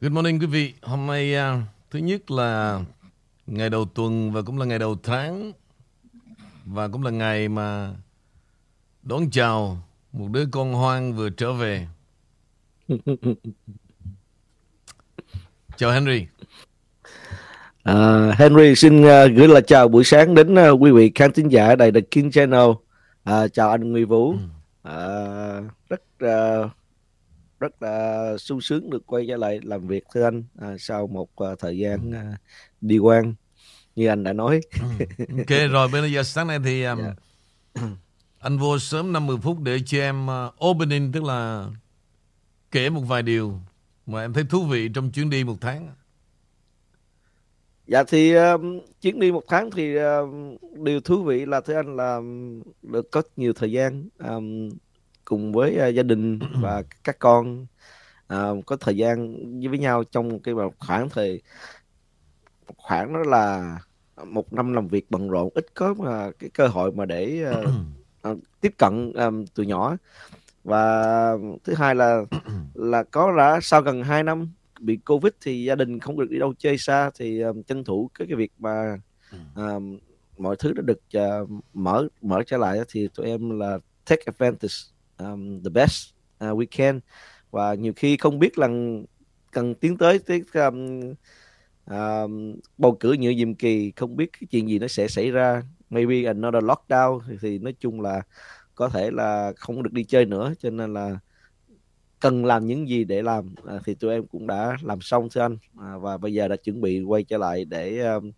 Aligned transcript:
Good 0.00 0.12
morning 0.12 0.40
quý 0.40 0.46
vị. 0.46 0.74
Hôm 0.82 1.06
nay 1.06 1.34
uh, 1.36 1.62
thứ 1.90 1.98
nhất 1.98 2.30
là 2.30 2.80
ngày 3.46 3.70
đầu 3.70 3.84
tuần 3.84 4.32
và 4.32 4.42
cũng 4.42 4.58
là 4.58 4.64
ngày 4.64 4.78
đầu 4.78 4.96
tháng 5.02 5.52
và 6.64 6.88
cũng 6.88 7.02
là 7.02 7.10
ngày 7.10 7.48
mà 7.48 7.90
đón 9.02 9.30
chào 9.30 9.78
một 10.12 10.28
đứa 10.30 10.44
con 10.50 10.72
hoang 10.72 11.12
vừa 11.12 11.30
trở 11.30 11.52
về. 11.52 11.86
chào 15.76 15.90
Henry. 15.92 16.26
À, 17.82 18.30
Henry 18.38 18.74
xin 18.74 19.00
uh, 19.00 19.06
gửi 19.36 19.48
lời 19.48 19.62
chào 19.66 19.88
buổi 19.88 20.04
sáng 20.04 20.34
đến 20.34 20.54
uh, 20.54 20.82
quý 20.82 20.90
vị 20.90 21.12
khán 21.14 21.32
thính 21.32 21.48
giả 21.48 21.74
đài 21.76 21.92
The 21.92 22.00
King 22.00 22.30
Channel. 22.30 22.70
À, 23.24 23.48
chào 23.48 23.70
anh 23.70 23.92
Nguy 23.92 24.04
Vũ. 24.04 24.34
À, 24.82 24.96
rất 25.88 26.02
uh, 26.24 26.70
rất 27.60 27.82
là 27.82 28.36
sung 28.38 28.60
sướng 28.60 28.90
được 28.90 29.06
quay 29.06 29.24
trở 29.28 29.36
lại 29.36 29.60
làm 29.62 29.86
việc 29.86 30.04
thưa 30.14 30.24
anh 30.24 30.44
à, 30.60 30.76
sau 30.78 31.06
một 31.06 31.28
uh, 31.42 31.58
thời 31.58 31.78
gian 31.78 32.10
uh, 32.10 32.38
đi 32.80 32.98
quan 32.98 33.34
như 33.96 34.06
anh 34.06 34.24
đã 34.24 34.32
nói. 34.32 34.60
Ừ. 34.80 35.06
ok 35.38 35.70
rồi 35.70 35.88
bây 35.92 36.12
giờ 36.12 36.22
sáng 36.22 36.46
nay 36.46 36.58
thì 36.64 36.84
um, 36.84 36.98
yeah. 36.98 37.16
anh 38.38 38.58
vô 38.58 38.78
sớm 38.78 39.12
50 39.12 39.36
phút 39.42 39.60
để 39.60 39.78
cho 39.86 39.98
em 39.98 40.26
uh, 40.26 40.66
opening 40.66 41.12
tức 41.12 41.24
là 41.24 41.68
kể 42.70 42.90
một 42.90 43.00
vài 43.00 43.22
điều 43.22 43.60
mà 44.06 44.20
em 44.20 44.32
thấy 44.32 44.44
thú 44.50 44.64
vị 44.64 44.88
trong 44.94 45.10
chuyến 45.10 45.30
đi 45.30 45.44
một 45.44 45.56
tháng. 45.60 45.88
Dạ 47.86 48.04
thì 48.08 48.36
uh, 48.38 48.60
chuyến 49.00 49.20
đi 49.20 49.32
một 49.32 49.42
tháng 49.48 49.70
thì 49.70 49.98
uh, 49.98 50.02
điều 50.78 51.00
thú 51.00 51.22
vị 51.22 51.46
là 51.46 51.60
thưa 51.60 51.74
anh 51.74 51.96
là 51.96 52.20
được 52.82 53.10
có 53.10 53.22
nhiều 53.36 53.52
thời 53.52 53.72
gian 53.72 54.08
um, 54.18 54.68
cùng 55.26 55.52
với 55.52 55.88
uh, 55.88 55.94
gia 55.94 56.02
đình 56.02 56.38
và 56.60 56.82
các 57.04 57.18
con 57.18 57.66
uh, 58.34 58.66
có 58.66 58.76
thời 58.76 58.96
gian 58.96 59.36
với 59.70 59.78
nhau 59.78 60.04
trong 60.04 60.40
cái 60.40 60.54
khoảng 60.78 61.08
thời 61.08 61.42
khoảng 62.76 63.12
đó 63.12 63.20
là 63.26 63.78
một 64.24 64.52
năm 64.52 64.72
làm 64.72 64.88
việc 64.88 65.10
bận 65.10 65.28
rộn 65.28 65.48
ít 65.54 65.66
có 65.74 65.94
mà 65.94 66.30
cái 66.38 66.50
cơ 66.50 66.66
hội 66.66 66.92
mà 66.92 67.04
để 67.04 67.44
uh, 67.60 67.68
uh, 68.32 68.38
tiếp 68.60 68.74
cận 68.78 69.12
um, 69.12 69.44
từ 69.54 69.62
nhỏ. 69.62 69.96
Và 70.64 71.32
thứ 71.64 71.74
hai 71.74 71.94
là 71.94 72.22
là 72.74 73.02
có 73.02 73.36
đã 73.36 73.58
sau 73.62 73.82
gần 73.82 74.02
2 74.02 74.22
năm 74.22 74.48
bị 74.80 74.96
covid 74.96 75.32
thì 75.40 75.64
gia 75.64 75.74
đình 75.74 76.00
không 76.00 76.20
được 76.20 76.30
đi 76.30 76.38
đâu 76.38 76.54
chơi 76.58 76.78
xa 76.78 77.10
thì 77.14 77.40
um, 77.40 77.62
tranh 77.62 77.84
thủ 77.84 78.10
cái 78.18 78.26
cái 78.26 78.36
việc 78.36 78.52
mà 78.58 78.98
um, 79.56 79.98
mọi 80.38 80.56
thứ 80.58 80.72
đã 80.72 80.82
được 80.82 81.00
uh, 81.18 81.50
mở 81.74 82.08
mở 82.22 82.42
trở 82.46 82.56
lại 82.56 82.78
thì 82.88 83.08
tụi 83.14 83.26
em 83.26 83.60
là 83.60 83.78
take 84.04 84.22
advantage 84.26 84.74
um, 85.18 85.62
the 85.62 85.70
best 85.70 86.14
uh, 86.44 86.58
we 86.58 86.66
can. 86.70 87.00
Và 87.50 87.74
nhiều 87.74 87.92
khi 87.96 88.16
không 88.16 88.38
biết 88.38 88.58
là 88.58 88.68
cần 89.52 89.74
tiến 89.74 89.96
tới 89.98 90.18
tới 90.18 90.42
um, 90.54 91.00
um, 91.90 92.56
bầu 92.78 92.96
cử 93.00 93.12
nhựa 93.12 93.30
nhiệm 93.30 93.54
kỳ 93.54 93.92
không 93.96 94.16
biết 94.16 94.32
cái 94.32 94.46
chuyện 94.50 94.68
gì 94.68 94.78
nó 94.78 94.88
sẽ 94.88 95.08
xảy 95.08 95.30
ra. 95.30 95.62
Maybe 95.90 96.24
another 96.24 96.64
lockdown 96.64 97.20
thì, 97.28 97.36
thì 97.40 97.58
nói 97.58 97.74
chung 97.80 98.00
là 98.00 98.22
có 98.74 98.88
thể 98.88 99.10
là 99.10 99.52
không 99.56 99.82
được 99.82 99.92
đi 99.92 100.04
chơi 100.04 100.24
nữa 100.24 100.52
cho 100.58 100.70
nên 100.70 100.94
là 100.94 101.18
cần 102.20 102.44
làm 102.44 102.66
những 102.66 102.88
gì 102.88 103.04
để 103.04 103.22
làm. 103.22 103.54
À, 103.66 103.78
thì 103.84 103.94
tụi 103.94 104.12
em 104.12 104.26
cũng 104.26 104.46
đã 104.46 104.76
làm 104.82 105.00
xong 105.00 105.28
thưa 105.30 105.40
anh. 105.40 105.58
À, 105.80 105.98
và 105.98 106.18
bây 106.18 106.32
giờ 106.32 106.48
đã 106.48 106.56
chuẩn 106.56 106.80
bị 106.80 107.02
quay 107.02 107.24
trở 107.24 107.38
lại 107.38 107.64
để 107.64 107.98
um, 107.98 108.32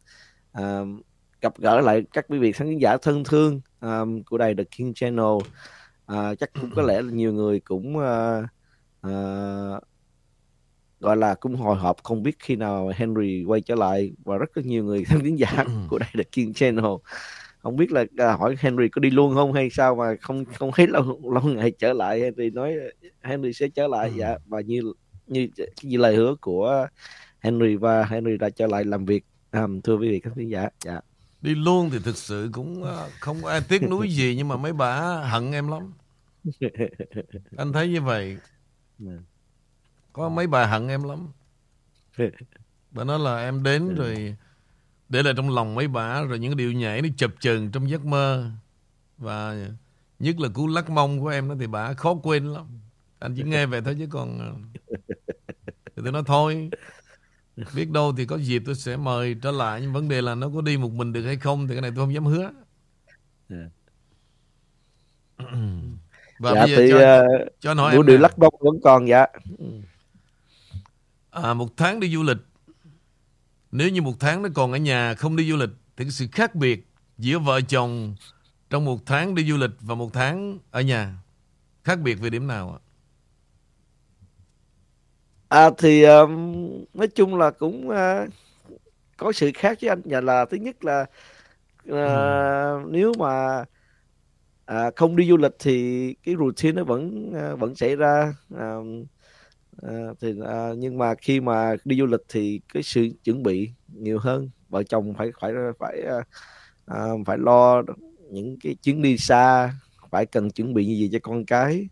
um, 0.53 1.03
gặp 1.41 1.59
gỡ 1.59 1.81
lại 1.81 2.03
các 2.13 2.27
quý 2.29 2.39
vị 2.39 2.53
khán 2.53 2.79
giả 2.79 2.97
thân 3.03 3.25
thương 3.25 3.61
um, 3.81 4.23
của 4.23 4.39
đài 4.39 4.55
The 4.55 4.65
King 4.65 4.95
Channel 4.95 5.39
à, 6.09 6.35
chắc 6.35 6.53
cũng 6.61 6.71
có 6.77 6.83
lẽ 6.89 7.03
là 7.03 7.13
nhiều 7.13 7.33
người 7.33 7.61
cũng 7.61 7.97
uh, 7.97 8.45
uh, 9.07 9.83
gọi 11.01 11.17
là 11.17 11.35
cũng 11.35 11.57
hồi 11.57 11.77
hộp 11.77 11.97
không 12.03 12.23
biết 12.23 12.37
khi 12.39 12.57
nào 12.57 12.93
Henry 12.95 13.45
quay 13.45 13.61
trở 13.61 13.75
lại 13.75 14.13
và 14.25 14.39
rất 14.39 14.57
là 14.57 14.63
nhiều 14.67 14.85
người 14.85 15.05
khán 15.09 15.37
giả 15.37 15.65
của 15.89 15.99
đây 15.99 16.09
là 16.13 16.23
King 16.33 16.53
Channel. 16.53 16.93
Không 17.59 17.77
biết 17.77 17.93
là 17.93 18.05
à, 18.17 18.33
hỏi 18.33 18.57
Henry 18.59 18.89
có 18.89 19.01
đi 19.01 19.11
luôn 19.11 19.35
không 19.35 19.53
hay 19.53 19.71
sao 19.71 19.95
mà 19.95 20.17
không 20.21 20.45
không 20.45 20.71
thấy 20.75 20.87
lâu 20.87 21.21
lâu 21.33 21.43
ngày 21.43 21.73
trở 21.79 21.93
lại. 21.93 22.21
Henry 22.21 22.51
nói 22.51 22.75
Henry 23.23 23.53
sẽ 23.53 23.69
trở 23.69 23.89
lại. 23.89 24.13
Dạ 24.17 24.39
và 24.47 24.61
như 24.61 24.93
như 25.27 25.49
gì 25.83 25.97
lời 25.97 26.17
hứa 26.17 26.35
của 26.41 26.87
Henry 27.41 27.77
và 27.77 28.05
Henry 28.05 28.37
đã 28.37 28.51
trở 28.51 28.67
lại 28.67 28.85
làm 28.85 29.05
việc. 29.05 29.25
Um, 29.53 29.81
thưa 29.81 29.97
quý 29.97 30.09
vị 30.09 30.21
khán 30.21 30.49
giả 30.49 30.69
dạ 30.85 31.01
đi 31.43 31.55
luôn 31.55 31.91
thì 31.91 31.99
thực 31.99 32.17
sự 32.17 32.49
cũng 32.53 32.83
ờ, 32.85 33.11
không 33.21 33.45
ai 33.45 33.61
tiếc 33.61 33.83
nuối 33.83 34.11
gì 34.11 34.35
nhưng 34.37 34.49
mà 34.49 34.57
mấy 34.57 34.73
bà 34.73 35.01
hận 35.25 35.53
em 35.53 35.69
lắm. 35.69 35.93
Anh 37.57 37.73
thấy 37.73 37.89
như 37.89 38.03
vậy. 38.03 38.39
Dạ. 38.99 39.13
có 40.13 40.29
mấy 40.29 40.47
bà 40.47 40.67
hận 40.67 40.89
em 40.89 41.03
lắm. 41.03 41.29
Bà 42.91 43.05
nói 43.05 43.19
là 43.19 43.39
em 43.39 43.63
đến 43.63 43.89
dạ. 43.89 43.95
rồi 43.95 44.37
để 45.09 45.23
lại 45.23 45.35
trong 45.37 45.51
lòng 45.51 45.75
mấy 45.75 45.89
bà 45.89 46.23
rồi 46.23 46.39
những 46.39 46.57
điều 46.57 46.73
nhảy 46.73 47.03
nó 47.03 47.09
chập 47.17 47.31
chờn 47.41 47.73
trong 47.73 47.91
giấc 47.91 48.05
mơ. 48.05 48.51
Và 49.19 49.69
nhất 50.19 50.41
là 50.41 50.49
cú 50.55 50.67
lắc 50.67 50.91
mông 50.91 51.21
của 51.21 51.29
em 51.29 51.49
đó 51.49 51.55
thì 51.61 51.67
bà 51.67 51.93
khó 51.93 52.15
quên 52.23 52.47
lắm. 52.47 52.67
Anh 53.19 53.35
chỉ 53.37 53.43
nghe 53.43 53.67
về 53.67 53.81
thôi 53.81 53.97
chứ 53.99 54.07
còn 54.11 54.39
ờ, 54.39 54.55
thì 55.97 56.03
tôi 56.03 56.13
nói 56.13 56.23
thôi 56.27 56.71
biết 57.75 57.91
đâu 57.91 58.13
thì 58.17 58.27
có 58.27 58.37
dịp 58.37 58.63
tôi 58.67 58.75
sẽ 58.75 58.97
mời 58.97 59.37
trở 59.43 59.51
lại 59.51 59.81
nhưng 59.81 59.93
vấn 59.93 60.09
đề 60.09 60.23
là 60.23 60.35
nó 60.35 60.51
có 60.55 60.61
đi 60.61 60.77
một 60.77 60.93
mình 60.93 61.13
được 61.13 61.23
hay 61.23 61.37
không 61.37 61.69
thì 61.69 61.75
cái 61.75 61.83
này 61.83 61.91
tôi 61.97 62.05
không 62.05 62.15
dám 62.15 62.25
hứa 62.25 62.51
dạ. 63.49 63.57
và 66.39 66.55
dạ, 66.55 66.67
bây 66.67 66.71
giờ 66.71 66.77
thì, 66.77 66.91
cho, 66.91 67.21
uh, 67.21 67.49
cho 67.61 67.75
nói 67.75 67.93
em 67.93 68.07
điều 68.07 68.19
lắc 68.19 68.39
bông 68.39 68.55
vẫn 68.61 68.81
còn 68.85 69.09
dạ 69.09 69.27
à, 71.31 71.55
một 71.55 71.77
tháng 71.77 72.01
đi 72.01 72.15
du 72.15 72.23
lịch 72.23 72.39
nếu 73.73 73.89
như 73.89 74.03
một 74.03 74.15
tháng 74.21 74.43
nó 74.43 74.49
còn 74.55 74.73
ở 74.73 74.79
nhà 74.79 75.15
không 75.15 75.37
đi 75.37 75.51
du 75.51 75.57
lịch 75.57 75.71
thì 75.97 76.05
cái 76.05 76.11
sự 76.11 76.27
khác 76.33 76.55
biệt 76.55 76.87
giữa 77.19 77.39
vợ 77.39 77.61
chồng 77.61 78.15
trong 78.71 78.85
một 78.85 79.07
tháng 79.07 79.35
đi 79.35 79.51
du 79.51 79.57
lịch 79.57 79.71
và 79.81 79.95
một 79.95 80.13
tháng 80.13 80.59
ở 80.71 80.81
nhà 80.81 81.15
khác 81.85 81.99
biệt 82.01 82.15
về 82.15 82.31
điểm 82.31 82.47
nào 82.47 82.73
ạ? 82.73 82.88
À 85.49 85.71
thì 85.79 86.03
um, 86.03 86.69
nói 86.95 87.09
chung 87.09 87.39
là 87.39 87.51
cũng 87.51 87.89
uh, 87.89 88.29
có 89.17 89.33
sự 89.33 89.51
khác 89.55 89.79
chứ 89.81 89.89
anh. 89.89 90.01
Nhà 90.05 90.21
là 90.21 90.45
thứ 90.45 90.57
nhất 90.57 90.85
là 90.85 91.07
uh, 91.89 91.95
ừ. 91.95 92.81
nếu 92.89 93.13
mà 93.19 93.65
uh, 94.73 94.97
không 94.97 95.17
đi 95.17 95.29
du 95.29 95.37
lịch 95.37 95.53
thì 95.59 96.15
cái 96.25 96.35
routine 96.39 96.73
nó 96.73 96.85
vẫn 96.85 97.33
uh, 97.53 97.61
vẫn 97.61 97.75
xảy 97.75 97.97
ra. 97.97 98.35
Uh, 98.55 98.87
uh, 99.87 100.17
thì 100.21 100.33
uh, 100.33 100.79
nhưng 100.79 100.99
mà 100.99 101.15
khi 101.15 101.41
mà 101.41 101.77
đi 101.85 101.99
du 101.99 102.07
lịch 102.07 102.23
thì 102.29 102.61
cái 102.75 102.83
sự 102.83 103.09
chuẩn 103.25 103.43
bị 103.43 103.71
nhiều 103.89 104.19
hơn. 104.19 104.51
Vợ 104.69 104.83
chồng 104.83 105.15
phải 105.19 105.31
phải 105.41 105.53
phải 105.79 106.03
uh, 106.91 107.27
phải 107.27 107.39
lo 107.39 107.83
những 108.31 108.57
cái 108.63 108.75
chuyến 108.83 109.03
đi 109.03 109.19
xa 109.19 109.73
phải 110.11 110.27
cần 110.27 110.51
chuẩn 110.51 110.75
bị 110.75 110.87
gì 110.87 111.09
cho 111.13 111.19
con 111.23 111.45
cái 111.45 111.89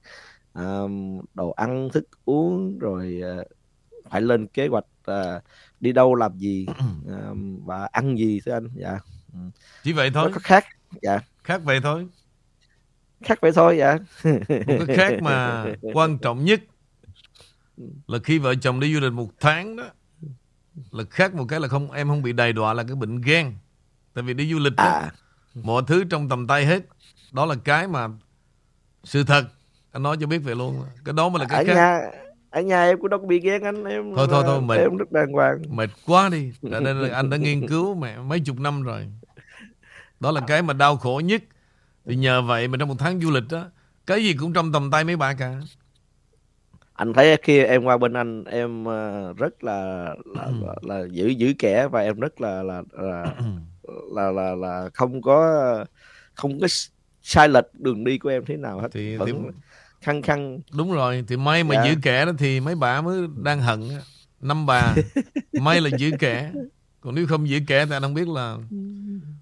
um, 0.56 1.20
đồ 1.34 1.50
ăn 1.50 1.88
thức 1.92 2.04
uống 2.24 2.78
rồi 2.78 3.20
uh, 3.40 3.46
phải 4.10 4.20
lên 4.20 4.46
kế 4.46 4.66
hoạch 4.66 4.84
uh, 5.10 5.42
đi 5.80 5.92
đâu 5.92 6.14
làm 6.14 6.38
gì 6.38 6.66
um, 7.30 7.60
và 7.66 7.88
ăn 7.92 8.18
gì 8.18 8.40
thưa 8.46 8.52
anh? 8.52 8.68
Dạ. 8.74 8.98
Ừ. 9.32 9.38
chỉ 9.82 9.92
vậy 9.92 10.10
thôi. 10.14 10.30
Có 10.34 10.40
khác 10.42 10.64
dạ. 11.02 11.20
Khác 11.44 11.60
vậy 11.64 11.80
thôi. 11.82 12.06
Khác 13.24 13.38
vậy 13.42 13.52
thôi 13.54 13.76
dạ. 13.78 13.98
Một 14.66 14.84
cái 14.86 14.96
khác 14.96 15.22
mà 15.22 15.64
quan 15.94 16.18
trọng 16.18 16.44
nhất 16.44 16.60
là 18.06 18.18
khi 18.24 18.38
vợ 18.38 18.54
chồng 18.54 18.80
đi 18.80 18.94
du 18.94 19.00
lịch 19.00 19.12
một 19.12 19.30
tháng 19.40 19.76
đó 19.76 19.84
là 20.90 21.04
khác 21.10 21.34
một 21.34 21.44
cái 21.48 21.60
là 21.60 21.68
không 21.68 21.90
em 21.90 22.08
không 22.08 22.22
bị 22.22 22.32
đầy 22.32 22.52
đọa 22.52 22.74
là 22.74 22.82
cái 22.82 22.94
bệnh 22.94 23.20
ghen 23.20 23.54
tại 24.14 24.24
vì 24.24 24.34
đi 24.34 24.52
du 24.52 24.58
lịch 24.58 24.76
đó, 24.76 24.84
à. 24.84 25.12
mọi 25.54 25.82
thứ 25.86 26.04
trong 26.04 26.28
tầm 26.28 26.46
tay 26.46 26.66
hết. 26.66 26.82
Đó 27.32 27.46
là 27.46 27.54
cái 27.64 27.88
mà 27.88 28.08
sự 29.04 29.24
thật 29.24 29.44
anh 29.96 30.02
nói 30.02 30.16
cho 30.20 30.26
biết 30.26 30.38
về 30.38 30.54
luôn. 30.54 30.82
Cái 31.04 31.12
đó 31.12 31.28
mới 31.28 31.40
là 31.40 31.46
cái 31.48 31.58
ở 31.58 31.64
khác. 31.64 31.74
nhà 31.74 32.10
ở 32.50 32.60
nhà 32.60 32.84
em 32.84 32.98
cũng 33.00 33.10
đâu 33.10 33.20
có 33.20 33.26
bị 33.26 33.40
ghen 33.40 33.62
anh 33.62 33.84
em 33.84 34.14
thôi 34.16 34.26
thôi 34.30 34.42
thôi 34.46 34.62
mệt. 34.62 34.76
em 34.76 34.96
rất 34.96 35.12
đàng 35.12 35.32
hoàng. 35.32 35.62
Mệt 35.68 35.90
quá 36.06 36.28
đi. 36.28 36.52
Cho 36.70 36.80
nên 36.80 36.96
là 37.00 37.16
anh 37.16 37.30
đã 37.30 37.36
nghiên 37.36 37.68
cứu 37.68 37.94
mẹ 37.94 38.18
mấy 38.18 38.40
chục 38.40 38.60
năm 38.60 38.82
rồi. 38.82 39.06
Đó 40.20 40.30
là 40.30 40.40
cái 40.46 40.62
mà 40.62 40.72
đau 40.72 40.96
khổ 40.96 41.20
nhất. 41.24 41.42
Thì 42.04 42.16
nhờ 42.16 42.42
vậy 42.42 42.68
mà 42.68 42.78
trong 42.78 42.88
một 42.88 42.94
tháng 42.98 43.20
du 43.20 43.30
lịch 43.30 43.44
đó 43.50 43.64
cái 44.06 44.24
gì 44.24 44.34
cũng 44.34 44.52
trong 44.52 44.72
tầm 44.72 44.90
tay 44.90 45.04
mấy 45.04 45.16
bà 45.16 45.34
cả. 45.34 45.60
Anh 46.92 47.12
thấy 47.12 47.36
khi 47.42 47.64
em 47.64 47.84
qua 47.84 47.98
bên 47.98 48.12
anh 48.12 48.44
em 48.44 48.84
ờ, 48.84 49.32
rất 49.36 49.64
là 49.64 50.08
là, 50.24 50.50
là, 50.62 50.74
là 50.82 51.04
giữ 51.10 51.28
giữ 51.28 51.52
kẻ 51.58 51.88
và 51.88 52.00
em 52.00 52.20
rất 52.20 52.40
là 52.40 52.62
là 52.62 52.82
là 52.92 53.34
là 54.14 54.30
là, 54.30 54.54
là 54.54 54.90
không 54.94 55.22
có 55.22 55.84
không 56.34 56.60
có 56.60 56.66
sai 57.22 57.48
lệch 57.48 57.74
đường 57.74 58.04
đi 58.04 58.18
của 58.18 58.28
em 58.28 58.44
thế 58.44 58.56
nào 58.56 58.80
hết. 58.80 58.88
Thì, 58.92 59.16
Vẫn 59.16 59.26
thì 59.28 59.32
khăn 60.00 60.22
khăn 60.22 60.60
đúng 60.72 60.92
rồi 60.92 61.24
thì 61.28 61.36
may 61.36 61.64
mà 61.64 61.74
dạ. 61.74 61.84
giữ 61.84 61.94
kẻ 62.02 62.26
đó 62.26 62.32
thì 62.38 62.60
mấy 62.60 62.74
bà 62.74 63.00
mới 63.00 63.26
đang 63.36 63.60
hận. 63.60 63.88
Năm 64.40 64.66
bà 64.66 64.94
may 65.52 65.80
là 65.80 65.90
giữ 65.98 66.10
kẻ. 66.18 66.52
Còn 67.00 67.14
nếu 67.14 67.26
không 67.26 67.48
giữ 67.48 67.60
kẻ 67.66 67.86
thì 67.86 67.92
anh 67.92 68.02
không 68.02 68.14
biết 68.14 68.28
là 68.28 68.56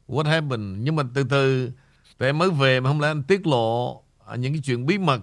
what 0.09 0.25
happened. 0.25 0.79
Nhưng 0.81 0.97
mà 0.97 1.03
từ 1.15 1.25
từ 1.25 1.71
tại 2.19 2.33
mới 2.33 2.51
về 2.51 2.81
mà 2.81 2.91
không 2.91 3.01
lẽ 3.01 3.09
anh 3.09 3.23
tiết 3.23 3.47
lộ 3.47 4.03
những 4.39 4.53
cái 4.53 4.63
chuyện 4.65 4.87
bí 4.87 4.99
mật 4.99 5.21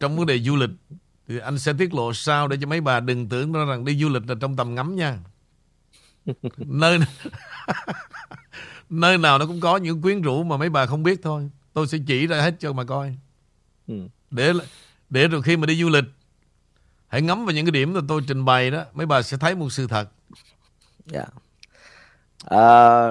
trong 0.00 0.16
vấn 0.16 0.26
đề 0.26 0.38
du 0.38 0.56
lịch. 0.56 0.70
Thì 1.28 1.38
anh 1.38 1.58
sẽ 1.58 1.72
tiết 1.78 1.94
lộ 1.94 2.12
sao 2.12 2.48
để 2.48 2.56
cho 2.60 2.66
mấy 2.66 2.80
bà 2.80 3.00
đừng 3.00 3.28
tưởng 3.28 3.52
rằng 3.52 3.84
đi 3.84 3.98
du 3.98 4.08
lịch 4.08 4.22
là 4.28 4.34
trong 4.40 4.56
tầm 4.56 4.74
ngắm 4.74 4.96
nha. 4.96 5.18
Nơi 6.56 6.98
nơi 8.90 9.18
nào 9.18 9.38
nó 9.38 9.46
cũng 9.46 9.60
có 9.60 9.76
những 9.76 10.02
quyến 10.02 10.22
rũ 10.22 10.42
mà 10.42 10.56
mấy 10.56 10.70
bà 10.70 10.86
không 10.86 11.02
biết 11.02 11.20
thôi. 11.22 11.50
Tôi 11.72 11.86
sẽ 11.86 11.98
chỉ 12.06 12.26
ra 12.26 12.40
hết 12.40 12.54
cho 12.58 12.72
mà 12.72 12.84
coi. 12.84 13.16
Ừ. 13.86 13.94
để 14.30 14.52
để 15.10 15.28
rồi 15.28 15.42
khi 15.42 15.56
mà 15.56 15.66
đi 15.66 15.82
du 15.82 15.88
lịch 15.88 16.04
hãy 17.08 17.22
ngắm 17.22 17.44
vào 17.44 17.54
những 17.54 17.66
cái 17.66 17.70
điểm 17.70 17.92
mà 17.92 18.00
tôi 18.08 18.22
trình 18.28 18.44
bày 18.44 18.70
đó 18.70 18.84
mấy 18.94 19.06
bà 19.06 19.22
sẽ 19.22 19.36
thấy 19.36 19.54
một 19.54 19.70
sự 19.70 19.86
thật. 19.86 20.08
Dạ. 21.06 21.18
Yeah. 21.18 21.32
à, 22.44 23.08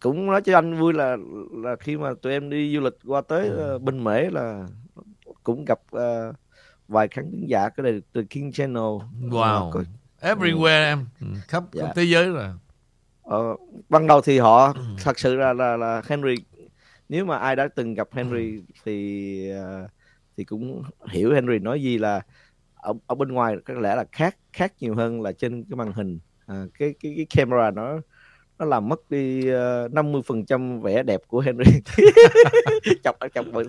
cũng 0.00 0.26
nói 0.26 0.42
cho 0.42 0.58
anh 0.58 0.78
vui 0.78 0.92
là 0.92 1.16
là 1.52 1.76
khi 1.80 1.96
mà 1.96 2.10
tụi 2.22 2.32
em 2.32 2.50
đi 2.50 2.74
du 2.74 2.80
lịch 2.80 2.94
qua 3.06 3.20
tới 3.28 3.50
uh, 3.74 3.82
Bình 3.82 4.04
Mễ 4.04 4.30
là 4.30 4.66
cũng 5.42 5.64
gặp 5.64 5.80
uh, 5.96 6.34
vài 6.88 7.08
khán 7.08 7.30
thính 7.30 7.46
giả 7.46 7.68
cái 7.68 7.84
này 7.84 8.02
từ 8.12 8.24
King 8.24 8.52
Channel. 8.52 8.92
Wow. 9.22 9.68
uh, 9.68 9.86
everywhere 10.20 10.84
em. 10.84 11.06
Ừ, 11.20 11.26
khắp, 11.48 11.64
dạ. 11.72 11.86
khắp 11.86 11.92
thế 11.96 12.02
giới 12.02 12.28
rồi. 12.28 12.48
Ờ, 13.22 13.56
ban 13.88 14.06
đầu 14.06 14.20
thì 14.20 14.38
họ 14.38 14.72
ừ. 14.72 14.82
thật 15.02 15.18
sự 15.18 15.34
là 15.34 15.52
là 15.52 15.76
là 15.76 16.02
Henry 16.08 16.34
nếu 17.08 17.24
mà 17.24 17.36
ai 17.36 17.56
đã 17.56 17.68
từng 17.74 17.94
gặp 17.94 18.08
Henry 18.12 18.62
thì 18.84 19.52
uh, 19.84 19.90
thì 20.40 20.44
cũng 20.44 20.82
hiểu 21.08 21.34
Henry 21.34 21.58
nói 21.58 21.82
gì 21.82 21.98
là 21.98 22.20
ở, 22.74 22.92
ở 23.06 23.14
bên 23.14 23.28
ngoài 23.28 23.56
có 23.64 23.74
lẽ 23.74 23.94
là 23.94 24.04
khác 24.12 24.36
khác 24.52 24.72
nhiều 24.80 24.94
hơn 24.94 25.22
là 25.22 25.32
trên 25.32 25.64
cái 25.64 25.76
màn 25.76 25.92
hình. 25.92 26.18
À, 26.46 26.64
cái 26.78 26.94
cái 27.00 27.14
cái 27.16 27.26
camera 27.36 27.70
nó 27.70 28.00
nó 28.58 28.64
làm 28.64 28.88
mất 28.88 29.10
đi 29.10 29.48
ờ, 29.48 29.88
năm 29.92 30.12
mươi 30.12 30.22
phần 30.26 30.44
trăm 30.44 30.80
vẻ 30.80 31.02
đẹp 31.02 31.20
của 31.28 31.40
Henry. 31.40 31.80
Chọc 33.04 33.16
chọc 33.34 33.46
mọi 33.46 33.64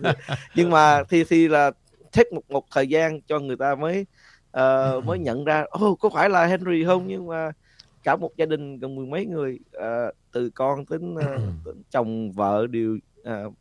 nhưng 0.55 0.69
mà 0.69 1.03
thì 1.03 1.23
thì 1.23 1.47
là 1.47 1.71
take 2.11 2.29
một 2.31 2.51
một 2.51 2.65
thời 2.71 2.87
gian 2.87 3.21
cho 3.21 3.39
người 3.39 3.57
ta 3.57 3.75
mới 3.75 4.05
uh, 4.57 5.05
mới 5.05 5.19
nhận 5.19 5.43
ra 5.43 5.65
ô 5.69 5.89
oh, 5.89 5.99
có 5.99 6.09
phải 6.09 6.29
là 6.29 6.45
Henry 6.45 6.85
không? 6.85 7.07
Nhưng 7.07 7.27
mà 7.27 7.51
cả 8.03 8.15
một 8.15 8.37
gia 8.37 8.45
đình 8.45 8.79
gần 8.79 8.95
mười 8.95 9.05
mấy 9.05 9.25
người 9.25 9.59
uh, 9.77 10.15
từ 10.31 10.49
con 10.49 10.85
đến, 10.89 11.13
uh, 11.13 11.21
đến 11.65 11.83
chồng 11.91 12.31
vợ 12.31 12.67
đều 12.67 12.97
uh, 13.21 13.53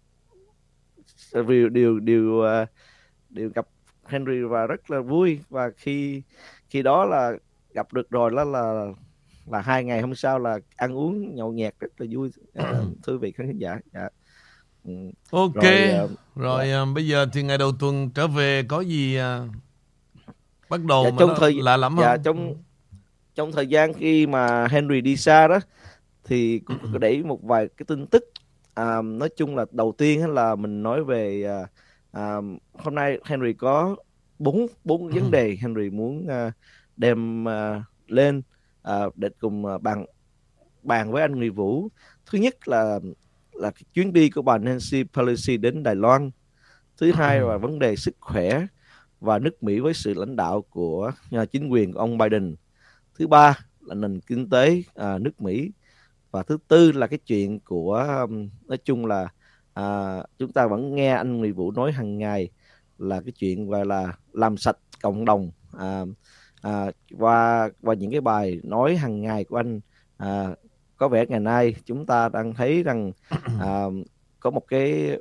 đều 1.49 1.69
đều 1.69 1.99
đều, 1.99 2.43
uh, 2.63 2.69
đều 3.31 3.51
gặp 3.55 3.67
Henry 4.07 4.41
và 4.41 4.67
rất 4.67 4.91
là 4.91 5.01
vui 5.01 5.41
và 5.49 5.71
khi 5.77 6.23
khi 6.69 6.83
đó 6.83 7.05
là 7.05 7.33
gặp 7.75 7.93
được 7.93 8.11
rồi 8.11 8.31
đó 8.31 8.45
là 8.45 8.87
là 9.47 9.61
hai 9.61 9.85
ngày 9.85 10.01
hôm 10.01 10.15
sau 10.15 10.39
là 10.39 10.59
ăn 10.77 10.97
uống 10.97 11.35
nhậu 11.35 11.53
nhẹt 11.53 11.75
rất 11.81 12.01
là 12.01 12.07
vui 12.11 12.31
uh, 12.59 12.65
thưa 13.03 13.19
vị 13.19 13.33
khán 13.33 13.59
giả 13.59 13.79
dạ. 13.93 14.09
Ừ. 14.85 14.93
ok 15.31 15.55
rồi, 15.55 16.05
uh, 16.05 16.11
rồi 16.37 16.69
uh, 16.83 16.95
bây 16.95 17.09
giờ 17.09 17.27
thì 17.33 17.43
ngày 17.43 17.59
đầu 17.59 17.73
tuần 17.81 18.11
trở 18.15 18.27
về 18.27 18.63
có 18.69 18.81
gì 18.81 19.19
uh, 19.19 19.51
bắt 20.69 20.85
đầu 20.85 21.05
dạ, 21.05 21.11
mà 21.11 21.17
trong 21.19 21.35
thời 21.37 21.55
lạ 21.63 21.77
lắm 21.77 21.97
dạ, 22.01 22.17
không? 22.17 22.23
trong 22.23 22.55
trong 23.35 23.53
thời 23.53 23.67
gian 23.67 23.95
khi 23.95 24.27
mà 24.27 24.67
Henry 24.67 25.01
đi 25.01 25.17
xa 25.17 25.49
đó 25.49 25.59
thì 26.25 26.59
cũng 26.59 26.79
có 26.93 26.99
để 27.01 27.23
một 27.23 27.43
vài 27.43 27.69
cái 27.77 27.85
tin 27.89 28.07
tức 28.07 28.25
à, 28.75 29.03
nói 29.03 29.29
chung 29.37 29.57
là 29.57 29.65
đầu 29.71 29.95
tiên 29.99 30.31
là 30.31 30.55
mình 30.55 30.83
nói 30.83 31.05
về 31.05 31.45
à, 31.45 31.67
à, 32.13 32.37
hôm 32.73 32.95
nay 32.95 33.19
Henry 33.25 33.53
có 33.53 33.97
bốn 34.39 34.67
bốn 34.85 35.09
vấn 35.09 35.31
đề 35.31 35.57
Henry 35.61 35.91
muốn 35.91 36.27
à, 36.29 36.53
đem 36.97 37.49
à, 37.49 37.85
lên 38.07 38.43
à, 38.83 39.01
để 39.17 39.29
cùng 39.39 39.67
à, 39.67 39.79
bàn 39.79 40.07
bàn 40.83 41.13
với 41.13 41.23
anh 41.23 41.33
Nguyễn 41.33 41.55
Vũ. 41.55 41.89
Thứ 42.27 42.39
nhất 42.39 42.69
là 42.69 43.01
là 43.53 43.73
chuyến 43.95 44.13
đi 44.13 44.31
của 44.31 44.43
bà 44.43 44.59
Nancy 44.59 45.05
Pelosi 45.05 45.57
đến 45.57 45.83
Đài 45.83 45.95
Loan. 45.95 46.31
Thứ 46.97 47.13
hai 47.13 47.41
là 47.41 47.57
vấn 47.57 47.79
đề 47.79 47.97
sức 47.97 48.17
khỏe 48.21 48.67
và 49.21 49.39
nước 49.39 49.63
Mỹ 49.63 49.81
với 49.81 49.95
sự 49.95 50.15
lãnh 50.15 50.37
đạo 50.37 50.63
của 50.63 51.13
nhà 51.31 51.45
chính 51.45 51.69
quyền 51.69 51.93
ông 51.93 52.19
Biden. 52.19 52.57
Thứ 53.19 53.27
ba 53.27 53.59
là 53.81 53.95
nền 53.95 54.21
kinh 54.21 54.51
tế 54.51 54.83
à, 54.95 55.19
nước 55.19 55.41
Mỹ. 55.41 55.71
Và 56.31 56.43
thứ 56.43 56.59
tư 56.69 56.93
là 56.93 57.07
cái 57.07 57.19
chuyện 57.19 57.61
của 57.61 58.27
nói 58.69 58.79
chung 58.85 59.07
là 59.07 59.29
à, 59.75 60.19
chúng 60.39 60.53
ta 60.53 60.67
vẫn 60.67 60.95
nghe 60.95 61.11
anh 61.11 61.37
Nguyễn 61.37 61.55
Vũ 61.55 61.71
nói 61.71 61.93
hàng 61.93 62.19
ngày 62.19 62.49
là 62.99 63.21
cái 63.21 63.33
chuyện 63.33 63.71
gọi 63.71 63.87
là 63.87 64.13
làm 64.33 64.57
sạch 64.57 64.77
cộng 65.03 65.25
đồng. 65.25 65.51
À, 65.79 66.05
à, 66.63 66.91
qua 67.19 67.69
qua 67.83 67.95
những 67.95 68.11
cái 68.11 68.21
bài 68.21 68.61
nói 68.63 68.97
hàng 68.97 69.23
ngày 69.23 69.45
của 69.45 69.57
anh 69.57 69.81
à, 70.17 70.55
có 70.97 71.09
vẻ 71.09 71.27
ngày 71.27 71.41
nay 71.41 71.75
chúng 71.85 72.07
ta 72.07 72.29
đang 72.29 72.55
thấy 72.55 72.83
rằng 72.83 73.13
à, 73.61 73.85
có 74.41 74.51
một 74.51 74.69
cái 74.69 75.17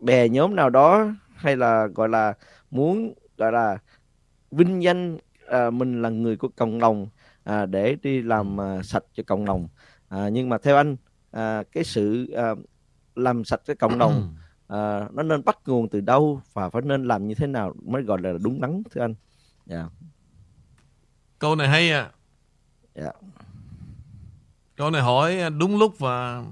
bè 0.00 0.28
nhóm 0.28 0.56
nào 0.56 0.70
đó 0.70 1.06
hay 1.34 1.56
là 1.56 1.86
gọi 1.86 2.08
là 2.08 2.34
muốn 2.70 3.14
gọi 3.38 3.52
là 3.52 3.78
vinh 4.50 4.82
danh 4.82 5.18
à, 5.46 5.70
mình 5.70 6.02
là 6.02 6.08
người 6.08 6.36
của 6.36 6.48
cộng 6.56 6.78
đồng 6.78 7.08
à, 7.44 7.66
để 7.66 7.96
đi 8.02 8.22
làm 8.22 8.60
à, 8.60 8.82
sạch 8.82 9.04
cho 9.14 9.22
cộng 9.26 9.44
đồng. 9.44 9.68
À, 10.08 10.28
nhưng 10.28 10.48
mà 10.48 10.58
theo 10.58 10.76
anh 10.76 10.96
à, 11.30 11.62
cái 11.72 11.84
sự 11.84 12.30
à, 12.36 12.54
làm 13.14 13.44
sạch 13.44 13.60
cái 13.66 13.76
cộng 13.76 13.98
đồng 13.98 14.34
à, 14.68 15.08
nó 15.12 15.22
nên 15.22 15.44
bắt 15.44 15.58
nguồn 15.66 15.88
từ 15.88 16.00
đâu 16.00 16.40
và 16.52 16.70
phải 16.70 16.82
nên 16.82 17.04
làm 17.04 17.28
như 17.28 17.34
thế 17.34 17.46
nào 17.46 17.74
mới 17.82 18.02
gọi 18.02 18.20
là 18.22 18.32
đúng 18.42 18.60
đắn 18.60 18.82
thưa 18.90 19.00
anh 19.00 19.14
yeah. 19.70 19.84
Dạ. 19.84 20.08
câu 21.38 21.56
này 21.56 21.68
hay 21.68 21.90
à 21.90 21.98
yeah. 22.00 22.12
Dạ. 22.94 23.12
câu 24.76 24.90
này 24.90 25.02
hỏi 25.02 25.50
đúng 25.58 25.78
lúc 25.78 25.98
và 25.98 26.44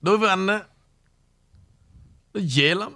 đối 0.00 0.18
với 0.18 0.28
anh 0.28 0.46
á 0.46 0.62
nó 2.34 2.40
dễ 2.44 2.74
lắm 2.74 2.92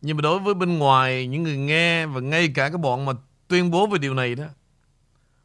nhưng 0.00 0.16
mà 0.16 0.20
đối 0.20 0.38
với 0.38 0.54
bên 0.54 0.78
ngoài 0.78 1.26
những 1.26 1.42
người 1.42 1.56
nghe 1.56 2.06
và 2.06 2.20
ngay 2.20 2.48
cả 2.54 2.68
cái 2.68 2.78
bọn 2.78 3.04
mà 3.04 3.12
tuyên 3.48 3.70
bố 3.70 3.86
về 3.86 3.98
điều 3.98 4.14
này 4.14 4.34
đó 4.34 4.44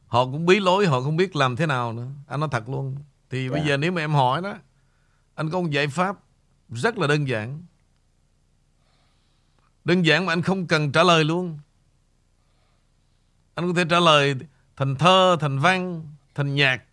họ 0.07 0.25
cũng 0.25 0.45
bí 0.45 0.59
lối 0.59 0.85
họ 0.85 1.01
không 1.01 1.17
biết 1.17 1.35
làm 1.35 1.55
thế 1.55 1.65
nào 1.65 1.93
nữa 1.93 2.07
anh 2.27 2.39
nói 2.39 2.49
thật 2.51 2.69
luôn 2.69 2.95
thì 3.29 3.39
yeah. 3.39 3.51
bây 3.51 3.61
dạ. 3.61 3.67
giờ 3.67 3.77
nếu 3.77 3.91
mà 3.91 4.01
em 4.01 4.11
hỏi 4.11 4.41
đó 4.41 4.53
anh 5.35 5.49
có 5.49 5.61
một 5.61 5.69
giải 5.71 5.87
pháp 5.87 6.17
rất 6.69 6.97
là 6.97 7.07
đơn 7.07 7.27
giản. 7.27 7.63
Đơn 9.85 10.05
giản 10.05 10.25
mà 10.25 10.33
anh 10.33 10.41
không 10.41 10.67
cần 10.67 10.91
trả 10.91 11.03
lời 11.03 11.23
luôn. 11.23 11.59
Anh 13.55 13.67
có 13.67 13.73
thể 13.77 13.85
trả 13.89 13.99
lời 13.99 14.35
thành 14.75 14.95
thơ 14.95 15.37
thành 15.39 15.59
văn 15.59 16.07
thành 16.35 16.55
nhạc. 16.55 16.83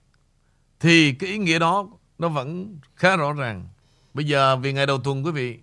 Thì 0.80 1.12
cái 1.12 1.30
ý 1.30 1.38
nghĩa 1.38 1.58
đó 1.58 1.88
nó 2.18 2.28
vẫn 2.28 2.78
khá 2.96 3.16
rõ 3.16 3.32
ràng. 3.32 3.68
Bây 4.14 4.24
giờ 4.24 4.56
vì 4.56 4.72
ngày 4.72 4.86
đầu 4.86 4.98
tuần 4.98 5.24
quý 5.24 5.30
vị 5.30 5.58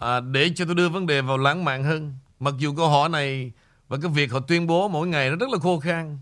à, 0.00 0.20
để 0.20 0.50
cho 0.56 0.64
tôi 0.64 0.74
đưa 0.74 0.88
vấn 0.88 1.06
đề 1.06 1.20
vào 1.20 1.38
lãng 1.38 1.64
mạn 1.64 1.84
hơn. 1.84 2.14
Mặc 2.40 2.54
dù 2.58 2.74
câu 2.76 2.88
hỏi 2.88 3.08
này 3.08 3.52
và 3.88 3.98
cái 4.02 4.10
việc 4.10 4.32
họ 4.32 4.40
tuyên 4.40 4.66
bố 4.66 4.88
mỗi 4.88 5.06
ngày 5.08 5.30
nó 5.30 5.36
rất 5.36 5.48
là 5.50 5.58
khô 5.58 5.80
khan. 5.80 6.18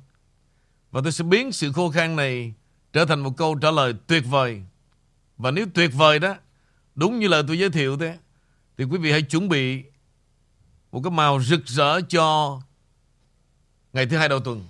Và 0.91 1.01
tôi 1.03 1.13
sẽ 1.13 1.25
biến 1.25 1.53
sự 1.53 1.73
khô 1.73 1.91
khan 1.91 2.17
này 2.17 2.55
trở 2.93 3.05
thành 3.05 3.21
một 3.21 3.37
câu 3.37 3.55
trả 3.55 3.71
lời 3.71 3.95
tuyệt 4.07 4.25
vời. 4.31 4.63
Và 5.39 5.51
nếu 5.51 5.67
tuyệt 5.75 5.91
vời 5.95 6.19
đó, 6.19 6.35
đúng 6.95 7.19
như 7.19 7.29
lời 7.29 7.43
tôi 7.47 7.59
giới 7.59 7.71
thiệu 7.71 7.97
thế, 7.97 8.19
thì 8.79 8.85
quý 8.85 8.99
vị 8.99 9.13
hãy 9.13 9.23
chuẩn 9.23 9.49
bị 9.49 9.85
một 10.93 11.01
cái 11.05 11.11
màu 11.11 11.43
rực 11.43 11.67
rỡ 11.67 12.01
cho 12.01 12.61
ngày 13.93 14.07
thứ 14.07 14.17
hai 14.17 14.29
đầu 14.29 14.41
tuần. 14.41 14.65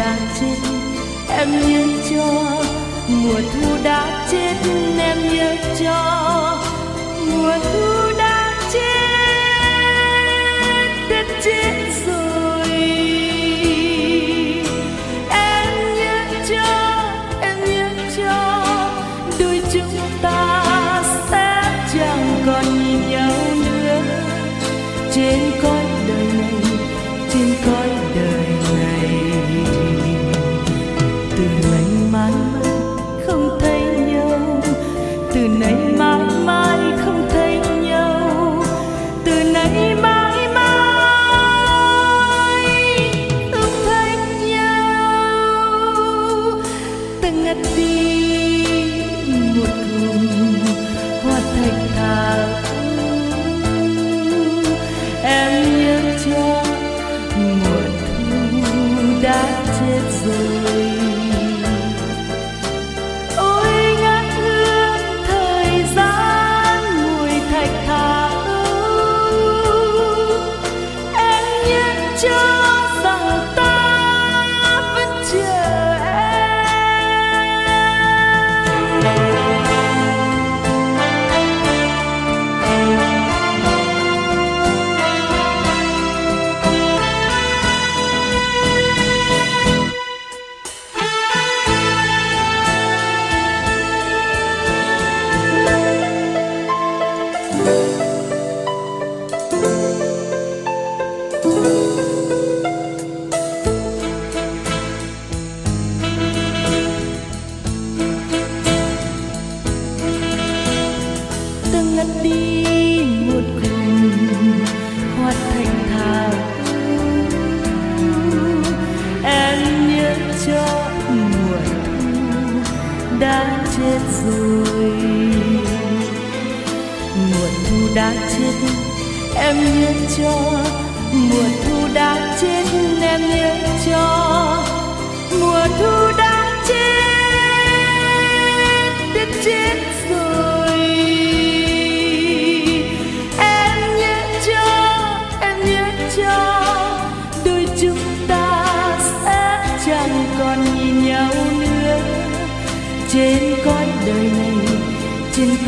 Đã 0.00 0.16
chết 0.40 0.56
em 1.28 1.50
nhớ 1.68 1.84
cho. 2.10 2.62
Mùa 3.08 3.40
thu 3.52 3.76
đã 3.84 4.26
chết 4.30 4.54
em 4.98 5.18
nhớ 5.34 5.56
cho. 5.80 5.96
Mùa 7.26 7.58
thu 7.72 7.99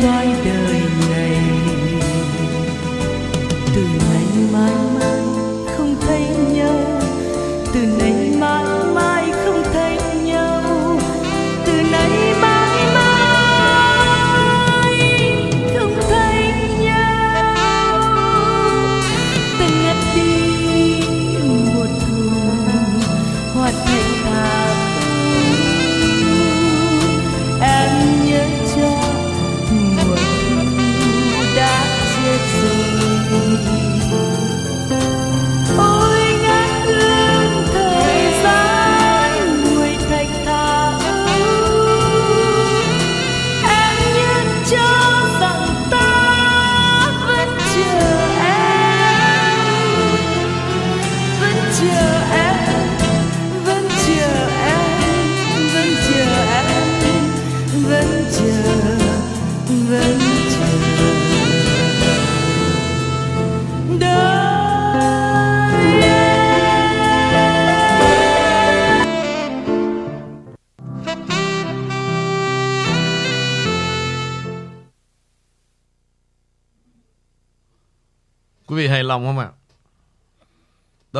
trên 0.03 0.42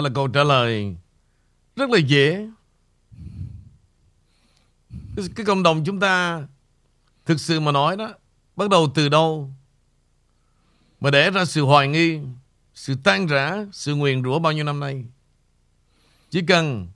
là 0.03 0.09
câu 0.15 0.27
trả 0.27 0.43
lời 0.43 0.95
rất 1.75 1.89
là 1.89 1.97
dễ. 1.97 2.47
Cái, 5.15 5.25
cái 5.35 5.45
cộng 5.45 5.63
đồng 5.63 5.83
chúng 5.85 5.99
ta 5.99 6.41
thực 7.25 7.39
sự 7.39 7.59
mà 7.59 7.71
nói 7.71 7.97
đó, 7.97 8.13
bắt 8.55 8.69
đầu 8.69 8.91
từ 8.95 9.09
đâu? 9.09 9.51
Mà 10.99 11.11
để 11.11 11.31
ra 11.31 11.45
sự 11.45 11.61
hoài 11.61 11.87
nghi, 11.87 12.19
sự 12.73 12.95
tan 13.03 13.27
rã, 13.27 13.65
sự 13.71 13.95
nguyền 13.95 14.23
rủa 14.23 14.39
bao 14.39 14.53
nhiêu 14.53 14.63
năm 14.63 14.79
nay. 14.79 15.05
Chỉ 16.29 16.41
cần 16.47 16.87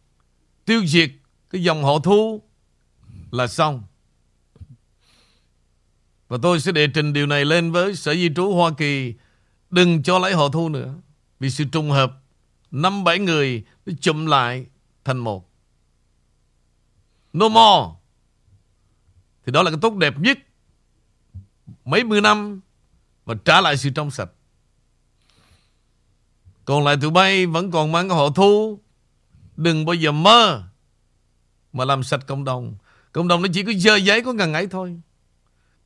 tiêu 0.66 0.86
diệt 0.86 1.12
cái 1.50 1.64
dòng 1.64 1.84
họ 1.84 2.00
thu 2.00 2.42
là 3.32 3.48
xong. 3.48 3.84
Và 6.28 6.38
tôi 6.42 6.60
sẽ 6.60 6.72
đệ 6.72 6.88
trình 6.88 7.14
điều 7.14 7.28
này 7.28 7.46
lên 7.46 7.72
với 7.72 7.96
Sở 7.96 8.14
Di 8.14 8.30
trú 8.36 8.54
Hoa 8.54 8.72
Kỳ 8.78 9.14
Đừng 9.70 10.04
cho 10.04 10.20
lấy 10.20 10.34
họ 10.34 10.50
thu 10.50 10.70
nữa 10.70 10.94
Vì 11.40 11.50
sự 11.50 11.64
trùng 11.72 11.92
hợp 11.92 12.14
năm 12.72 13.04
bảy 13.04 13.20
người 13.20 13.64
nó 13.86 13.94
chụm 14.02 14.26
lại 14.26 14.66
thành 15.06 15.18
một. 15.18 15.50
No 17.34 17.50
more. 17.50 17.98
Thì 19.46 19.52
đó 19.52 19.64
là 19.64 19.72
cái 19.72 19.80
tốt 19.82 19.94
đẹp 19.94 20.20
nhất. 20.20 20.38
Mấy 21.86 22.04
mươi 22.04 22.22
năm 22.22 22.62
Và 23.26 23.36
trả 23.46 23.62
lại 23.62 23.78
sự 23.78 23.90
trong 23.90 24.12
sạch. 24.12 24.30
Còn 26.66 26.84
lại 26.84 26.98
tụi 27.02 27.12
bay 27.12 27.46
Vẫn 27.46 27.72
còn 27.72 27.92
mang 27.92 28.10
cái 28.10 28.18
họ 28.18 28.30
thu 28.30 28.80
Đừng 29.56 29.86
bao 29.86 29.94
giờ 29.94 30.12
mơ 30.12 30.64
Mà 31.74 31.86
làm 31.86 32.04
sạch 32.04 32.28
cộng 32.28 32.44
đồng. 32.44 32.78
Cộng 33.12 33.28
đồng 33.28 33.42
nó 33.42 33.48
chỉ 33.54 33.64
có 33.64 33.72
dơ 33.78 33.96
giấy, 33.96 34.24
có 34.24 34.34
ngần 34.34 34.54
ấy 34.54 34.68
thôi. 34.68 35.02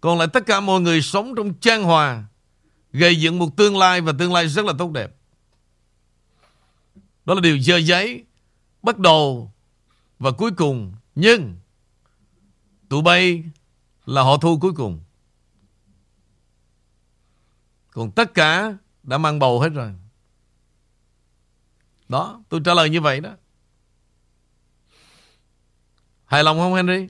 Còn 0.01 0.17
lại 0.17 0.27
tất 0.33 0.45
cả 0.45 0.59
mọi 0.59 0.81
người 0.81 1.01
sống 1.01 1.35
trong 1.35 1.53
trang 1.53 1.83
hòa, 1.83 2.23
Gây 2.93 3.15
dựng 3.15 3.39
một 3.39 3.57
tương 3.57 3.77
lai 3.77 4.01
Và 4.01 4.13
tương 4.19 4.33
lai 4.33 4.47
rất 4.47 4.65
là 4.65 4.73
tốt 4.77 4.91
đẹp. 4.91 5.15
Đó 7.25 7.33
là 7.33 7.41
điều 7.41 7.59
dơ 7.59 7.77
giấy 7.77 8.25
Bắt 8.83 8.99
đầu 8.99 9.51
Và 10.19 10.31
cuối 10.31 10.51
cùng. 10.51 10.93
Nhưng 11.15 11.55
Tụi 12.89 13.01
bay 13.01 13.43
là 14.05 14.21
họ 14.21 14.37
thu 14.37 14.57
cuối 14.61 14.73
cùng. 14.75 14.99
Còn 17.91 18.11
tất 18.11 18.33
cả 18.33 18.77
Đã 19.03 19.17
mang 19.17 19.39
bầu 19.39 19.59
hết 19.59 19.69
rồi. 19.69 19.91
Đó 22.09 22.43
tôi 22.49 22.61
trả 22.65 22.73
lời 22.73 22.89
như 22.89 23.01
vậy 23.01 23.19
đó. 23.19 23.29
Hài 26.25 26.43
lòng 26.43 26.57
không 26.57 26.73
Henry? 26.73 27.07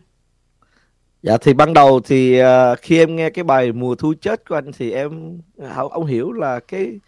Dạ 1.24 1.38
thì 1.42 1.54
ban 1.54 1.74
đầu 1.74 2.00
thì 2.00 2.42
uh, 2.42 2.46
khi 2.82 2.98
em 2.98 3.16
nghe 3.16 3.30
cái 3.30 3.44
bài 3.44 3.72
mùa 3.72 3.96
thu 3.96 4.14
chết 4.22 4.50
của 4.50 4.56
anh 4.56 4.72
thì 4.78 4.92
em 4.92 5.42
ông 5.92 6.06
hiểu 6.06 6.32
là 6.32 6.60
cái 6.60 7.00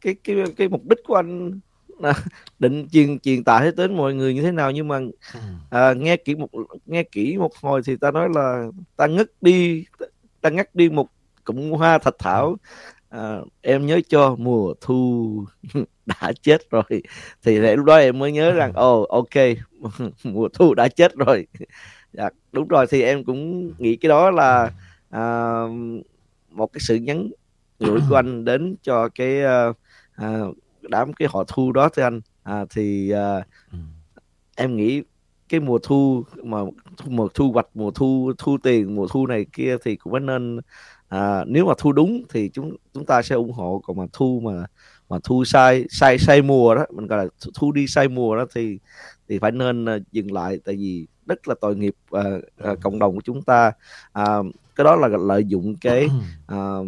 cái 0.00 0.14
cái 0.24 0.36
cái 0.56 0.68
mục 0.68 0.84
đích 0.84 0.98
của 1.04 1.14
anh 1.14 1.60
định 2.58 2.88
truyền 2.92 3.18
truyền 3.18 3.44
tải 3.44 3.72
đến 3.76 3.96
mọi 3.96 4.14
người 4.14 4.34
như 4.34 4.42
thế 4.42 4.52
nào. 4.52 4.70
Nhưng 4.70 4.88
mà 4.88 5.00
à, 5.70 5.92
nghe 5.92 6.16
kỹ 6.16 6.34
một 6.34 6.48
nghe 6.86 7.02
kỹ 7.02 7.36
một 7.38 7.56
hồi 7.56 7.82
thì 7.84 7.96
ta 7.96 8.10
nói 8.10 8.28
là 8.34 8.66
ta 8.96 9.06
ngất 9.06 9.30
đi 9.40 9.84
ta 10.40 10.50
ngắt 10.50 10.74
đi 10.74 10.88
một 10.88 11.08
cụm 11.44 11.70
hoa 11.70 11.98
thạch 11.98 12.18
thảo. 12.18 12.56
À, 13.08 13.38
em 13.60 13.86
nhớ 13.86 14.00
cho 14.08 14.36
mùa 14.38 14.74
thu 14.80 15.44
đã 16.06 16.32
chết 16.42 16.70
rồi. 16.70 17.02
Thì 17.42 17.58
lúc 17.58 17.84
đó 17.84 17.96
em 17.96 18.18
mới 18.18 18.32
nhớ 18.32 18.52
rằng 18.52 18.72
ồ 18.72 19.00
oh, 19.02 19.08
ok 19.08 19.44
mùa 20.24 20.48
thu 20.48 20.74
đã 20.74 20.88
chết 20.88 21.14
rồi. 21.14 21.46
Dạ, 22.12 22.30
đúng 22.52 22.68
rồi 22.68 22.86
thì 22.90 23.02
em 23.02 23.24
cũng 23.24 23.72
nghĩ 23.78 23.96
cái 23.96 24.08
đó 24.08 24.30
là 24.30 24.70
à, 25.10 25.62
một 26.50 26.72
cái 26.72 26.80
sự 26.80 26.94
nhắn 26.94 27.30
gửi 27.78 28.00
của 28.08 28.16
anh 28.16 28.44
đến 28.44 28.76
cho 28.82 29.08
cái 29.08 29.42
à, 29.42 29.66
à, 30.14 30.40
đám 30.90 31.12
cái 31.12 31.28
họ 31.32 31.44
thu 31.48 31.72
đó 31.72 31.88
thưa 31.88 32.02
anh. 32.02 32.20
À, 32.42 32.64
thì 32.70 33.10
à, 33.10 33.44
em 34.56 34.76
nghĩ 34.76 35.02
cái 35.48 35.60
mùa 35.60 35.78
thu 35.82 36.24
mà 36.42 36.58
mùa 37.06 37.28
thu 37.34 37.52
hoạch 37.52 37.66
mùa 37.74 37.90
thu 37.90 38.32
thu 38.38 38.58
tiền 38.62 38.94
mùa 38.94 39.06
thu 39.08 39.26
này 39.26 39.46
kia 39.52 39.76
thì 39.84 39.96
cũng 39.96 40.12
phải 40.12 40.20
nên 40.20 40.60
à, 41.08 41.44
nếu 41.46 41.66
mà 41.66 41.74
thu 41.78 41.92
đúng 41.92 42.22
thì 42.28 42.48
chúng 42.48 42.76
chúng 42.94 43.06
ta 43.06 43.22
sẽ 43.22 43.34
ủng 43.34 43.52
hộ. 43.52 43.82
Còn 43.84 43.96
mà 43.96 44.04
thu 44.12 44.40
mà 44.44 44.66
mà 45.08 45.18
thu 45.24 45.44
sai 45.44 45.84
sai 45.90 46.18
sai 46.18 46.42
mùa 46.42 46.74
đó 46.74 46.86
mình 46.94 47.06
gọi 47.06 47.24
là 47.24 47.30
thu 47.54 47.72
đi 47.72 47.86
sai 47.86 48.08
mùa 48.08 48.36
đó 48.36 48.46
thì 48.54 48.78
thì 49.28 49.38
phải 49.38 49.50
nên 49.50 49.84
uh, 49.84 50.12
dừng 50.12 50.32
lại. 50.32 50.58
Tại 50.64 50.76
vì 50.76 51.06
rất 51.26 51.48
là 51.48 51.54
tội 51.60 51.76
nghiệp 51.76 51.94
uh, 52.16 52.70
uh, 52.72 52.78
cộng 52.82 52.98
đồng 52.98 53.14
của 53.14 53.22
chúng 53.24 53.42
ta. 53.42 53.72
Uh, 54.18 54.46
cái 54.76 54.84
đó 54.84 54.96
là 54.96 55.08
lợi 55.08 55.44
dụng 55.44 55.76
cái 55.80 56.08
uh, 56.54 56.86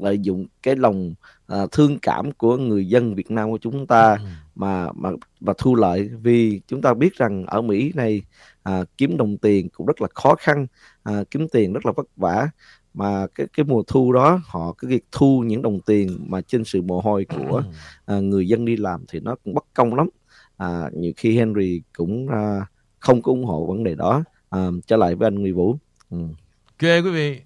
lợi 0.00 0.18
dụng 0.18 0.46
cái 0.62 0.76
lòng 0.76 1.14
uh, 1.52 1.72
thương 1.72 1.98
cảm 2.02 2.32
của 2.32 2.56
người 2.56 2.88
dân 2.88 3.14
Việt 3.14 3.30
Nam 3.30 3.50
của 3.50 3.58
chúng 3.58 3.86
ta 3.86 4.18
mà 4.54 4.88
mà 4.94 5.10
mà 5.40 5.52
thu 5.58 5.74
lợi. 5.74 6.10
Vì 6.22 6.60
chúng 6.66 6.82
ta 6.82 6.94
biết 6.94 7.14
rằng 7.14 7.46
ở 7.46 7.62
Mỹ 7.62 7.92
này 7.94 8.22
à, 8.62 8.84
kiếm 8.98 9.16
đồng 9.16 9.36
tiền 9.36 9.68
cũng 9.68 9.86
rất 9.86 10.02
là 10.02 10.08
khó 10.14 10.34
khăn 10.34 10.66
à, 11.02 11.24
kiếm 11.30 11.48
tiền 11.48 11.72
rất 11.72 11.86
là 11.86 11.92
vất 11.92 12.06
vả. 12.16 12.48
Mà 12.94 13.26
cái 13.34 13.46
cái 13.56 13.64
mùa 13.64 13.82
thu 13.86 14.12
đó 14.12 14.40
họ 14.44 14.72
cái 14.72 14.88
việc 14.88 15.04
thu 15.12 15.44
những 15.46 15.62
đồng 15.62 15.80
tiền 15.80 16.18
mà 16.28 16.40
trên 16.40 16.64
sự 16.64 16.82
mồ 16.82 17.00
hôi 17.00 17.24
của 17.24 17.62
à, 18.06 18.20
người 18.20 18.48
dân 18.48 18.64
đi 18.64 18.76
làm 18.76 19.04
thì 19.08 19.20
nó 19.20 19.36
cũng 19.44 19.54
bất 19.54 19.64
công 19.74 19.94
lắm. 19.94 20.08
À, 20.56 20.90
nhiều 20.92 21.12
khi 21.16 21.36
Henry 21.36 21.82
cũng 21.96 22.28
à, 22.28 22.66
không 22.98 23.22
có 23.22 23.32
ủng 23.32 23.44
hộ 23.44 23.66
vấn 23.66 23.84
đề 23.84 23.94
đó. 23.94 24.24
À, 24.50 24.68
trở 24.86 24.96
lại 24.96 25.14
với 25.14 25.26
anh 25.26 25.34
Nguyễn 25.34 25.54
Vũ. 25.54 25.76
Ừ. 26.10 26.18
Ok 26.66 27.04
quý 27.04 27.10
vị 27.10 27.40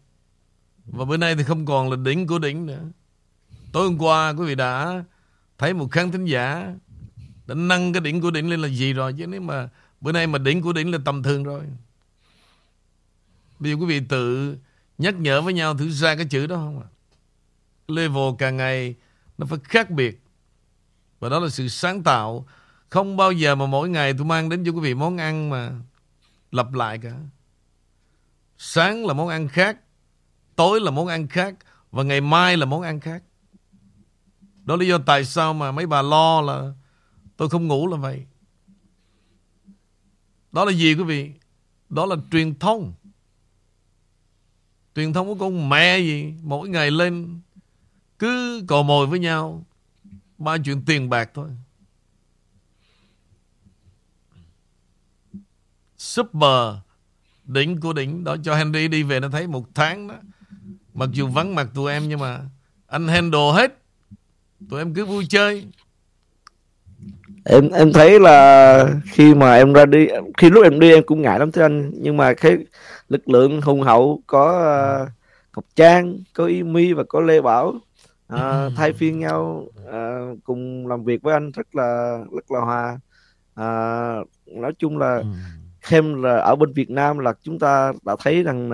và 0.87 1.05
bữa 1.05 1.17
nay 1.17 1.35
thì 1.35 1.43
không 1.43 1.67
còn 1.67 1.91
là 1.91 1.97
đỉnh 1.97 2.27
của 2.27 2.39
đỉnh 2.39 2.67
nữa 2.67 2.83
Tối 3.73 3.89
hôm 3.89 3.99
qua 3.99 4.31
quý 4.39 4.47
vị 4.47 4.55
đã 4.55 5.05
Thấy 5.59 5.75
một 5.75 5.89
khán 5.93 6.11
thính 6.11 6.25
giả 6.25 6.75
Đã 7.47 7.55
nâng 7.55 7.93
cái 7.93 8.01
đỉnh 8.01 8.21
của 8.21 8.31
đỉnh 8.31 8.51
lên 8.51 8.61
là 8.61 8.69
gì 8.69 8.93
rồi 8.93 9.13
Chứ 9.19 9.27
nếu 9.27 9.41
mà 9.41 9.69
bữa 10.01 10.13
nay 10.13 10.27
mà 10.27 10.39
đỉnh 10.39 10.63
của 10.63 10.73
đỉnh 10.73 10.93
là 10.93 10.99
tầm 11.05 11.23
thường 11.23 11.45
rồi 11.45 11.63
Bây 13.59 13.73
giờ 13.73 13.77
quý 13.77 13.87
vị 13.87 14.01
tự 14.09 14.57
nhắc 14.99 15.15
nhở 15.15 15.43
với 15.43 15.55
nhau 15.55 15.77
thử 15.77 15.91
ra 15.91 16.17
cái 16.17 16.27
chữ 16.27 16.47
đó 16.47 16.57
không 16.57 16.81
ạ? 16.81 16.89
Level 17.89 18.35
càng 18.39 18.57
ngày 18.57 18.95
nó 19.39 19.47
phải 19.47 19.59
khác 19.65 19.91
biệt. 19.91 20.23
Và 21.21 21.29
đó 21.29 21.41
là 21.41 21.49
sự 21.49 21.69
sáng 21.69 22.03
tạo. 22.03 22.47
Không 22.89 23.17
bao 23.17 23.33
giờ 23.33 23.55
mà 23.55 23.67
mỗi 23.67 23.89
ngày 23.89 24.15
tôi 24.19 24.27
mang 24.27 24.49
đến 24.49 24.65
cho 24.65 24.73
quý 24.73 24.81
vị 24.81 24.95
món 24.95 25.17
ăn 25.17 25.51
mà 25.51 25.73
lặp 26.53 26.73
lại 26.73 26.99
cả. 26.99 27.13
Sáng 28.59 29.07
là 29.07 29.15
món 29.15 29.29
ăn 29.29 29.49
khác, 29.49 29.77
tối 30.57 30.81
là 30.81 30.91
món 30.91 31.07
ăn 31.07 31.29
khác 31.29 31.55
và 31.91 32.03
ngày 32.03 32.21
mai 32.21 32.57
là 32.57 32.67
món 32.67 32.83
ăn 32.83 33.01
khác. 33.01 33.23
Đó 34.65 34.77
là 34.77 34.81
lý 34.81 34.89
do 34.89 34.99
tại 34.99 35.25
sao 35.25 35.55
mà 35.55 35.73
mấy 35.73 35.87
bà 35.87 36.03
lo 36.03 36.41
là 36.41 36.73
tôi 37.37 37.49
không 37.49 37.67
ngủ 37.67 37.87
là 37.87 37.97
vậy. 37.97 38.27
Đó 40.53 40.65
là 40.65 40.73
gì 40.73 40.95
quý 40.95 41.05
vị? 41.05 41.33
Đó 41.89 42.07
là 42.07 42.17
truyền 42.31 42.55
thông. 42.59 42.95
Truyền 44.97 45.13
thông 45.13 45.27
của 45.27 45.35
con 45.35 45.69
mẹ 45.69 45.99
gì 45.99 46.35
Mỗi 46.43 46.69
ngày 46.69 46.91
lên 46.91 47.41
Cứ 48.19 48.63
cò 48.69 48.83
mồi 48.83 49.07
với 49.07 49.19
nhau, 49.19 49.65
Ba 50.39 50.57
chuyện 50.65 50.83
tiền 50.87 51.11
bạc 51.11 51.31
thôi 51.35 51.51
Super 55.97 56.75
Đỉnh 57.45 57.81
của 57.81 57.93
đỉnh, 57.93 58.25
Đó 58.25 58.37
cho 58.45 58.55
Henry 58.55 58.89
đi 58.89 59.03
về 59.03 59.21
nó 59.21 59.29
thấy 59.29 59.47
một 59.47 59.69
tháng 59.75 60.09
đó 60.09 60.15
Mặc 60.97 61.09
dù 61.13 61.27
vắng 61.27 61.55
mặt 61.55 61.69
tụi 61.75 61.93
em 61.93 62.09
Nhưng 62.09 62.21
mà 62.21 62.41
anh 62.87 63.09
handle 63.09 63.53
hết. 63.55 63.79
Tụi 64.71 64.81
em 64.81 64.95
cứ 64.95 65.05
vui 65.05 65.27
chơi. 65.29 65.67
Em 67.45 67.69
em 67.71 67.93
thấy 67.93 68.21
là 68.21 68.89
khi 69.05 69.35
mà 69.35 69.55
em 69.55 69.73
ra 69.73 69.87
đi 69.87 70.07
khi 70.39 70.51
lúc 70.51 70.65
em 70.65 70.81
đi 70.81 70.93
em 70.93 71.03
cũng 71.07 71.23
ngại 71.23 71.39
lắm 71.39 71.53
thưa 71.53 71.63
anh. 71.63 71.91
Nhưng 71.95 72.17
mà 72.17 72.35
cái 72.35 72.57
lực 73.09 73.29
lượng 73.29 73.61
hùng 73.61 73.83
hậu 73.83 74.23
có 74.27 74.47
uh, 75.03 75.09
Ngọc 75.57 75.65
Trang 75.77 76.19
có 76.35 76.45
Y 76.45 76.63
Mi 76.63 76.93
và 76.93 77.05
có 77.09 77.21
Lê 77.21 77.41
Bảo 77.41 77.69
uh, 78.35 78.39
thay 78.77 78.93
phiên 78.93 79.19
nhau 79.19 79.67
uh, 79.89 80.39
cùng 80.45 80.87
làm 80.87 81.05
việc 81.05 81.23
với 81.23 81.33
anh 81.33 81.51
rất 81.51 81.75
là 81.75 82.19
rất 82.33 82.51
là 82.51 82.61
hòa. 82.61 82.99
Uh, 83.61 84.29
nói 84.47 84.73
chung 84.79 84.99
là 84.99 85.23
thêm 85.89 86.23
là 86.23 86.37
ở 86.37 86.57
bên 86.57 86.73
Việt 86.73 86.91
Nam 86.91 87.19
là 87.19 87.33
chúng 87.43 87.59
ta 87.59 87.93
đã 88.03 88.17
thấy 88.19 88.43
rằng 88.43 88.71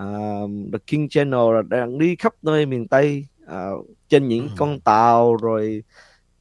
uh, 0.00 0.50
The 0.72 0.78
King 0.86 1.08
Channel 1.08 1.54
là 1.54 1.62
đang 1.62 1.98
đi 1.98 2.16
khắp 2.16 2.34
nơi 2.42 2.66
miền 2.66 2.88
Tây 2.88 3.26
uh, 3.44 3.86
trên 4.08 4.28
những 4.28 4.48
con 4.56 4.80
tàu 4.80 5.36
rồi 5.36 5.82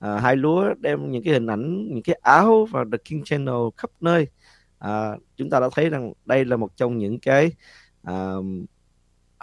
à, 0.02 0.20
hai 0.20 0.36
lúa 0.36 0.74
đem 0.80 1.12
những 1.12 1.24
cái 1.24 1.34
hình 1.34 1.48
ảnh 1.48 1.88
những 1.90 2.04
cái 2.04 2.20
áo 2.22 2.68
và 2.72 2.86
The 2.92 2.98
King 3.06 3.24
Channel 3.24 3.56
khắp 3.78 3.90
nơi. 4.02 4.28
À, 4.80 5.18
chúng 5.38 5.50
ta 5.50 5.60
đã 5.60 5.70
thấy 5.76 5.90
rằng 5.90 6.14
đây 6.26 6.46
là 6.46 6.58
một 6.58 6.78
trong 6.78 6.98
những 6.98 7.20
cái 7.20 7.52
à, 8.04 8.34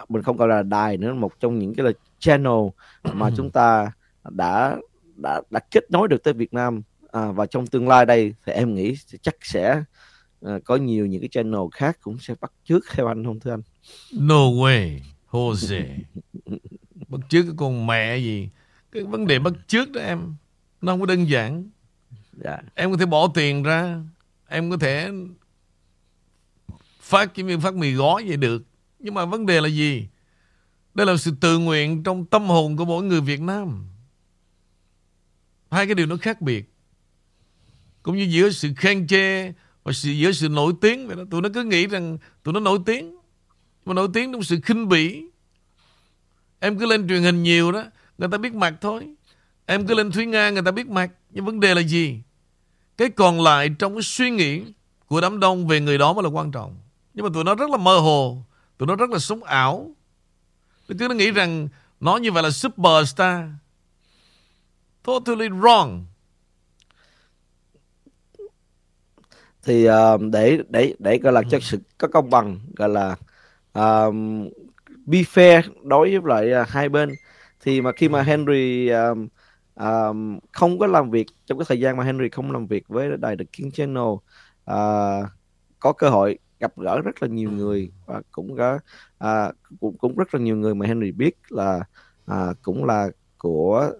mình 0.09 0.23
không 0.23 0.37
gọi 0.37 0.47
là 0.47 0.63
đài 0.63 0.97
nữa 0.97 1.13
một 1.13 1.39
trong 1.39 1.59
những 1.59 1.75
cái 1.75 1.85
là 1.85 1.91
channel 2.19 2.67
mà 3.13 3.29
chúng 3.37 3.51
ta 3.51 3.91
đã 4.29 4.77
đã 5.15 5.41
đã 5.49 5.59
kết 5.71 5.91
nối 5.91 6.07
được 6.07 6.23
tới 6.23 6.33
Việt 6.33 6.53
Nam. 6.53 6.81
À, 7.11 7.31
và 7.31 7.45
trong 7.45 7.67
tương 7.67 7.87
lai 7.87 8.05
đây 8.05 8.33
thì 8.45 8.53
em 8.53 8.75
nghĩ 8.75 8.95
chắc 9.21 9.35
sẽ 9.41 9.83
à, 10.41 10.59
có 10.65 10.75
nhiều 10.75 11.05
những 11.05 11.21
cái 11.21 11.29
channel 11.31 11.61
khác 11.73 11.97
cũng 12.01 12.17
sẽ 12.19 12.35
bắt 12.41 12.51
trước 12.63 12.79
theo 12.93 13.07
anh 13.07 13.23
không 13.25 13.39
thưa 13.39 13.51
anh 13.51 13.61
No 14.11 14.49
way 14.49 14.99
Jose. 15.31 15.97
Bắt 17.07 17.19
trước 17.29 17.43
cái 17.43 17.53
con 17.57 17.87
mẹ 17.87 18.17
gì? 18.17 18.49
Cái 18.91 19.03
vấn 19.03 19.27
đề 19.27 19.39
bắt 19.39 19.53
trước 19.67 19.91
đó 19.91 20.01
em 20.01 20.35
nó 20.81 20.91
không 20.91 20.99
có 20.99 21.05
đơn 21.05 21.29
giản. 21.29 21.69
Dạ. 22.43 22.57
em 22.75 22.91
có 22.91 22.97
thể 22.97 23.05
bỏ 23.05 23.27
tiền 23.33 23.63
ra 23.63 24.03
em 24.47 24.71
có 24.71 24.77
thể 24.77 25.09
phát 27.01 27.33
cái 27.35 27.45
miếng 27.45 27.61
phát 27.61 27.73
mì 27.73 27.91
gói 27.91 28.23
vậy 28.27 28.37
được. 28.37 28.63
Nhưng 28.99 29.13
mà 29.13 29.25
vấn 29.25 29.45
đề 29.45 29.61
là 29.61 29.67
gì? 29.67 30.07
Đây 30.93 31.05
là 31.05 31.17
sự 31.17 31.31
tự 31.41 31.57
nguyện 31.57 32.03
trong 32.03 32.25
tâm 32.25 32.45
hồn 32.45 32.77
của 32.77 32.85
mỗi 32.85 33.03
người 33.03 33.21
Việt 33.21 33.41
Nam. 33.41 33.85
Hai 35.71 35.85
cái 35.85 35.95
điều 35.95 36.05
nó 36.05 36.17
khác 36.17 36.41
biệt. 36.41 36.73
Cũng 38.03 38.17
như 38.17 38.23
giữa 38.23 38.49
sự 38.49 38.73
khen 38.77 39.07
chê 39.07 39.51
và 39.83 39.91
sự, 39.91 40.09
giữa 40.11 40.31
sự 40.31 40.49
nổi 40.49 40.73
tiếng 40.81 41.07
vậy 41.07 41.15
đó. 41.15 41.23
Tụi 41.31 41.41
nó 41.41 41.49
cứ 41.53 41.63
nghĩ 41.63 41.87
rằng 41.87 42.17
tụi 42.43 42.53
nó 42.53 42.59
nổi 42.59 42.79
tiếng 42.85 43.18
mà 43.89 43.93
nổi 43.93 44.07
tiếng 44.13 44.31
trong 44.31 44.43
sự 44.43 44.59
khinh 44.63 44.89
bỉ. 44.89 45.23
Em 46.59 46.79
cứ 46.79 46.85
lên 46.85 47.07
truyền 47.07 47.21
hình 47.21 47.43
nhiều 47.43 47.71
đó 47.71 47.83
người 48.17 48.29
ta 48.31 48.37
biết 48.37 48.53
mặt 48.53 48.73
thôi. 48.81 49.07
Em 49.65 49.87
cứ 49.87 49.95
lên 49.95 50.11
Thúy 50.11 50.25
Nga 50.25 50.49
người 50.49 50.61
ta 50.61 50.71
biết 50.71 50.87
mặt. 50.87 51.11
Nhưng 51.29 51.45
vấn 51.45 51.59
đề 51.59 51.75
là 51.75 51.81
gì? 51.81 52.21
Cái 52.97 53.09
còn 53.09 53.41
lại 53.41 53.69
trong 53.79 53.93
cái 53.93 54.01
suy 54.01 54.29
nghĩ 54.29 54.61
Của 55.07 55.21
đám 55.21 55.39
đông 55.39 55.67
về 55.67 55.79
người 55.79 55.97
đó 55.97 56.13
mới 56.13 56.23
là 56.23 56.29
quan 56.29 56.51
trọng. 56.51 56.77
Nhưng 57.13 57.25
mà 57.25 57.29
tụi 57.33 57.43
nó 57.43 57.55
rất 57.55 57.69
là 57.69 57.77
mơ 57.77 57.97
hồ 57.97 58.43
Tụi 58.77 58.87
nó 58.87 58.95
rất 58.95 59.09
là 59.09 59.19
sống 59.19 59.43
ảo. 59.43 59.91
Tụi 60.87 61.07
nó 61.07 61.15
nghĩ 61.15 61.31
rằng 61.31 61.67
Nó 61.99 62.17
như 62.17 62.31
vậy 62.31 62.43
là 62.43 62.49
superstar. 62.49 63.45
Totally 65.03 65.49
wrong. 65.49 66.03
Thì 69.63 69.89
uh, 69.89 70.21
để 70.31 70.59
để 70.69 70.95
để 70.99 71.17
gọi 71.17 71.33
là 71.33 71.41
cho 71.51 71.59
sự 71.59 71.79
có 71.97 72.07
công 72.07 72.29
bằng 72.29 72.59
gọi 72.75 72.89
là 72.89 73.15
uh, 73.79 74.13
be 75.05 75.19
fair 75.19 75.61
đối 75.83 76.17
với 76.17 76.21
lại 76.25 76.61
uh, 76.61 76.67
hai 76.67 76.89
bên. 76.89 77.09
Thì 77.63 77.81
mà 77.81 77.91
khi 77.91 78.09
mà 78.09 78.21
Henry 78.21 78.91
uh, 78.91 79.17
um, 79.75 80.39
không 80.51 80.79
có 80.79 80.87
làm 80.87 81.09
việc 81.09 81.27
trong 81.45 81.57
cái 81.57 81.65
thời 81.67 81.79
gian 81.79 81.97
mà 81.97 82.03
Henry 82.03 82.29
không 82.29 82.51
làm 82.51 82.67
việc 82.67 82.87
với 82.87 83.09
đài 83.17 83.37
The 83.37 83.45
King 83.51 83.71
Channel 83.71 84.03
uh, 84.03 85.29
có 85.79 85.93
cơ 85.97 86.09
hội 86.09 86.37
gặp 86.59 86.77
gỡ 86.77 87.01
rất 87.01 87.23
là 87.23 87.27
nhiều 87.27 87.51
người 87.51 87.91
và 88.05 88.21
cũng 88.31 88.57
có 88.57 88.79
uh, 89.23 89.55
cũng 89.79 89.97
cũng 89.97 90.15
rất 90.15 90.35
là 90.35 90.41
nhiều 90.41 90.55
người 90.55 90.75
mà 90.75 90.85
Henry 90.85 91.11
biết 91.11 91.35
là 91.49 91.79
uh, 92.31 92.57
cũng 92.61 92.85
là 92.85 93.09
của 93.37 93.91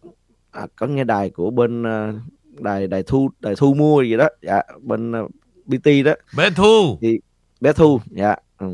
uh, 0.64 0.70
có 0.76 0.88
nghe 0.88 1.04
đài 1.04 1.30
của 1.30 1.52
bên 1.52 1.82
uh, 1.82 2.16
đài 2.60 2.88
đài 2.88 3.04
thu 3.04 3.30
đài 3.40 3.56
thu 3.58 3.74
mua 3.74 4.02
gì 4.02 4.18
đó. 4.18 4.28
Dạ 4.42 4.62
bên 4.82 5.12
uh, 5.24 5.32
BT 5.66 5.88
đó. 6.06 6.14
Bé 6.38 6.50
thu. 6.56 6.98
Thì 7.02 7.20
bé 7.62 7.74
thu 7.74 8.00
dạ 8.06 8.36
ừ. 8.58 8.68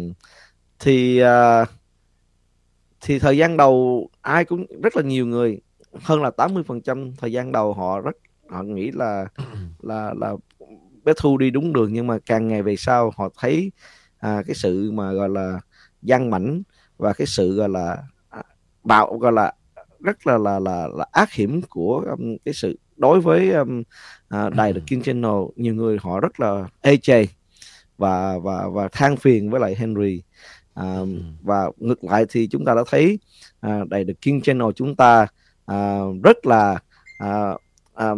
Thì 0.80 1.24
uh, 1.24 1.68
thì 3.02 3.20
thời 3.20 3.38
gian 3.38 3.58
đầu 3.58 4.10
ai 4.22 4.46
cũng 4.46 4.66
rất 4.84 4.96
là 4.96 5.04
nhiều 5.04 5.26
người 5.26 5.60
hơn 5.94 6.22
là 6.22 6.32
80% 6.38 7.12
thời 7.18 7.32
gian 7.32 7.52
đầu 7.52 7.74
họ 7.74 8.00
rất 8.00 8.16
họ 8.50 8.64
nghĩ 8.64 8.92
là 8.92 9.28
là 9.80 10.14
là 10.18 10.36
bé 11.04 11.14
thu 11.18 11.38
đi 11.38 11.50
đúng 11.50 11.74
đường. 11.74 11.94
Nhưng 11.94 12.08
mà 12.08 12.18
càng 12.26 12.48
ngày 12.48 12.62
về 12.62 12.76
sau 12.76 13.12
họ 13.18 13.30
thấy 13.40 13.72
à, 14.18 14.44
cái 14.48 14.56
sự 14.56 14.92
mà 14.92 15.12
gọi 15.12 15.30
là 15.30 15.60
gian 16.02 16.30
mảnh 16.30 16.64
và 16.98 17.14
cái 17.14 17.28
sự 17.28 17.56
gọi 17.56 17.70
là 17.70 17.98
à, 18.30 18.44
bạo 18.84 19.18
gọi 19.18 19.32
là 19.32 19.54
rất 20.00 20.28
là 20.28 20.38
là 20.38 20.60
là, 20.60 20.88
là 20.96 21.06
ác 21.12 21.34
hiểm 21.34 21.62
của 21.70 22.06
um, 22.10 22.38
cái 22.46 22.54
sự 22.54 22.80
đối 22.96 23.22
với 23.22 23.52
um, 23.52 23.84
à, 24.30 24.50
đài 24.50 24.74
The 24.74 24.80
King 24.88 25.02
Channel 25.02 25.42
nhiều 25.56 25.76
người 25.76 25.98
họ 26.02 26.20
rất 26.20 26.40
là 26.40 26.68
ê 26.82 26.98
chề 26.98 27.26
và 27.98 28.38
và 28.38 28.68
và 28.68 28.88
than 28.88 29.18
phiền 29.18 29.50
với 29.50 29.60
lại 29.60 29.76
Henry 29.76 30.22
à, 30.76 31.00
và 31.42 31.72
ngược 31.78 32.04
lại 32.04 32.26
thì 32.30 32.48
chúng 32.48 32.66
ta 32.66 32.74
đã 32.74 32.84
thấy 32.88 33.20
à, 33.60 33.80
đài 33.90 34.06
The 34.06 34.14
King 34.14 34.42
Channel 34.42 34.68
chúng 34.76 34.96
ta 34.96 35.28
à, 35.66 36.00
rất 36.24 36.46
là 36.46 36.80
à, 37.18 37.58
à, 37.94 38.10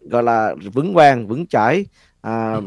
gọi 0.00 0.22
là 0.22 0.54
vững 0.72 0.94
vàng 0.94 1.28
vững 1.28 1.46
chãi 1.46 1.86
à, 2.20 2.60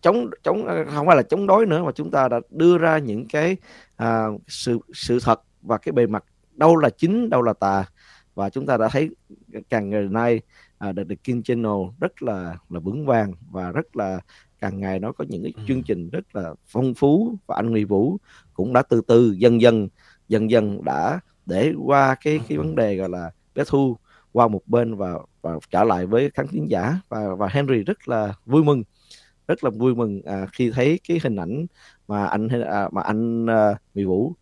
chống 0.00 0.30
chống 0.42 0.66
không 0.94 1.06
phải 1.06 1.16
là 1.16 1.22
chống 1.22 1.46
đối 1.46 1.66
nữa 1.66 1.84
mà 1.84 1.92
chúng 1.92 2.10
ta 2.10 2.28
đã 2.28 2.40
đưa 2.50 2.78
ra 2.78 2.98
những 2.98 3.28
cái 3.28 3.56
à, 3.96 4.24
sự 4.48 4.78
sự 4.94 5.18
thật 5.22 5.40
và 5.62 5.78
cái 5.78 5.92
bề 5.92 6.06
mặt 6.06 6.24
đâu 6.56 6.76
là 6.76 6.90
chính 6.90 7.30
đâu 7.30 7.42
là 7.42 7.52
tà. 7.52 7.84
Và 8.34 8.50
chúng 8.50 8.66
ta 8.66 8.76
đã 8.76 8.88
thấy 8.88 9.10
càng 9.70 9.90
ngày 9.90 10.02
nay 10.02 10.40
à, 10.78 10.92
The 11.08 11.14
King 11.24 11.42
Channel 11.42 11.72
rất 12.00 12.22
là 12.22 12.56
là 12.70 12.80
vững 12.80 13.06
vàng 13.06 13.32
và 13.50 13.70
rất 13.70 13.96
là 13.96 14.20
càng 14.60 14.80
ngày 14.80 14.98
nó 14.98 15.12
có 15.12 15.24
những 15.28 15.42
cái 15.42 15.52
chương 15.68 15.82
trình 15.82 16.10
rất 16.10 16.36
là 16.36 16.54
phong 16.66 16.94
phú 16.94 17.34
và 17.46 17.56
anh 17.56 17.70
Nguyễn 17.70 17.86
Vũ 17.86 18.16
cũng 18.54 18.72
đã 18.72 18.82
từ 18.82 19.00
từ 19.06 19.32
dần 19.38 19.60
dần 19.60 19.88
dần 20.28 20.50
dần 20.50 20.84
đã 20.84 21.20
để 21.46 21.72
qua 21.84 22.14
cái 22.24 22.40
cái 22.48 22.58
vấn 22.58 22.74
đề 22.74 22.96
gọi 22.96 23.08
là 23.08 23.30
bé 23.54 23.64
thu 23.66 23.96
qua 24.32 24.48
một 24.48 24.62
bên 24.66 24.94
và 24.94 25.14
và 25.42 25.58
trở 25.70 25.84
lại 25.84 26.06
với 26.06 26.30
khán 26.34 26.46
thính 26.48 26.70
giả. 26.70 27.00
Và 27.08 27.34
và 27.34 27.48
Henry 27.48 27.84
rất 27.84 28.08
là 28.08 28.34
vui 28.46 28.64
mừng 28.64 28.82
rất 29.48 29.64
là 29.64 29.70
vui 29.70 29.94
mừng 29.94 30.22
à, 30.22 30.46
khi 30.52 30.70
thấy 30.70 31.00
cái 31.08 31.20
hình 31.22 31.36
ảnh 31.36 31.66
mà 32.08 32.26
anh 32.26 32.48
à, 32.48 32.88
mà 32.92 33.02
anh 33.02 33.46
à, 33.46 33.76
Mỹ 33.94 34.04
Vũ 34.04 34.34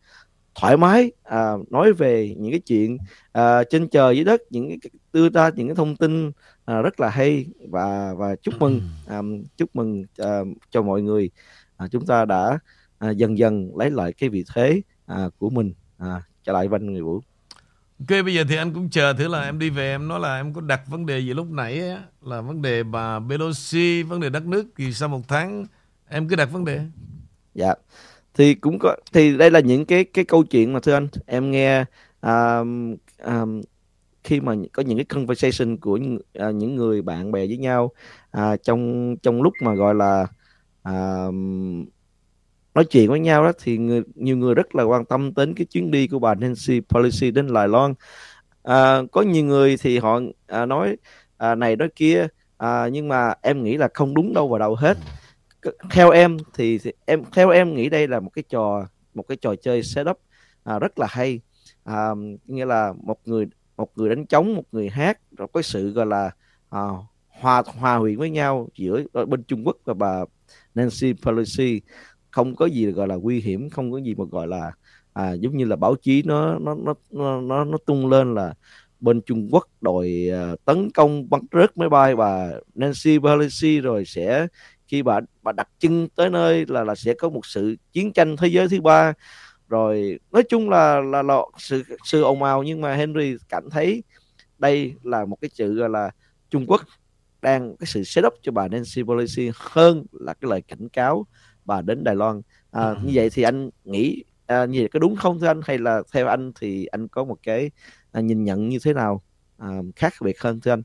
thoải 0.61 0.77
mái 0.77 1.13
à, 1.23 1.53
nói 1.71 1.93
về 1.93 2.35
những 2.39 2.51
cái 2.51 2.61
chuyện 2.61 2.99
à, 3.33 3.65
trên 3.65 3.89
trời 3.89 4.17
dưới 4.17 4.25
đất 4.25 4.43
những 4.51 4.69
cái 4.69 4.91
đưa 5.13 5.29
ra 5.29 5.51
những 5.55 5.69
cái 5.69 5.77
thông 5.77 5.97
tin 5.97 6.31
à, 6.65 6.83
rất 6.83 7.01
là 7.01 7.09
hay 7.09 7.47
và 7.69 8.15
và 8.15 8.37
chúc 8.37 8.55
mừng 8.59 8.81
à, 9.07 9.19
chúc 9.57 9.77
mừng 9.77 10.05
à, 10.19 10.41
cho 10.71 10.83
mọi 10.83 11.03
người 11.03 11.31
à, 11.77 11.87
chúng 11.91 12.07
ta 12.07 12.25
đã 12.25 12.59
à, 12.99 13.11
dần 13.11 13.39
dần 13.39 13.71
lấy 13.77 13.91
lại 13.91 14.13
cái 14.13 14.29
vị 14.29 14.45
thế 14.55 14.83
à, 15.07 15.29
của 15.39 15.51
mình 15.51 15.73
à, 15.99 16.23
trở 16.45 16.53
lại 16.53 16.69
văn 16.69 16.87
người 16.87 17.03
vũ 17.03 17.21
Ok 18.01 18.25
bây 18.25 18.35
giờ 18.35 18.45
thì 18.49 18.57
anh 18.57 18.75
cũng 18.75 18.91
chờ 18.91 19.13
thử 19.13 19.29
là 19.29 19.43
em 19.43 19.59
đi 19.59 19.71
về 19.71 19.95
em 19.95 20.09
nói 20.09 20.21
là 20.21 20.37
em 20.37 20.55
có 20.55 20.61
đặt 20.61 20.81
vấn 20.87 21.07
đề 21.07 21.19
gì 21.19 21.35
lúc 21.35 21.51
nãy 21.51 21.81
ấy, 21.81 21.97
là 22.23 22.41
vấn 22.41 22.63
đề 22.63 22.83
bà 22.83 23.21
Pelosi, 23.29 24.03
vấn 24.03 24.21
đề 24.21 24.31
đất 24.31 24.47
nước 24.47 24.67
thì 24.77 24.93
sau 24.93 25.09
một 25.09 25.29
tháng 25.29 25.67
em 26.09 26.29
cứ 26.29 26.37
đặt 26.37 26.53
vấn 26.53 26.65
đề. 26.65 26.81
Dạ 27.55 27.75
thì 28.39 28.55
cũng 28.55 28.79
có 28.79 28.97
thì 29.13 29.37
đây 29.37 29.51
là 29.51 29.61
những 29.61 29.87
cái 29.87 30.05
cái 30.05 30.25
câu 30.25 30.45
chuyện 30.45 30.73
mà 30.73 30.81
thưa 30.81 30.95
anh 30.95 31.09
em 31.27 31.51
nghe 31.51 31.85
um, 32.23 32.97
um, 33.25 33.63
khi 34.25 34.41
mà 34.41 34.55
có 34.73 34.83
những 34.83 34.99
cái 34.99 35.05
conversation 35.05 35.77
của 35.77 35.97
những, 35.97 36.15
uh, 36.15 36.25
à, 36.35 36.51
những 36.51 36.77
người 36.77 37.03
bạn 37.03 37.33
bè 37.33 37.47
với 37.47 37.57
nhau 37.57 37.93
uh, 38.39 38.63
trong 38.63 39.17
trong 39.23 39.43
lúc 39.43 39.53
mà 39.63 39.75
gọi 39.75 39.95
là 39.95 40.27
uh, 40.89 41.35
nói 42.75 42.85
chuyện 42.91 43.09
với 43.09 43.21
nhau 43.21 43.45
đó 43.45 43.53
thì 43.63 43.79
người, 43.79 44.03
nhiều 44.15 44.37
người 44.37 44.55
rất 44.55 44.75
là 44.75 44.83
quan 44.83 45.05
tâm 45.05 45.35
đến 45.37 45.55
cái 45.55 45.67
chuyến 45.67 45.91
đi 45.91 46.07
của 46.07 46.19
bà 46.19 46.35
Nancy 46.35 46.81
Pelosi 46.81 47.31
đến 47.31 47.53
Đài 47.53 47.69
Loan. 47.69 47.95
À, 48.63 49.03
có 49.13 49.23
nhiều 49.23 49.45
người 49.45 49.77
thì 49.77 49.99
họ 49.99 50.21
à, 50.47 50.67
nói 50.67 50.97
à, 51.37 51.55
này 51.55 51.77
nói 51.77 51.89
kia 51.97 52.27
à, 52.59 52.89
nhưng 52.93 53.09
mà 53.09 53.35
em 53.43 53.65
nghĩ 53.65 53.77
là 53.77 53.89
không 53.95 54.15
đúng 54.15 54.35
đâu 54.35 54.49
vào 54.49 54.59
đầu 54.59 54.75
hết 54.75 54.99
theo 55.91 56.11
em 56.11 56.37
thì, 56.55 56.79
thì 56.79 56.93
em 57.05 57.23
theo 57.33 57.51
em 57.51 57.75
nghĩ 57.75 57.89
đây 57.89 58.09
là 58.09 58.21
một 58.21 58.31
cái 58.35 58.45
trò 58.49 58.87
một 59.15 59.23
cái 59.29 59.37
trò 59.37 59.55
chơi 59.55 59.83
setup 59.83 60.21
à, 60.65 60.79
rất 60.79 60.99
là 60.99 61.07
hay. 61.11 61.41
À, 61.85 62.11
nghĩa 62.47 62.65
là 62.65 62.93
một 63.03 63.19
người 63.25 63.47
một 63.77 63.91
người 63.97 64.09
đánh 64.09 64.27
trống 64.27 64.55
một 64.55 64.65
người 64.73 64.89
hát 64.89 65.19
rồi 65.37 65.49
có 65.53 65.63
sự 65.63 65.91
gọi 65.91 66.07
là 66.07 66.31
à, 66.71 66.81
hòa 67.29 67.63
hòa 67.67 67.99
quyện 68.01 68.19
với 68.19 68.31
nhau 68.31 68.69
giữa 68.75 69.03
ờ, 69.13 69.27
bên 69.27 69.45
Trung 69.45 69.67
Quốc 69.67 69.77
và 69.85 69.95
bà 69.95 70.25
Nancy 70.75 71.13
Pelosi. 71.13 71.81
Không 72.31 72.57
có 72.57 72.67
gì 72.67 72.87
gọi 72.87 73.09
là 73.09 73.15
nguy 73.15 73.41
hiểm 73.41 73.71
không 73.71 73.93
có 73.93 73.99
gì 73.99 74.15
mà 74.15 74.25
gọi 74.31 74.47
là 74.47 74.73
à, 75.13 75.33
giống 75.33 75.57
như 75.57 75.65
là 75.65 75.77
báo 75.77 75.95
chí 75.95 76.23
nó 76.23 76.59
nó 76.59 76.77
nó 77.11 77.41
nó 77.41 77.65
nó 77.65 77.79
tung 77.87 78.09
lên 78.09 78.35
là 78.35 78.55
bên 79.01 79.21
Trung 79.23 79.49
Quốc 79.53 79.69
đòi 79.81 80.31
uh, 80.53 80.65
tấn 80.65 80.91
công 80.91 81.31
bắn 81.31 81.41
rớt 81.53 81.77
máy 81.77 81.89
bay 81.89 82.15
và 82.15 82.61
Nancy 82.75 83.19
Pelosi 83.19 83.81
rồi 83.81 84.05
sẽ 84.05 84.47
khi 84.89 85.03
bà 85.03 85.21
bà 85.43 85.53
đặt 85.53 85.69
chân 85.79 86.09
tới 86.09 86.31
nơi 86.31 86.65
là 86.69 86.85
là 86.85 86.95
sẽ 86.95 87.15
có 87.15 87.29
một 87.29 87.47
sự 87.47 87.77
chiến 87.93 88.13
tranh 88.13 88.37
thế 88.37 88.49
giới 88.49 88.69
thứ 88.69 88.81
ba. 88.81 89.13
Rồi 89.69 90.19
nói 90.33 90.43
chung 90.49 90.71
là 90.71 91.01
là, 91.01 91.23
là 91.23 91.39
sự 91.59 91.83
sự 92.05 92.23
ồn 92.23 92.43
ào 92.43 92.63
nhưng 92.63 92.81
mà 92.81 92.95
Henry 92.95 93.37
cảm 93.49 93.71
thấy 93.71 94.03
đây 94.59 94.95
là 95.03 95.25
một 95.25 95.37
cái 95.41 95.51
sự 95.55 95.75
gọi 95.75 95.89
là 95.89 96.11
Trung 96.51 96.67
Quốc 96.67 96.83
đang 97.43 97.77
cái 97.77 97.87
sự 97.87 98.05
setup 98.05 98.35
cho 98.43 98.53
bà 98.53 98.69
Nancy 98.69 99.03
Pelosi 99.03 99.51
hơn 99.55 100.07
là 100.13 100.35
cái 100.35 100.51
lời 100.51 100.63
cảnh 100.63 100.89
cáo 100.89 101.27
bà 101.65 101.83
đến 101.83 102.05
Đài 102.05 102.15
Loan. 102.15 102.41
À, 102.71 102.89
ừ. 102.89 102.97
như 103.05 103.13
vậy 103.15 103.31
thì 103.31 103.43
anh 103.43 103.71
nghĩ 103.85 104.25
à, 104.47 104.65
như 104.65 104.81
vậy 104.81 104.89
có 104.93 104.99
đúng 104.99 105.17
không 105.17 105.41
thưa 105.41 105.47
anh? 105.47 105.61
Hay 105.65 105.79
là 105.79 106.03
theo 106.13 106.27
anh 106.27 106.53
thì 106.61 106.87
anh 106.87 107.09
có 107.09 107.25
một 107.25 107.39
cái 107.43 107.71
à, 108.13 108.21
nhìn 108.21 108.45
nhận 108.45 108.69
như 108.69 108.79
thế 108.85 108.93
nào 108.93 109.23
à, 109.59 109.69
khác 109.97 110.13
biệt 110.21 110.41
hơn 110.41 110.61
thưa 110.61 110.73
anh 110.73 110.83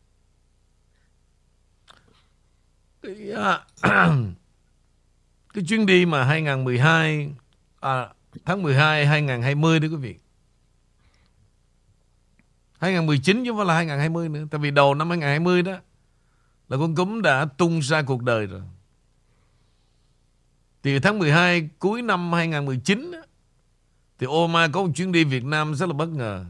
cái, 3.03 3.31
à, 3.31 3.59
cái 5.53 5.63
chuyến 5.67 5.85
đi 5.85 6.05
mà 6.05 6.23
2012 6.23 7.29
à, 7.79 8.09
tháng 8.45 8.63
12 8.63 9.05
2020 9.05 9.79
đó 9.79 9.87
quý 9.91 9.95
vị. 9.95 10.15
2019 12.79 13.43
chứ 13.45 13.51
không 13.51 13.57
phải 13.57 13.65
là 13.65 13.75
2020 13.75 14.29
nữa 14.29 14.45
Tại 14.51 14.59
vì 14.59 14.71
đầu 14.71 14.93
năm 14.93 15.09
2020 15.09 15.61
đó 15.61 15.73
Là 16.69 16.77
con 16.77 16.95
cúm 16.95 17.21
đã 17.21 17.45
tung 17.45 17.79
ra 17.79 18.01
cuộc 18.01 18.23
đời 18.23 18.45
rồi. 18.45 18.61
Thì 20.83 20.99
tháng 20.99 21.19
12 21.19 21.69
cuối 21.79 22.01
năm 22.01 22.33
2019 22.33 23.11
đó, 23.11 23.19
Thì 24.19 24.27
Obama 24.27 24.67
có 24.67 24.83
một 24.83 24.91
chuyến 24.95 25.11
đi 25.11 25.23
Việt 25.23 25.45
Nam 25.45 25.75
rất 25.75 25.85
là 25.85 25.93
bất 25.93 26.09
ngờ. 26.09 26.45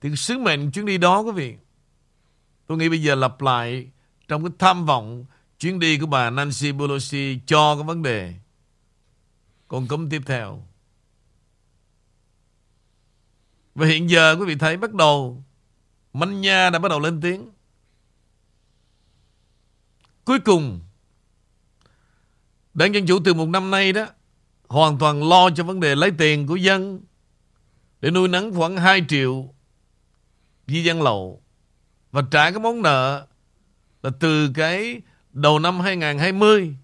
Thì 0.00 0.16
sứ 0.16 0.38
mệnh 0.38 0.70
chuyến 0.70 0.86
đi 0.86 0.98
đó 0.98 1.20
quý 1.20 1.32
vị 1.32 1.56
Tôi 2.66 2.78
nghĩ 2.78 2.88
bây 2.88 3.02
giờ 3.02 3.14
lặp 3.14 3.40
lại 3.40 3.90
Trong 4.28 4.44
cái 4.44 4.52
tham 4.58 4.86
vọng 4.86 5.24
Chuyến 5.62 5.78
đi 5.78 5.98
của 5.98 6.06
bà 6.06 6.30
Nancy 6.30 6.72
Pelosi 6.72 7.40
Cho 7.46 7.76
cái 7.76 7.84
vấn 7.84 8.02
đề 8.02 8.34
Con 9.68 9.88
cấm 9.88 10.10
tiếp 10.10 10.22
theo. 10.26 10.62
Và 13.74 13.86
hiện 13.86 14.10
giờ 14.10 14.36
quý 14.38 14.44
vị 14.46 14.54
thấy 14.54 14.76
bắt 14.76 14.94
đầu, 14.94 15.44
Manh 16.12 16.40
Nha 16.40 16.70
đã 16.70 16.78
bắt 16.78 16.88
đầu 16.88 17.00
lên 17.00 17.20
tiếng. 17.20 17.50
Cuối 20.24 20.38
cùng, 20.40 20.80
Đảng 22.74 22.94
Dân 22.94 23.06
Chủ 23.06 23.18
từ 23.24 23.34
một 23.34 23.48
năm 23.48 23.70
nay 23.70 23.92
đó, 23.92 24.06
Hoàn 24.68 24.98
toàn 24.98 25.28
lo 25.28 25.50
cho 25.50 25.64
vấn 25.64 25.80
đề 25.80 25.94
lấy 25.94 26.10
tiền 26.18 26.46
của 26.46 26.56
dân 26.56 27.00
Để 28.00 28.10
nuôi 28.10 28.28
nắng 28.28 28.54
khoảng 28.54 28.76
2 28.76 29.04
triệu 29.08 29.54
Di 30.66 30.84
dân 30.84 31.02
lậu 31.02 31.42
Và 32.12 32.22
trả 32.30 32.50
cái 32.50 32.60
món 32.60 32.82
nợ 32.82 33.26
Là 34.02 34.10
từ 34.20 34.52
cái 34.54 35.02
đầu 35.32 35.58
năm 35.58 35.80
2020 35.80 36.74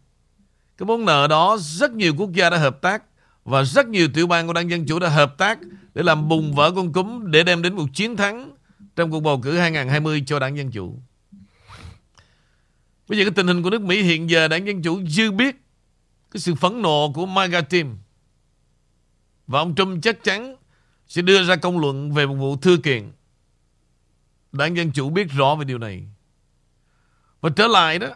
Cái 0.78 0.86
món 0.86 1.04
nợ 1.04 1.26
đó 1.26 1.56
rất 1.60 1.92
nhiều 1.92 2.14
quốc 2.16 2.32
gia 2.32 2.50
đã 2.50 2.58
hợp 2.58 2.82
tác 2.82 3.02
Và 3.44 3.62
rất 3.62 3.88
nhiều 3.88 4.08
tiểu 4.14 4.26
bang 4.26 4.46
của 4.46 4.52
Đảng 4.52 4.70
Dân 4.70 4.86
Chủ 4.86 4.98
đã 4.98 5.08
hợp 5.08 5.38
tác 5.38 5.58
Để 5.94 6.02
làm 6.02 6.28
bùng 6.28 6.54
vỡ 6.54 6.72
con 6.76 6.92
cúm 6.92 7.30
Để 7.30 7.42
đem 7.42 7.62
đến 7.62 7.74
một 7.74 7.86
chiến 7.94 8.16
thắng 8.16 8.52
Trong 8.96 9.10
cuộc 9.10 9.20
bầu 9.20 9.40
cử 9.40 9.58
2020 9.58 10.22
cho 10.26 10.38
Đảng 10.38 10.56
Dân 10.56 10.70
Chủ. 10.70 10.98
Bây 13.08 13.18
giờ 13.18 13.24
cái 13.24 13.32
tình 13.36 13.46
hình 13.46 13.62
của 13.62 13.70
nước 13.70 13.82
Mỹ 13.82 14.02
hiện 14.02 14.30
giờ 14.30 14.48
Đảng 14.48 14.66
Dân 14.66 14.82
Chủ 14.82 15.06
dư 15.06 15.30
biết 15.30 15.56
Cái 16.30 16.40
sự 16.40 16.54
phẫn 16.54 16.82
nộ 16.82 17.12
của 17.14 17.26
MAGA 17.26 17.60
team. 17.60 17.98
Và 19.46 19.58
ông 19.58 19.74
Trump 19.74 20.02
chắc 20.02 20.24
chắn 20.24 20.56
Sẽ 21.08 21.22
đưa 21.22 21.44
ra 21.44 21.56
công 21.56 21.78
luận 21.78 22.12
về 22.12 22.26
một 22.26 22.34
vụ 22.34 22.56
thư 22.56 22.76
kiện. 22.76 23.12
Đảng 24.52 24.76
Dân 24.76 24.92
Chủ 24.92 25.10
biết 25.10 25.26
rõ 25.30 25.54
về 25.54 25.64
điều 25.64 25.78
này. 25.78 26.08
Và 27.40 27.50
trở 27.56 27.66
lại 27.66 27.98
đó 27.98 28.08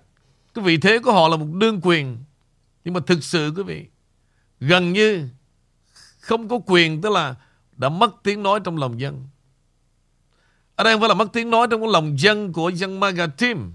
cái 0.55 0.65
vị 0.65 0.77
thế 0.77 0.99
của 0.99 1.12
họ 1.12 1.29
là 1.29 1.37
một 1.37 1.47
đương 1.53 1.81
quyền. 1.83 2.19
Nhưng 2.85 2.95
mà 2.95 3.01
thực 3.07 3.25
sự, 3.25 3.53
quý 3.57 3.62
vị, 3.62 3.87
Gần 4.61 4.93
như 4.93 5.29
Không 6.21 6.49
có 6.49 6.61
quyền, 6.67 7.01
Tức 7.01 7.12
là 7.12 7.35
đã 7.77 7.88
mất 7.88 8.15
tiếng 8.23 8.43
nói 8.43 8.61
trong 8.65 8.77
lòng 8.77 9.01
dân. 9.01 9.27
Ở 10.77 10.85
đây 10.85 10.95
không 10.95 11.01
phải 11.01 11.09
là 11.09 11.15
mất 11.15 11.33
tiếng 11.33 11.51
nói 11.51 11.67
Trong 11.71 11.88
lòng 11.88 12.19
dân 12.19 12.53
của 12.53 12.69
dân 12.69 13.01
MAGA 13.01 13.27
team 13.27 13.73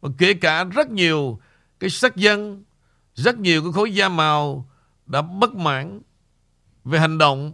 Và 0.00 0.08
kể 0.18 0.34
cả 0.34 0.64
rất 0.64 0.90
nhiều 0.90 1.40
Cái 1.80 1.90
sắc 1.90 2.16
dân, 2.16 2.64
Rất 3.14 3.38
nhiều 3.38 3.62
cái 3.62 3.72
khối 3.72 3.94
da 3.94 4.08
màu 4.08 4.68
Đã 5.06 5.22
bất 5.22 5.54
mãn 5.54 6.00
Về 6.84 6.98
hành 6.98 7.18
động. 7.18 7.52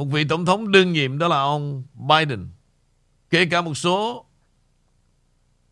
Một 0.00 0.04
vị 0.04 0.24
tổng 0.24 0.44
thống 0.44 0.72
đương 0.72 0.92
nhiệm 0.92 1.18
đó 1.18 1.28
là 1.28 1.40
ông 1.40 1.84
Biden. 1.94 2.48
Kể 3.30 3.46
cả 3.46 3.60
một 3.60 3.74
số 3.74 4.26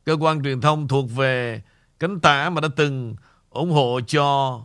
cơ 0.08 0.16
quan 0.20 0.42
truyền 0.42 0.60
thông 0.60 0.88
thuộc 0.88 1.10
về 1.16 1.62
cánh 1.98 2.20
tả 2.20 2.50
mà 2.50 2.60
đã 2.60 2.68
từng 2.76 3.16
ủng 3.50 3.70
hộ 3.70 4.00
cho 4.06 4.60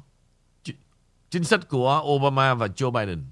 chính 1.30 1.44
sách 1.44 1.68
của 1.70 2.04
Obama 2.06 2.54
và 2.54 2.68
Joe 2.68 2.92
Biden. 2.92 3.24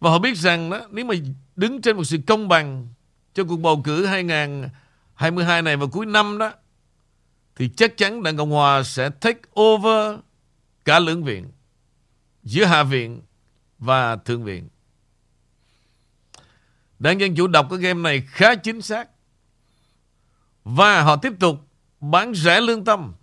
Và 0.00 0.10
họ 0.10 0.18
biết 0.18 0.36
rằng 0.36 0.70
đó, 0.70 0.80
nếu 0.90 1.04
mà 1.04 1.14
đứng 1.56 1.82
trên 1.82 1.96
một 1.96 2.04
sự 2.04 2.18
công 2.26 2.48
bằng 2.48 2.88
cho 3.34 3.44
cuộc 3.44 3.56
bầu 3.56 3.80
cử 3.84 4.06
2022 4.06 5.62
này 5.62 5.76
vào 5.76 5.88
cuối 5.88 6.06
năm 6.06 6.38
đó 6.38 6.52
thì 7.56 7.70
chắc 7.76 7.96
chắn 7.96 8.22
Đảng 8.22 8.36
Cộng 8.36 8.50
Hòa 8.50 8.82
sẽ 8.82 9.10
take 9.10 9.40
over 9.60 10.18
cả 10.84 10.98
lưỡng 10.98 11.24
viện 11.24 11.50
giữa 12.42 12.64
Hạ 12.64 12.82
viện 12.82 13.22
và 13.78 14.16
Thượng 14.16 14.44
viện. 14.44 14.68
Đảng 16.98 17.20
Dân 17.20 17.34
Chủ 17.36 17.46
đọc 17.46 17.66
cái 17.70 17.78
game 17.78 18.02
này 18.02 18.22
khá 18.26 18.54
chính 18.54 18.82
xác 18.82 19.08
và 20.64 21.02
họ 21.02 21.16
tiếp 21.16 21.32
tục 21.40 21.68
bán 22.00 22.34
rẻ 22.34 22.60
lương 22.60 22.84
tâm. 22.84 23.14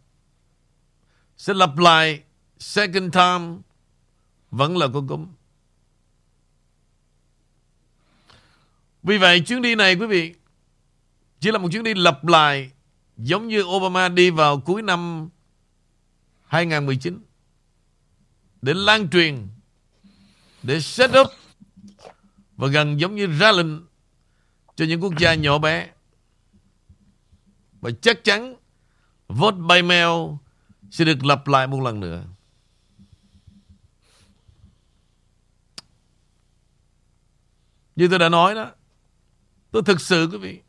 Sẽ 1.38 1.54
lặp 1.54 1.78
lại 1.78 2.24
second 2.60 3.14
time 3.14 3.58
vẫn 4.52 4.78
là 4.78 4.88
con 4.94 5.08
cúm. 5.08 5.28
Vì 9.04 9.18
vậy, 9.18 9.40
chuyến 9.40 9.62
đi 9.62 9.76
này, 9.76 9.96
quý 9.96 10.08
vị, 10.08 10.34
chỉ 11.40 11.52
là 11.52 11.58
một 11.58 11.70
chuyến 11.72 11.84
đi 11.84 11.94
lặp 11.94 12.26
lại 12.26 12.72
giống 13.18 13.48
như 13.48 13.64
Obama 13.64 14.10
đi 14.10 14.30
vào 14.30 14.60
cuối 14.60 14.82
năm 14.82 15.30
2019 16.44 17.24
để 18.62 18.74
lan 18.74 19.10
truyền, 19.10 19.48
để 20.64 20.82
set 20.82 21.12
up, 21.22 21.28
và 22.58 22.68
gần 22.68 23.00
giống 23.00 23.16
như 23.16 23.28
ra 23.40 23.52
lệnh 23.52 23.86
cho 24.76 24.86
những 24.86 25.04
quốc 25.04 25.14
gia 25.20 25.34
nhỏ 25.34 25.58
bé 25.58 25.90
và 27.88 27.94
chắc 28.02 28.24
chắn 28.24 28.56
vote 29.28 29.58
by 29.58 29.82
mail 29.82 30.34
sẽ 30.92 31.06
được 31.06 31.26
lặp 31.26 31.48
lại 31.48 31.68
một 31.68 31.82
lần 31.82 32.00
nữa. 32.00 32.24
Như 37.96 38.08
tôi 38.08 38.20
đã 38.20 38.30
nói 38.30 38.56
đó, 38.56 38.72
tôi 39.72 39.84
thực 39.86 40.02
sự 40.02 40.30
quý 40.32 40.38
vị, 40.38 40.62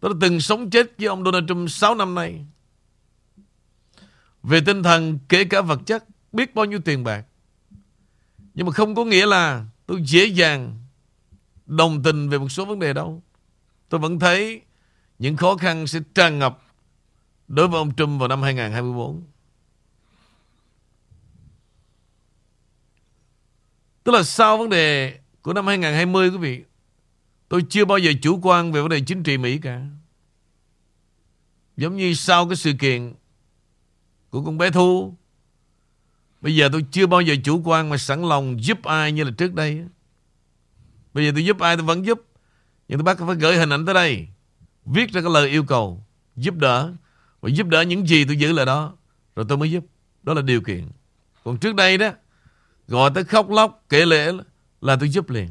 tôi 0.00 0.14
đã 0.14 0.18
từng 0.20 0.40
sống 0.40 0.70
chết 0.70 0.98
với 0.98 1.06
ông 1.06 1.24
Donald 1.24 1.48
Trump 1.48 1.70
6 1.70 1.94
năm 1.94 2.14
nay. 2.14 2.46
Về 4.42 4.60
tinh 4.66 4.82
thần 4.82 5.18
kể 5.28 5.44
cả 5.44 5.60
vật 5.60 5.80
chất, 5.86 6.04
biết 6.32 6.54
bao 6.54 6.64
nhiêu 6.64 6.78
tiền 6.84 7.04
bạc. 7.04 7.24
Nhưng 8.54 8.66
mà 8.66 8.72
không 8.72 8.94
có 8.94 9.04
nghĩa 9.04 9.26
là 9.26 9.66
tôi 9.86 10.02
dễ 10.02 10.24
dàng 10.24 10.78
đồng 11.66 12.02
tình 12.02 12.28
về 12.28 12.38
một 12.38 12.48
số 12.48 12.64
vấn 12.64 12.78
đề 12.78 12.92
đâu. 12.92 13.22
Tôi 13.88 14.00
vẫn 14.00 14.18
thấy 14.18 14.65
những 15.18 15.36
khó 15.36 15.56
khăn 15.56 15.86
sẽ 15.86 16.00
tràn 16.14 16.38
ngập 16.38 16.62
đối 17.48 17.68
với 17.68 17.78
ông 17.78 17.94
Trump 17.94 18.20
vào 18.20 18.28
năm 18.28 18.42
2024. 18.42 19.22
Tức 24.04 24.12
là 24.12 24.22
sau 24.22 24.58
vấn 24.58 24.70
đề 24.70 25.18
của 25.42 25.52
năm 25.52 25.66
2020 25.66 26.30
quý 26.30 26.36
vị, 26.36 26.64
tôi 27.48 27.64
chưa 27.70 27.84
bao 27.84 27.98
giờ 27.98 28.12
chủ 28.22 28.40
quan 28.42 28.72
về 28.72 28.80
vấn 28.80 28.90
đề 28.90 29.00
chính 29.00 29.22
trị 29.22 29.38
Mỹ 29.38 29.58
cả. 29.58 29.80
Giống 31.76 31.96
như 31.96 32.14
sau 32.14 32.48
cái 32.48 32.56
sự 32.56 32.72
kiện 32.78 33.14
của 34.30 34.44
con 34.44 34.58
bé 34.58 34.70
Thu, 34.70 35.14
bây 36.40 36.56
giờ 36.56 36.68
tôi 36.72 36.84
chưa 36.92 37.06
bao 37.06 37.20
giờ 37.20 37.34
chủ 37.44 37.62
quan 37.64 37.88
mà 37.88 37.96
sẵn 37.96 38.22
lòng 38.22 38.64
giúp 38.64 38.82
ai 38.82 39.12
như 39.12 39.24
là 39.24 39.30
trước 39.38 39.54
đây. 39.54 39.84
Bây 41.14 41.26
giờ 41.26 41.30
tôi 41.34 41.44
giúp 41.44 41.58
ai 41.58 41.76
tôi 41.76 41.84
vẫn 41.84 42.06
giúp, 42.06 42.22
nhưng 42.88 42.98
tôi 42.98 43.04
bắt 43.04 43.18
phải 43.26 43.36
gửi 43.36 43.56
hình 43.56 43.70
ảnh 43.70 43.86
tới 43.86 43.94
đây. 43.94 44.28
Viết 44.86 45.12
ra 45.12 45.20
cái 45.20 45.30
lời 45.32 45.48
yêu 45.48 45.64
cầu 45.64 46.04
giúp 46.36 46.54
đỡ. 46.54 46.92
Và 47.40 47.48
giúp 47.48 47.66
đỡ 47.66 47.82
những 47.82 48.06
gì 48.06 48.24
tôi 48.24 48.36
giữ 48.36 48.52
lại 48.52 48.66
đó. 48.66 48.92
Rồi 49.36 49.46
tôi 49.48 49.58
mới 49.58 49.70
giúp. 49.70 49.84
Đó 50.22 50.34
là 50.34 50.42
điều 50.42 50.60
kiện. 50.60 50.88
Còn 51.44 51.58
trước 51.58 51.74
đây 51.74 51.98
đó, 51.98 52.10
gọi 52.88 53.10
tới 53.14 53.24
khóc 53.24 53.50
lóc, 53.50 53.84
kể 53.88 54.06
lễ 54.06 54.32
là 54.80 54.96
tôi 54.96 55.08
giúp 55.08 55.30
liền. 55.30 55.48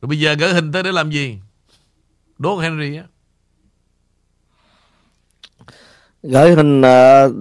Rồi 0.00 0.08
bây 0.08 0.20
giờ 0.20 0.34
gửi 0.34 0.54
hình 0.54 0.72
tới 0.72 0.82
để 0.82 0.92
làm 0.92 1.10
gì? 1.10 1.38
Đốt 2.38 2.62
Henry 2.62 2.96
á. 2.96 3.04
Gửi 6.22 6.54
hình 6.54 6.80
uh, 6.80 7.32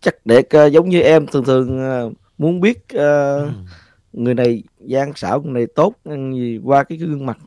chắc 0.00 0.14
để 0.24 0.42
uh, 0.66 0.72
giống 0.72 0.88
như 0.88 1.00
em 1.00 1.26
thường 1.26 1.44
thường 1.44 1.80
uh, 2.06 2.12
muốn 2.38 2.60
biết 2.60 2.78
uh, 2.84 2.90
ừ. 2.92 3.50
người 4.12 4.34
này 4.34 4.62
gian 4.78 5.12
xảo 5.14 5.42
người 5.42 5.52
này 5.52 5.66
tốt 5.74 5.94
gì 6.34 6.60
qua 6.64 6.84
cái 6.84 6.98
gương 6.98 7.26
mặt 7.26 7.38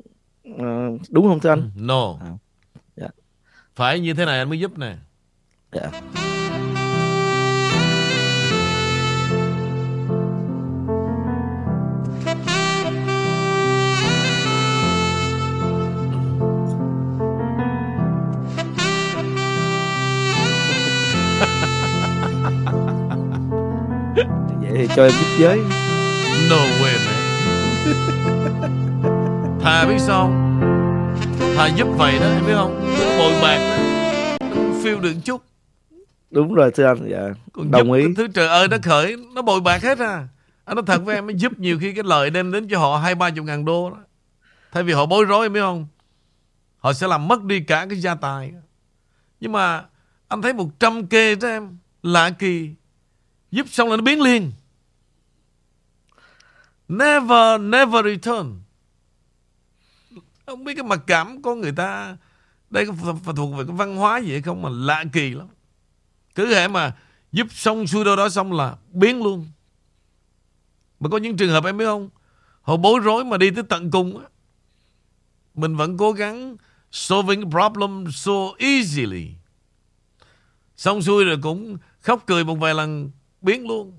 uh, 0.52 1.02
đúng 1.10 1.28
không 1.28 1.40
thưa 1.40 1.50
anh? 1.50 1.62
Ừ, 1.62 1.82
no. 1.82 2.18
À. 2.20 2.26
Yeah. 2.26 2.38
Dạ. 2.96 3.08
Phải 3.76 4.00
như 4.00 4.14
thế 4.14 4.26
này 4.26 4.38
anh 4.38 4.50
mới 4.50 4.60
giúp 4.60 4.78
nè. 4.78 4.96
Yeah. 5.72 5.94
Dạ. 5.94 6.02
thì 24.76 24.88
cho 24.96 25.04
em 25.04 25.12
giúp 25.12 25.28
giới 25.40 25.58
No 26.50 26.58
way 26.58 26.98
man 27.06 27.16
Thà 29.66 29.86
biết 29.86 30.00
sao? 30.00 30.28
Thà 31.56 31.68
giúp 31.68 31.88
vậy 31.98 32.20
đó 32.20 32.26
em 32.26 32.46
biết 32.48 32.54
không? 32.56 32.96
Bồi 33.18 33.34
bạc. 33.42 33.78
Đó 34.40 34.48
Phiêu 34.84 35.00
được 35.00 35.14
chút. 35.26 35.44
Đúng 36.32 36.54
rồi 36.54 36.72
thưa 36.72 36.86
anh 36.86 37.10
dạ. 37.10 37.20
Còn 37.54 37.72
Đồng 37.72 37.92
ý. 37.92 38.06
Thứ 38.18 38.28
trời 38.28 38.48
ơi 38.48 38.68
nó 38.68 38.78
khởi 38.84 39.16
Nó 39.34 39.42
bồi 39.42 39.62
bạc 39.62 39.84
hết 39.84 40.00
à. 40.00 40.28
Anh 40.66 40.76
nói 40.76 40.84
thật 40.88 41.02
với 41.06 41.16
em 41.16 41.28
giúp 41.38 41.60
nhiều 41.60 41.80
khi 41.80 41.94
cái 41.94 42.04
lời 42.04 42.30
đem 42.30 42.52
đến 42.52 42.68
cho 42.68 42.80
họ 42.80 42.98
hai 42.98 43.16
ba 43.16 43.30
chục 43.30 43.46
ngàn 43.46 43.66
đô 43.66 43.90
đó. 43.90 43.98
Thay 44.72 44.84
vì 44.84 44.94
họ 44.94 45.06
bối 45.06 45.26
rối 45.26 45.46
em 45.46 45.54
biết 45.54 45.62
không? 45.62 45.88
Họ 46.78 46.94
sẽ 46.94 47.08
làm 47.08 47.28
mất 47.28 47.44
đi 47.44 47.60
cả 47.60 47.86
cái 47.90 48.02
gia 48.02 48.16
tài. 48.16 48.54
Nhưng 49.40 49.52
mà 49.52 49.84
Anh 50.28 50.42
thấy 50.42 50.54
100 50.54 51.08
kê 51.08 51.36
đó 51.36 51.48
em 51.48 51.78
Lạ 52.04 52.30
kỳ. 52.30 52.70
Giúp 53.52 53.68
xong 53.70 53.90
là 53.90 53.96
nó 53.96 54.02
biến 54.02 54.22
liền. 54.22 54.52
Never, 56.88 57.62
never 57.62 58.06
return. 58.06 58.65
Không 60.46 60.64
biết 60.64 60.74
cái 60.76 60.84
mặc 60.84 61.00
cảm 61.08 61.42
của 61.42 61.56
người 61.56 61.72
ta, 61.72 62.18
đây 62.70 62.86
có 62.86 63.34
thuộc 63.36 63.56
về 63.56 63.64
cái 63.68 63.76
văn 63.76 63.96
hóa 63.96 64.18
gì 64.18 64.32
hay 64.32 64.42
không 64.42 64.62
mà 64.62 64.70
lạ 64.70 65.04
kỳ 65.14 65.30
lắm. 65.30 65.48
Cứ 66.36 66.54
hệ 66.54 66.68
mà 66.68 66.96
giúp 67.32 67.48
xong 67.52 67.88
xuôi 67.88 68.06
đâu 68.06 68.16
đó 68.16 68.30
xong 68.30 68.54
là 68.54 68.76
biến 68.92 69.24
luôn. 69.24 69.48
Mà 71.00 71.10
có 71.10 71.18
những 71.18 71.38
trường 71.38 71.52
hợp 71.52 71.66
em 71.66 71.78
biết 71.78 71.86
không? 71.86 72.10
Họ 72.62 72.78
bối 72.78 73.00
rối 73.00 73.26
mà 73.26 73.38
đi 73.38 73.52
tới 73.52 73.64
tận 73.70 73.92
cùng 73.92 74.18
á. 74.18 74.26
Mình 75.56 75.76
vẫn 75.76 75.98
cố 75.98 76.12
gắng 76.12 76.58
solving 76.92 77.52
problem 77.52 78.12
so 78.12 78.32
easily. 78.58 79.30
Xong 80.78 81.02
xuôi 81.02 81.26
rồi 81.26 81.38
cũng 81.42 81.78
khóc 82.02 82.24
cười 82.26 82.44
một 82.44 82.56
vài 82.56 82.74
lần, 82.74 83.12
biến 83.42 83.68
luôn. 83.68 83.94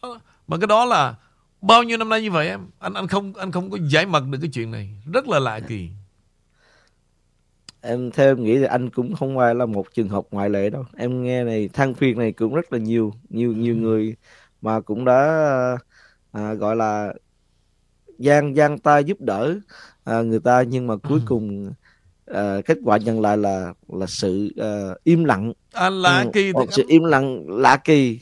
Ờ, 0.00 0.18
mà 0.46 0.56
cái 0.56 0.66
đó 0.66 0.84
là 0.84 1.14
Bao 1.66 1.82
nhiêu 1.82 1.98
năm 1.98 2.08
nay 2.08 2.22
như 2.22 2.30
vậy 2.30 2.48
em 2.48 2.60
Anh 2.78 2.94
anh 2.94 3.06
không 3.06 3.32
anh 3.34 3.52
không 3.52 3.70
có 3.70 3.78
giải 3.90 4.06
mật 4.06 4.24
được 4.30 4.38
cái 4.40 4.50
chuyện 4.52 4.70
này. 4.70 4.90
Rất 5.12 5.28
là 5.28 5.38
lạ 5.38 5.60
kỳ. 5.60 5.88
Em 7.80 8.10
theo 8.10 8.26
em 8.28 8.44
nghĩ 8.44 8.58
thì 8.58 8.64
anh 8.64 8.90
cũng 8.90 9.14
không 9.16 9.36
phải 9.36 9.54
là 9.54 9.66
một 9.66 9.94
trường 9.94 10.08
hợp 10.08 10.24
ngoại 10.30 10.50
lệ 10.50 10.70
đâu. 10.70 10.84
Em 10.96 11.22
nghe 11.22 11.44
này 11.44 11.68
than 11.72 11.94
phiền 11.94 12.18
này 12.18 12.32
cũng 12.32 12.54
rất 12.54 12.72
là 12.72 12.78
nhiều 12.78 13.12
Nhiều 13.28 13.52
nhiều 13.52 13.74
ừ. 13.74 13.78
người 13.78 14.16
mà 14.62 14.80
cũng 14.80 15.04
đã 15.04 15.18
à, 16.32 16.54
gọi 16.54 16.76
là 16.76 17.14
gian 18.18 18.56
gian 18.56 18.78
tay 18.78 19.04
giúp 19.04 19.20
đỡ 19.20 19.54
à, 20.04 20.22
người 20.22 20.40
ta. 20.40 20.62
Nhưng 20.62 20.86
mà 20.86 20.96
cuối 20.96 21.18
ừ. 21.18 21.24
cùng 21.26 21.72
à, 22.26 22.60
kết 22.64 22.78
quả 22.84 22.96
nhận 22.96 23.20
lại 23.20 23.36
là 23.36 23.72
là 23.88 24.06
sự 24.06 24.50
à, 24.56 24.94
im 25.04 25.24
lặng. 25.24 25.52
À, 25.72 25.90
lạ 25.90 26.20
ừ, 26.20 26.30
kỳ 26.32 26.52
sự 26.70 26.84
im 26.88 27.04
lặng 27.04 27.44
lạ 27.48 27.76
kỳ 27.76 28.20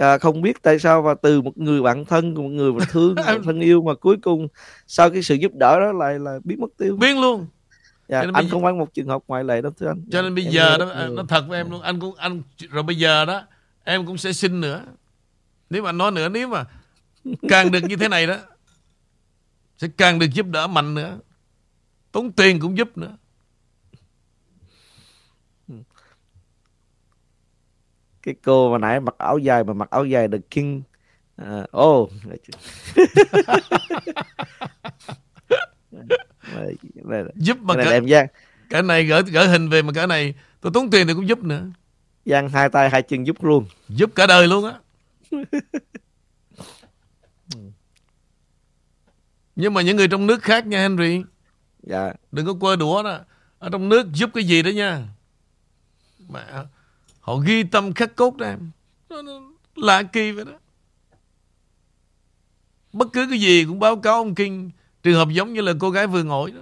à, 0.00 0.18
không 0.18 0.42
biết 0.42 0.62
tại 0.62 0.78
sao 0.78 1.02
và 1.02 1.14
từ 1.14 1.40
một 1.40 1.58
người 1.58 1.82
bạn 1.82 2.04
thân 2.04 2.34
một 2.34 2.42
người 2.42 2.72
mà 2.72 2.84
thương 2.90 3.14
thân 3.44 3.60
yêu 3.60 3.82
mà 3.82 3.94
cuối 3.94 4.16
cùng 4.22 4.48
sau 4.86 5.10
cái 5.10 5.22
sự 5.22 5.34
giúp 5.34 5.52
đỡ 5.54 5.80
đó 5.80 5.92
lại 5.92 6.18
là 6.18 6.38
biến 6.44 6.60
mất 6.60 6.68
tiêu. 6.78 6.96
Biến 6.96 7.20
luôn. 7.20 7.46
Dạ, 8.08 8.24
anh 8.34 8.48
không 8.50 8.62
phải 8.62 8.72
một 8.72 8.94
trường 8.94 9.08
hợp 9.08 9.22
ngoại 9.26 9.44
lệ 9.44 9.62
đâu 9.62 9.72
thưa 9.80 9.88
anh. 9.88 10.04
Cho 10.10 10.22
nên 10.22 10.34
bây 10.34 10.44
em 10.44 10.52
giờ 10.52 10.78
đó 10.78 10.86
người... 10.86 11.08
nó 11.16 11.22
thật 11.28 11.44
với 11.48 11.60
em 11.60 11.70
luôn. 11.70 11.82
Anh 11.82 12.00
cũng 12.00 12.14
anh 12.16 12.42
rồi 12.70 12.82
bây 12.82 12.96
giờ 12.96 13.24
đó 13.24 13.42
em 13.84 14.06
cũng 14.06 14.18
sẽ 14.18 14.32
xin 14.32 14.60
nữa. 14.60 14.82
Nếu 15.70 15.82
mà 15.82 15.92
nói 15.92 16.10
nữa 16.10 16.28
nếu 16.28 16.48
mà 16.48 16.64
càng 17.48 17.70
được 17.70 17.80
như 17.88 17.96
thế 17.96 18.08
này 18.08 18.26
đó 18.26 18.36
sẽ 19.78 19.88
càng 19.96 20.18
được 20.18 20.26
giúp 20.32 20.46
đỡ 20.46 20.66
mạnh 20.66 20.94
nữa. 20.94 21.18
Tốn 22.12 22.32
tiền 22.32 22.60
cũng 22.60 22.78
giúp 22.78 22.98
nữa 22.98 23.16
cái 28.30 28.40
cô 28.44 28.72
mà 28.72 28.78
nãy 28.78 29.00
mặc 29.00 29.14
áo 29.18 29.38
dài 29.38 29.64
mà 29.64 29.72
mặc 29.72 29.90
áo 29.90 30.04
dài 30.04 30.28
The 30.28 30.38
King. 30.50 30.82
À, 31.36 31.66
oh. 31.76 32.10
Giúp 37.34 37.58
mà 37.60 37.74
cái 37.74 37.84
này 37.84 37.94
em 37.94 38.08
Giang. 38.08 38.26
cái 38.70 38.82
này 38.82 39.04
gửi 39.04 39.22
gửi 39.22 39.48
hình 39.48 39.68
về 39.68 39.82
mà 39.82 39.92
cái 39.92 40.06
này 40.06 40.34
tôi 40.60 40.72
tốn 40.74 40.90
tiền 40.90 41.06
thì 41.06 41.14
cũng 41.14 41.28
giúp 41.28 41.44
nữa. 41.44 41.62
Giang 42.24 42.48
hai 42.48 42.68
tay 42.68 42.90
hai 42.90 43.02
chân 43.02 43.26
giúp 43.26 43.44
luôn. 43.44 43.66
Giúp 43.88 44.10
cả 44.14 44.26
đời 44.26 44.48
luôn 44.48 44.64
á. 44.64 44.74
Nhưng 49.56 49.74
mà 49.74 49.82
những 49.82 49.96
người 49.96 50.08
trong 50.08 50.26
nước 50.26 50.42
khác 50.42 50.66
nha 50.66 50.78
Henry. 50.78 51.22
Dạ. 51.82 52.12
Đừng 52.32 52.46
có 52.46 52.54
quơ 52.60 52.76
đũa 52.76 53.02
đó. 53.02 53.18
Ở 53.58 53.68
trong 53.72 53.88
nước 53.88 54.06
giúp 54.12 54.30
cái 54.34 54.44
gì 54.44 54.62
đó 54.62 54.70
nha. 54.70 55.02
Mà 56.28 56.66
Họ 57.20 57.36
ghi 57.36 57.62
tâm 57.62 57.92
khắc 57.92 58.16
cốt 58.16 58.38
ra, 58.38 58.56
Lạ 59.76 60.02
kỳ 60.02 60.32
vậy 60.32 60.44
đó. 60.44 60.52
Bất 62.92 63.08
cứ 63.12 63.26
cái 63.30 63.40
gì 63.40 63.64
cũng 63.64 63.80
báo 63.80 63.96
cáo 63.96 64.14
ông 64.14 64.34
Kinh. 64.34 64.70
Trường 65.02 65.14
hợp 65.14 65.28
giống 65.28 65.52
như 65.52 65.60
là 65.60 65.72
cô 65.80 65.90
gái 65.90 66.06
vừa 66.06 66.22
ngồi 66.22 66.50
đó. 66.50 66.60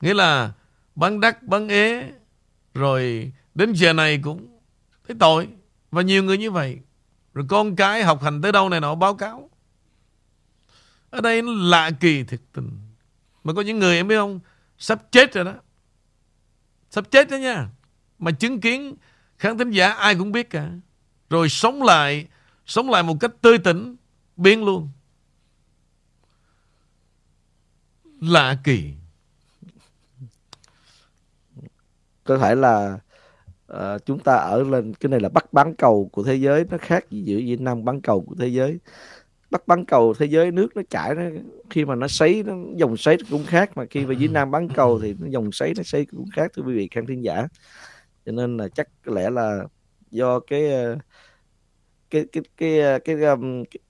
Nghĩa 0.00 0.14
là 0.14 0.52
Bán 0.94 1.20
đắc 1.20 1.42
bán 1.42 1.68
ế 1.68 2.12
Rồi 2.74 3.32
đến 3.54 3.72
giờ 3.72 3.92
này 3.92 4.20
cũng 4.22 4.58
Thấy 5.08 5.16
tội. 5.20 5.48
Và 5.90 6.02
nhiều 6.02 6.24
người 6.24 6.38
như 6.38 6.50
vậy. 6.50 6.78
Rồi 7.34 7.46
con 7.48 7.76
cái 7.76 8.04
học 8.04 8.22
hành 8.22 8.42
tới 8.42 8.52
đâu 8.52 8.68
này 8.68 8.80
nọ 8.80 8.94
báo 8.94 9.14
cáo. 9.14 9.50
Ở 11.10 11.20
đây 11.20 11.42
nó 11.42 11.52
lạ 11.52 11.90
kỳ 12.00 12.24
thiệt 12.24 12.40
tình. 12.52 12.78
Mà 13.44 13.52
có 13.52 13.62
những 13.62 13.78
người 13.78 13.96
em 13.96 14.08
biết 14.08 14.16
không? 14.16 14.40
Sắp 14.78 15.02
chết 15.10 15.32
rồi 15.32 15.44
đó. 15.44 15.54
Sắp 16.90 17.10
chết 17.10 17.30
đó 17.30 17.36
nha 17.36 17.68
mà 18.18 18.30
chứng 18.30 18.60
kiến 18.60 18.94
khán 19.38 19.58
thính 19.58 19.70
giả 19.70 19.92
ai 19.92 20.14
cũng 20.14 20.32
biết 20.32 20.50
cả. 20.50 20.70
Rồi 21.30 21.48
sống 21.48 21.82
lại, 21.82 22.26
sống 22.66 22.90
lại 22.90 23.02
một 23.02 23.16
cách 23.20 23.30
tươi 23.40 23.58
tỉnh, 23.58 23.96
biến 24.36 24.64
luôn. 24.64 24.88
Lạ 28.20 28.56
kỳ. 28.64 28.92
Có 32.24 32.38
thể 32.38 32.54
là 32.54 32.98
uh, 33.72 34.06
chúng 34.06 34.18
ta 34.18 34.34
ở 34.34 34.62
lên 34.62 34.94
cái 34.94 35.10
này 35.10 35.20
là 35.20 35.28
bắt 35.28 35.52
bán 35.52 35.74
cầu 35.74 36.08
của 36.12 36.22
thế 36.22 36.34
giới 36.34 36.64
nó 36.70 36.78
khác 36.78 37.10
gì 37.10 37.22
giữa 37.22 37.36
Việt 37.36 37.60
Nam 37.60 37.84
bán 37.84 38.00
cầu 38.00 38.20
của 38.20 38.34
thế 38.38 38.48
giới 38.48 38.78
bắt 39.50 39.66
bán 39.66 39.84
cầu 39.84 40.14
thế 40.18 40.26
giới 40.26 40.50
nước 40.50 40.76
nó 40.76 40.82
chảy 40.90 41.14
nó 41.14 41.22
khi 41.70 41.84
mà 41.84 41.94
nó 41.94 42.08
sấy 42.08 42.42
nó 42.46 42.54
dòng 42.76 42.96
sấy 42.96 43.16
cũng 43.30 43.44
khác 43.46 43.76
mà 43.76 43.84
khi 43.90 44.06
mà 44.06 44.14
Việt 44.18 44.30
Nam 44.30 44.50
bán 44.50 44.68
cầu 44.68 45.00
thì 45.00 45.14
nó 45.18 45.26
dòng 45.30 45.52
sấy 45.52 45.72
nó 45.76 45.82
sấy 45.82 46.06
cũng 46.06 46.24
khác 46.32 46.52
thưa 46.54 46.62
quý 46.62 46.74
vị 46.74 46.88
khán 46.90 47.06
thính 47.06 47.24
giả 47.24 47.48
cho 48.28 48.32
nên 48.32 48.56
là 48.56 48.68
chắc 48.68 48.88
có 49.04 49.12
lẽ 49.12 49.30
là 49.30 49.64
do 50.10 50.40
cái 50.40 50.72
ờ, 50.72 50.98
cái 52.10 52.24
cái 52.32 52.42
cái 52.56 52.80
ờ, 52.80 52.98
cái, 52.98 53.16
cái, 53.20 53.36
cái, 53.70 53.80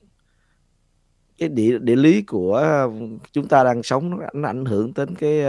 cái 1.38 1.48
địa 1.48 1.78
địa 1.78 1.96
lý 1.96 2.22
của 2.22 2.88
chúng 3.32 3.48
ta 3.48 3.64
đang 3.64 3.82
sống 3.82 4.20
nó 4.20 4.48
ảnh 4.48 4.64
hưởng 4.64 4.92
đến 4.96 5.14
cái 5.14 5.42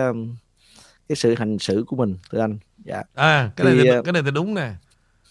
cái 1.10 1.16
sự 1.16 1.36
hành 1.36 1.60
xử 1.60 1.84
của 1.88 1.96
mình 1.96 2.18
thưa 2.30 2.40
anh. 2.40 2.58
Dạ. 2.78 3.04
À 3.14 3.52
cái 3.56 3.66
này 3.66 3.84
thì, 3.84 3.90
cái 4.04 4.14
này 4.14 4.22
thì 4.26 4.32
đúng 4.32 4.54
nè. 4.54 4.74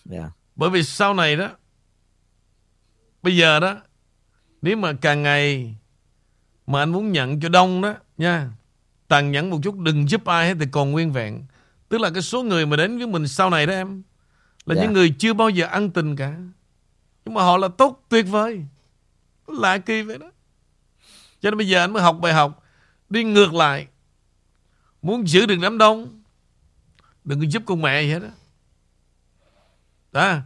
Dạ. 0.04 0.30
bởi 0.56 0.70
vì 0.70 0.82
sau 0.82 1.14
này 1.14 1.36
đó 1.36 1.50
bây 3.22 3.36
giờ 3.36 3.60
đó 3.60 3.76
nếu 4.62 4.76
mà 4.76 4.92
càng 5.00 5.22
ngày 5.22 5.74
mà 6.66 6.82
anh 6.82 6.90
muốn 6.90 7.12
nhận 7.12 7.40
cho 7.40 7.48
đông 7.48 7.82
đó 7.82 7.94
nha 8.18 8.50
tàn 9.08 9.30
nhẫn 9.30 9.50
một 9.50 9.58
chút 9.62 9.78
đừng 9.78 10.08
giúp 10.08 10.24
ai 10.24 10.48
hết 10.48 10.54
thì 10.60 10.66
còn 10.72 10.92
nguyên 10.92 11.12
vẹn 11.12 11.42
tức 11.88 12.00
là 12.00 12.10
cái 12.10 12.22
số 12.22 12.42
người 12.42 12.66
mà 12.66 12.76
đến 12.76 12.98
với 12.98 13.06
mình 13.06 13.28
sau 13.28 13.50
này 13.50 13.66
đó 13.66 13.72
em 13.72 14.02
là 14.66 14.74
Dạ. 14.74 14.82
những 14.82 14.92
người 14.92 15.14
chưa 15.18 15.32
bao 15.32 15.50
giờ 15.50 15.66
ăn 15.66 15.90
tình 15.90 16.16
cả. 16.16 16.36
Nhưng 17.24 17.34
mà 17.34 17.42
họ 17.42 17.56
là 17.56 17.68
tốt 17.68 18.06
tuyệt 18.08 18.26
vời. 18.28 18.64
Lạ 19.46 19.78
kỳ 19.78 20.02
vậy 20.02 20.18
đó. 20.18 20.30
Cho 21.40 21.50
nên 21.50 21.58
bây 21.58 21.68
giờ 21.68 21.80
anh 21.80 21.92
mới 21.92 22.02
học 22.02 22.18
bài 22.20 22.32
học 22.32 22.62
đi 23.08 23.24
ngược 23.24 23.54
lại. 23.54 23.86
Muốn 25.02 25.28
giữ 25.28 25.46
được 25.46 25.56
đám 25.62 25.78
đông 25.78 26.22
đừng 27.24 27.40
có 27.40 27.46
giúp 27.50 27.62
con 27.66 27.82
mẹ 27.82 28.02
gì 28.02 28.10
hết 28.10 28.18
đó 28.18 28.28
đó. 30.12 30.38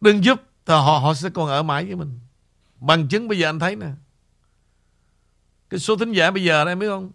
Đừng 0.00 0.24
giúp 0.24 0.42
thì 0.66 0.74
họ 0.74 0.98
họ 0.98 1.14
sẽ 1.14 1.30
còn 1.30 1.48
ở 1.48 1.62
mãi 1.62 1.84
với 1.84 1.96
mình. 1.96 2.18
Bằng 2.80 3.08
chứng 3.08 3.28
bây 3.28 3.38
giờ 3.38 3.48
anh 3.48 3.58
thấy 3.58 3.76
nè. 3.76 3.86
Cái 5.70 5.80
số 5.80 5.96
thính 5.96 6.12
giả 6.12 6.30
bây 6.30 6.44
giờ 6.44 6.64
em 6.64 6.78
biết 6.78 6.88
không? 6.88 7.10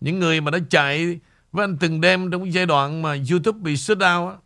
Những 0.00 0.18
người 0.18 0.40
mà 0.40 0.50
đã 0.50 0.58
chạy 0.70 1.18
với 1.54 1.64
anh 1.64 1.76
từng 1.80 2.00
đêm 2.00 2.30
trong 2.30 2.42
cái 2.42 2.52
giai 2.52 2.66
đoạn 2.66 3.02
mà 3.02 3.16
YouTube 3.30 3.58
bị 3.58 3.76
shut 3.76 3.98
đau 3.98 4.28
á. 4.28 4.36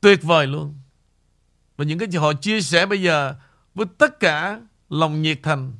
Tuyệt 0.00 0.22
vời 0.22 0.46
luôn. 0.46 0.74
Và 1.76 1.84
những 1.84 1.98
cái 1.98 2.08
họ 2.18 2.32
chia 2.32 2.60
sẻ 2.60 2.86
bây 2.86 3.02
giờ 3.02 3.34
với 3.74 3.86
tất 3.98 4.20
cả 4.20 4.60
lòng 4.88 5.22
nhiệt 5.22 5.38
thành. 5.42 5.72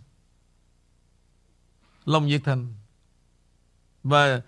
Lòng 2.05 2.27
nhiệt 2.27 2.41
thành. 2.45 2.75
Và 4.03 4.43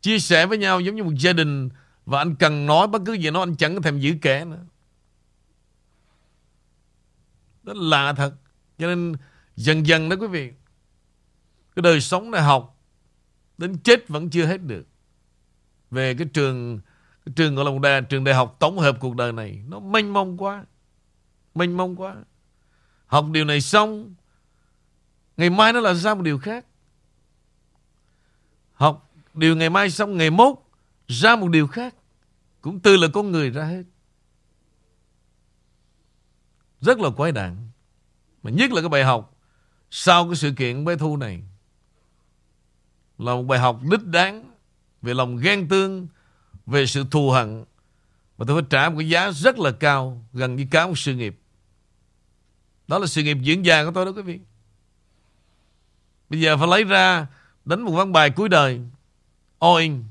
chia 0.00 0.18
sẻ 0.18 0.46
với 0.46 0.58
nhau 0.58 0.80
giống 0.80 0.96
như 0.96 1.04
một 1.04 1.14
gia 1.18 1.32
đình 1.32 1.68
và 2.06 2.18
anh 2.18 2.34
cần 2.34 2.66
nói 2.66 2.86
bất 2.86 3.02
cứ 3.06 3.12
gì 3.12 3.30
nó, 3.30 3.40
anh 3.40 3.56
chẳng 3.56 3.74
có 3.74 3.80
thèm 3.80 3.98
giữ 3.98 4.14
kẻ 4.22 4.44
nữa. 4.44 4.64
Đó 7.62 7.72
là 7.72 7.82
lạ 7.82 8.12
thật. 8.12 8.34
Cho 8.78 8.86
nên 8.86 9.14
dần 9.56 9.86
dần 9.86 10.08
đó 10.08 10.16
quý 10.20 10.26
vị, 10.26 10.52
cái 11.76 11.82
đời 11.82 12.00
sống 12.00 12.30
này 12.30 12.42
học 12.42 12.79
đến 13.60 13.78
chết 13.78 14.08
vẫn 14.08 14.30
chưa 14.30 14.46
hết 14.46 14.62
được. 14.62 14.86
Về 15.90 16.14
cái 16.14 16.26
trường 16.32 16.80
cái 17.26 17.32
trường 17.36 17.54
gọi 17.54 17.64
là 17.64 17.70
một 17.70 17.78
đại, 17.78 18.02
trường 18.02 18.24
đại 18.24 18.34
học 18.34 18.56
tổng 18.60 18.78
hợp 18.78 18.96
cuộc 19.00 19.16
đời 19.16 19.32
này 19.32 19.62
nó 19.68 19.80
mênh 19.80 20.12
mông 20.12 20.42
quá 20.42 20.64
mênh 21.54 21.76
mông 21.76 21.96
quá. 21.96 22.16
Học 23.06 23.26
điều 23.32 23.44
này 23.44 23.60
xong 23.60 24.14
ngày 25.36 25.50
mai 25.50 25.72
nó 25.72 25.80
là 25.80 25.94
ra 25.94 26.14
một 26.14 26.22
điều 26.22 26.38
khác. 26.38 26.66
Học 28.72 29.10
điều 29.34 29.56
ngày 29.56 29.70
mai 29.70 29.90
xong 29.90 30.16
ngày 30.16 30.30
mốt 30.30 30.56
ra 31.08 31.36
một 31.36 31.48
điều 31.48 31.66
khác. 31.66 31.94
Cũng 32.60 32.80
từ 32.80 32.96
là 32.96 33.08
con 33.14 33.30
người 33.30 33.50
ra 33.50 33.64
hết. 33.64 33.82
Rất 36.80 36.98
là 36.98 37.10
quái 37.10 37.32
đản. 37.32 37.56
Mà 38.42 38.50
nhất 38.50 38.72
là 38.72 38.80
cái 38.80 38.88
bài 38.88 39.04
học 39.04 39.36
sau 39.90 40.26
cái 40.26 40.36
sự 40.36 40.52
kiện 40.56 40.84
bé 40.84 40.96
thu 40.96 41.16
này 41.16 41.42
là 43.20 43.34
một 43.34 43.42
bài 43.42 43.58
học 43.58 43.80
đích 43.90 44.04
đáng 44.04 44.50
về 45.02 45.14
lòng 45.14 45.36
ghen 45.36 45.68
tương, 45.68 46.08
về 46.66 46.86
sự 46.86 47.04
thù 47.10 47.30
hận. 47.30 47.64
Và 48.36 48.44
tôi 48.48 48.62
phải 48.62 48.66
trả 48.70 48.88
một 48.88 48.96
cái 48.98 49.08
giá 49.08 49.30
rất 49.30 49.58
là 49.58 49.70
cao 49.70 50.24
gần 50.32 50.56
như 50.56 50.66
cả 50.70 50.86
một 50.86 50.98
sự 50.98 51.14
nghiệp. 51.14 51.36
Đó 52.88 52.98
là 52.98 53.06
sự 53.06 53.22
nghiệp 53.22 53.38
diễn 53.42 53.64
già 53.64 53.84
của 53.84 53.90
tôi 53.94 54.04
đó 54.04 54.12
quý 54.16 54.22
vị. 54.22 54.40
Bây 56.30 56.40
giờ 56.40 56.56
phải 56.56 56.68
lấy 56.68 56.84
ra 56.84 57.26
đánh 57.64 57.82
một 57.82 57.92
văn 57.92 58.12
bài 58.12 58.30
cuối 58.30 58.48
đời 58.48 58.80
all 59.58 59.80
in 59.80 60.04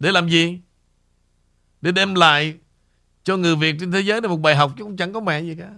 để 0.00 0.12
làm 0.12 0.28
gì? 0.28 0.60
Để 1.80 1.92
đem 1.92 2.14
lại 2.14 2.58
cho 3.24 3.36
người 3.36 3.56
Việt 3.56 3.76
trên 3.80 3.92
thế 3.92 4.00
giới 4.00 4.22
là 4.22 4.28
một 4.28 4.36
bài 4.36 4.56
học 4.56 4.72
chứ 4.76 4.84
cũng 4.84 4.96
chẳng 4.96 5.12
có 5.12 5.20
mẹ 5.20 5.40
gì 5.40 5.56
cả. 5.58 5.70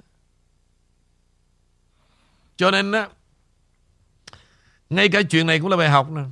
Cho 2.57 2.71
nên 2.71 2.93
á 2.93 3.09
ngay 4.91 5.09
cả 5.09 5.23
chuyện 5.23 5.47
này 5.47 5.61
cũng 5.61 5.71
là 5.71 5.77
bài 5.77 5.91
học 5.91 6.11
nè 6.11 6.23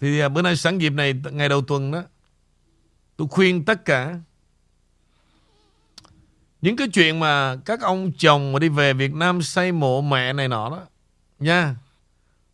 thì 0.00 0.20
à, 0.20 0.28
bữa 0.28 0.42
nay 0.42 0.56
sẵn 0.56 0.78
dịp 0.78 0.92
này 0.92 1.14
ngày 1.32 1.48
đầu 1.48 1.62
tuần 1.62 1.90
đó, 1.90 2.02
tôi 3.16 3.28
khuyên 3.30 3.64
tất 3.64 3.84
cả 3.84 4.18
những 6.60 6.76
cái 6.76 6.88
chuyện 6.88 7.20
mà 7.20 7.56
các 7.64 7.80
ông 7.80 8.12
chồng 8.18 8.52
mà 8.52 8.58
đi 8.58 8.68
về 8.68 8.92
Việt 8.92 9.14
Nam 9.14 9.42
xây 9.42 9.72
mộ 9.72 10.00
mẹ 10.00 10.32
này 10.32 10.48
nọ 10.48 10.70
đó, 10.70 10.86
nha, 11.38 11.76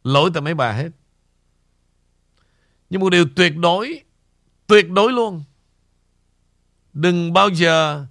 lỗi 0.04 0.30
tại 0.34 0.42
mấy 0.42 0.54
bà 0.54 0.72
hết. 0.72 0.88
Nhưng 2.90 3.00
một 3.00 3.10
điều 3.10 3.24
tuyệt 3.36 3.56
đối 3.56 4.00
tuyệt 4.66 4.90
đối 4.90 5.12
luôn. 5.12 5.44
Đừng 6.92 7.32
bao 7.32 7.48
giờ 7.48 8.06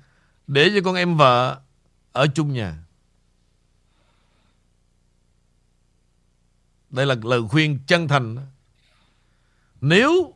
để 0.47 0.69
cho 0.75 0.81
con 0.85 0.95
em 0.95 1.17
vợ 1.17 1.59
ở 2.11 2.27
chung 2.27 2.53
nhà. 2.53 2.82
Đây 6.93 7.05
là 7.05 7.15
lời 7.23 7.41
khuyên 7.49 7.79
chân 7.87 8.07
thành. 8.07 8.37
Nếu 9.81 10.33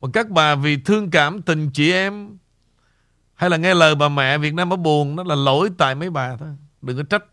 mà 0.00 0.08
các 0.12 0.28
bà 0.30 0.54
vì 0.54 0.76
thương 0.76 1.10
cảm 1.10 1.42
tình 1.42 1.70
chị 1.70 1.92
em, 1.92 2.38
hay 3.34 3.50
là 3.50 3.56
nghe 3.56 3.74
lời 3.74 3.94
bà 3.94 4.08
mẹ 4.08 4.38
Việt 4.38 4.54
Nam 4.54 4.72
ở 4.72 4.76
buồn 4.76 5.16
đó 5.16 5.22
là 5.22 5.34
lỗi 5.34 5.70
tại 5.78 5.94
mấy 5.94 6.10
bà 6.10 6.36
thôi. 6.36 6.48
Đừng 6.82 6.96
có 6.96 7.02
trách. 7.02 7.24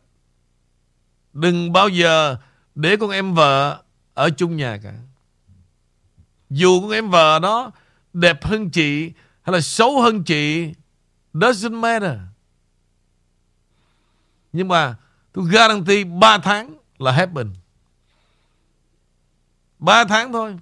Đừng 1.33 1.73
bao 1.73 1.89
giờ 1.89 2.37
để 2.75 2.95
con 2.97 3.09
em 3.09 3.33
vợ 3.33 3.83
ở 4.13 4.29
chung 4.29 4.57
nhà 4.57 4.77
cả. 4.83 4.93
Dù 6.49 6.81
con 6.81 6.91
em 6.91 7.09
vợ 7.09 7.39
đó 7.39 7.71
đẹp 8.13 8.45
hơn 8.45 8.69
chị, 8.69 9.11
hay 9.41 9.53
là 9.53 9.61
xấu 9.61 10.01
hơn 10.01 10.23
chị, 10.23 10.73
doesn't 11.33 11.79
matter. 11.79 12.17
Nhưng 14.53 14.67
mà 14.67 14.95
tôi 15.33 15.45
guarantee 15.45 16.03
3 16.03 16.37
tháng 16.37 16.77
là 16.99 17.11
happen. 17.11 17.53
3 19.79 20.05
tháng 20.05 20.33
thôi. 20.33 20.57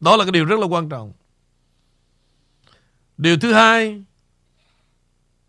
Đó 0.00 0.16
là 0.16 0.24
cái 0.24 0.32
điều 0.32 0.44
rất 0.44 0.60
là 0.60 0.66
quan 0.66 0.88
trọng. 0.88 1.12
Điều 3.16 3.36
thứ 3.38 3.52
hai, 3.52 4.04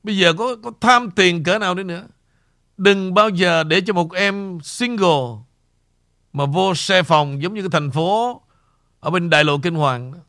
bây 0.04 0.18
giờ 0.18 0.34
có 0.34 0.56
có 0.64 0.72
tham 0.82 1.12
tiền 1.12 1.44
cỡ 1.44 1.60
nào 1.60 1.76
đi 1.76 1.84
nữa, 1.84 2.08
đừng 2.78 3.14
bao 3.14 3.30
giờ 3.30 3.64
để 3.64 3.82
cho 3.82 3.94
một 3.94 4.14
em 4.14 4.60
single 4.64 5.44
mà 6.34 6.46
vô 6.46 6.76
xe 6.76 7.04
phòng 7.04 7.42
giống 7.42 7.54
như 7.54 7.62
cái 7.62 7.70
thành 7.72 7.92
phố 7.92 8.42
ở 9.00 9.10
bên 9.10 9.30
đại 9.30 9.44
lộ 9.44 9.58
Kinh 9.58 9.76
Hoàng 9.76 10.12
đó. 10.12 10.20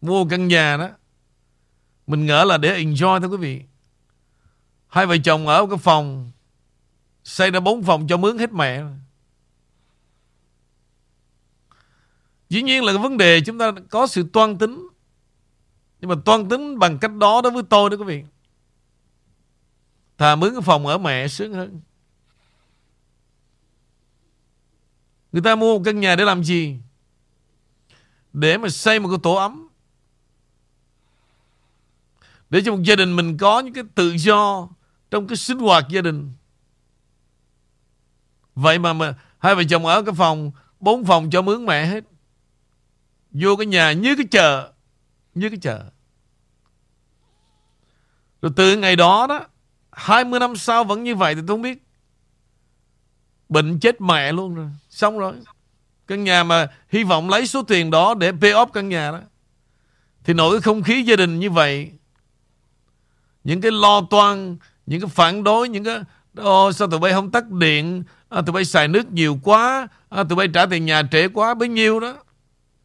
Mua 0.00 0.24
căn 0.24 0.48
nhà 0.48 0.76
đó. 0.76 0.88
Mình 2.06 2.26
ngỡ 2.26 2.44
là 2.44 2.58
để 2.58 2.78
enjoy 2.84 3.20
thôi 3.20 3.28
quý 3.28 3.36
vị. 3.36 3.62
Hai 4.94 5.06
vợ 5.06 5.16
chồng 5.24 5.46
ở 5.46 5.66
cái 5.66 5.78
phòng, 5.78 6.30
xây 7.24 7.50
ra 7.50 7.60
bốn 7.60 7.82
phòng 7.82 8.06
cho 8.06 8.16
mướn 8.16 8.38
hết 8.38 8.52
mẹ. 8.52 8.82
Dĩ 12.48 12.62
nhiên 12.62 12.84
là 12.84 12.92
cái 12.92 13.02
vấn 13.02 13.16
đề 13.16 13.40
chúng 13.40 13.58
ta 13.58 13.72
có 13.90 14.06
sự 14.06 14.28
toan 14.32 14.58
tính. 14.58 14.88
Nhưng 16.00 16.08
mà 16.08 16.14
toan 16.24 16.48
tính 16.48 16.78
bằng 16.78 16.98
cách 16.98 17.14
đó 17.14 17.40
đối 17.42 17.52
với 17.52 17.62
tôi 17.62 17.90
đó 17.90 17.96
quý 17.96 18.04
vị. 18.04 18.24
Thà 20.18 20.36
mướn 20.36 20.52
cái 20.52 20.62
phòng 20.62 20.86
ở 20.86 20.98
mẹ 20.98 21.28
sướng 21.28 21.52
hơn. 21.52 21.80
Người 25.32 25.42
ta 25.42 25.54
mua 25.54 25.78
một 25.78 25.82
căn 25.84 26.00
nhà 26.00 26.16
để 26.16 26.24
làm 26.24 26.44
gì? 26.44 26.78
Để 28.32 28.58
mà 28.58 28.68
xây 28.68 29.00
một 29.00 29.08
cái 29.08 29.18
tổ 29.22 29.34
ấm. 29.34 29.68
Để 32.50 32.62
cho 32.64 32.72
một 32.76 32.82
gia 32.82 32.96
đình 32.96 33.16
mình 33.16 33.38
có 33.38 33.60
những 33.60 33.74
cái 33.74 33.84
tự 33.94 34.14
do 34.18 34.68
trong 35.14 35.26
cái 35.26 35.36
sinh 35.36 35.58
hoạt 35.58 35.88
gia 35.88 36.00
đình. 36.00 36.32
Vậy 38.54 38.78
mà, 38.78 38.92
mà 38.92 39.14
hai 39.38 39.54
vợ 39.54 39.62
chồng 39.68 39.86
ở 39.86 40.02
cái 40.02 40.14
phòng, 40.14 40.50
bốn 40.80 41.04
phòng 41.04 41.30
cho 41.30 41.42
mướn 41.42 41.66
mẹ 41.66 41.86
hết. 41.86 42.04
Vô 43.30 43.56
cái 43.56 43.66
nhà 43.66 43.92
như 43.92 44.16
cái 44.16 44.26
chợ. 44.30 44.72
Như 45.34 45.48
cái 45.48 45.58
chợ. 45.62 45.84
Rồi 48.42 48.52
từ 48.56 48.76
ngày 48.76 48.96
đó 48.96 49.26
đó, 49.26 49.40
20 49.92 50.40
năm 50.40 50.56
sau 50.56 50.84
vẫn 50.84 51.04
như 51.04 51.14
vậy 51.14 51.34
thì 51.34 51.40
tôi 51.40 51.48
không 51.48 51.62
biết. 51.62 51.82
Bệnh 53.48 53.80
chết 53.80 54.00
mẹ 54.00 54.32
luôn 54.32 54.54
rồi. 54.54 54.68
Xong 54.90 55.18
rồi. 55.18 55.34
Căn 56.06 56.24
nhà 56.24 56.44
mà 56.44 56.68
hy 56.88 57.04
vọng 57.04 57.30
lấy 57.30 57.46
số 57.46 57.62
tiền 57.62 57.90
đó 57.90 58.14
để 58.14 58.32
pay 58.32 58.50
off 58.50 58.66
căn 58.66 58.88
nhà 58.88 59.10
đó. 59.10 59.20
Thì 60.24 60.34
nổi 60.34 60.52
cái 60.52 60.60
không 60.60 60.82
khí 60.82 61.02
gia 61.02 61.16
đình 61.16 61.38
như 61.38 61.50
vậy. 61.50 61.92
Những 63.44 63.60
cái 63.60 63.72
lo 63.72 64.00
toan, 64.10 64.56
những 64.86 65.00
cái 65.00 65.10
phản 65.10 65.44
đối, 65.44 65.68
những 65.68 65.84
cái 65.84 66.00
ô 66.36 66.72
sao 66.72 66.88
tụi 66.90 67.00
bay 67.00 67.12
không 67.12 67.30
tắt 67.30 67.50
điện? 67.50 68.04
À, 68.28 68.42
Tụi 68.46 68.52
bay 68.52 68.64
xài 68.64 68.88
nước 68.88 69.12
nhiều 69.12 69.38
quá. 69.42 69.88
À, 70.08 70.24
Tụi 70.24 70.36
bay 70.36 70.48
trả 70.54 70.66
tiền 70.66 70.86
nhà 70.86 71.02
trễ 71.10 71.28
quá. 71.28 71.54
Bấy 71.54 71.68
nhiêu 71.68 72.00
đó. 72.00 72.16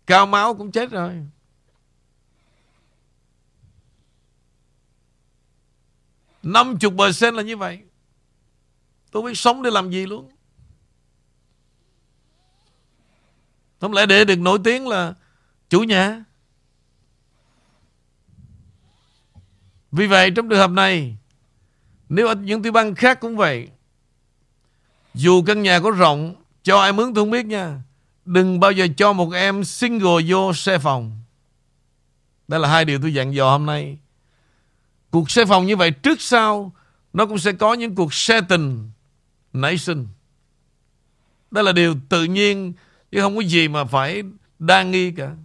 Cao 0.08 0.26
máu 0.26 0.56
cũng 0.56 0.72
chết 0.72 0.91
rồi. 0.91 1.14
Năm 6.43 6.78
chục 6.78 6.93
percent 6.97 7.36
là 7.36 7.43
như 7.43 7.58
vậy. 7.58 7.80
Tôi 9.12 9.24
biết 9.24 9.38
sống 9.38 9.64
để 9.64 9.70
làm 9.70 9.91
gì 9.91 10.06
luôn. 10.06 10.32
Không 13.82 13.93
lẽ 13.93 14.06
để 14.06 14.26
được 14.26 14.39
nổi 14.39 14.60
tiếng 14.64 14.88
là 14.88 15.14
chủ 15.70 15.84
nhà. 15.84 16.24
Vì 19.91 20.08
vậy 20.08 20.32
trong 20.36 20.50
trường 20.50 20.60
hợp 20.60 20.72
này 20.72 21.18
nếu 22.10 22.28
ở 22.28 22.36
những 22.36 22.64
tiểu 22.64 22.72
bang 22.72 22.95
khác 22.95 23.20
cũng 23.20 23.38
vậy, 23.38 23.70
dù 25.14 25.43
căn 25.47 25.62
nhà 25.62 25.80
có 25.80 25.91
rộng, 25.91 26.36
cho 26.64 26.80
ai 26.80 26.93
mướn 26.93 27.14
tôi 27.14 27.22
không 27.22 27.32
biết 27.32 27.45
nha. 27.45 27.82
Đừng 28.26 28.60
bao 28.60 28.72
giờ 28.72 28.88
cho 28.97 29.14
một 29.14 29.34
em 29.34 29.64
single 29.64 30.24
vô 30.28 30.53
xe 30.53 30.78
phòng. 30.78 31.22
Đây 32.47 32.60
là 32.60 32.70
hai 32.70 32.86
điều 32.86 33.01
tôi 33.01 33.14
dặn 33.14 33.34
dò 33.34 33.51
hôm 33.51 33.66
nay. 33.66 33.97
Cuộc 35.12 35.32
xe 35.32 35.45
phòng 35.45 35.66
như 35.66 35.76
vậy 35.76 35.91
trước 35.91 36.22
sau, 36.22 36.72
nó 37.14 37.26
cũng 37.26 37.38
sẽ 37.38 37.51
có 37.51 37.74
những 37.74 37.95
cuộc 37.95 38.14
xe 38.14 38.41
tình 38.41 38.91
nảy 39.53 39.78
sinh. 39.78 40.07
Đây 41.51 41.64
là 41.64 41.72
điều 41.72 41.95
tự 42.10 42.24
nhiên, 42.24 42.74
chứ 43.12 43.22
không 43.22 43.36
có 43.36 43.41
gì 43.41 43.68
mà 43.68 43.84
phải 43.84 44.24
đa 44.60 44.84
nghi 44.84 45.12
cả. 45.12 45.36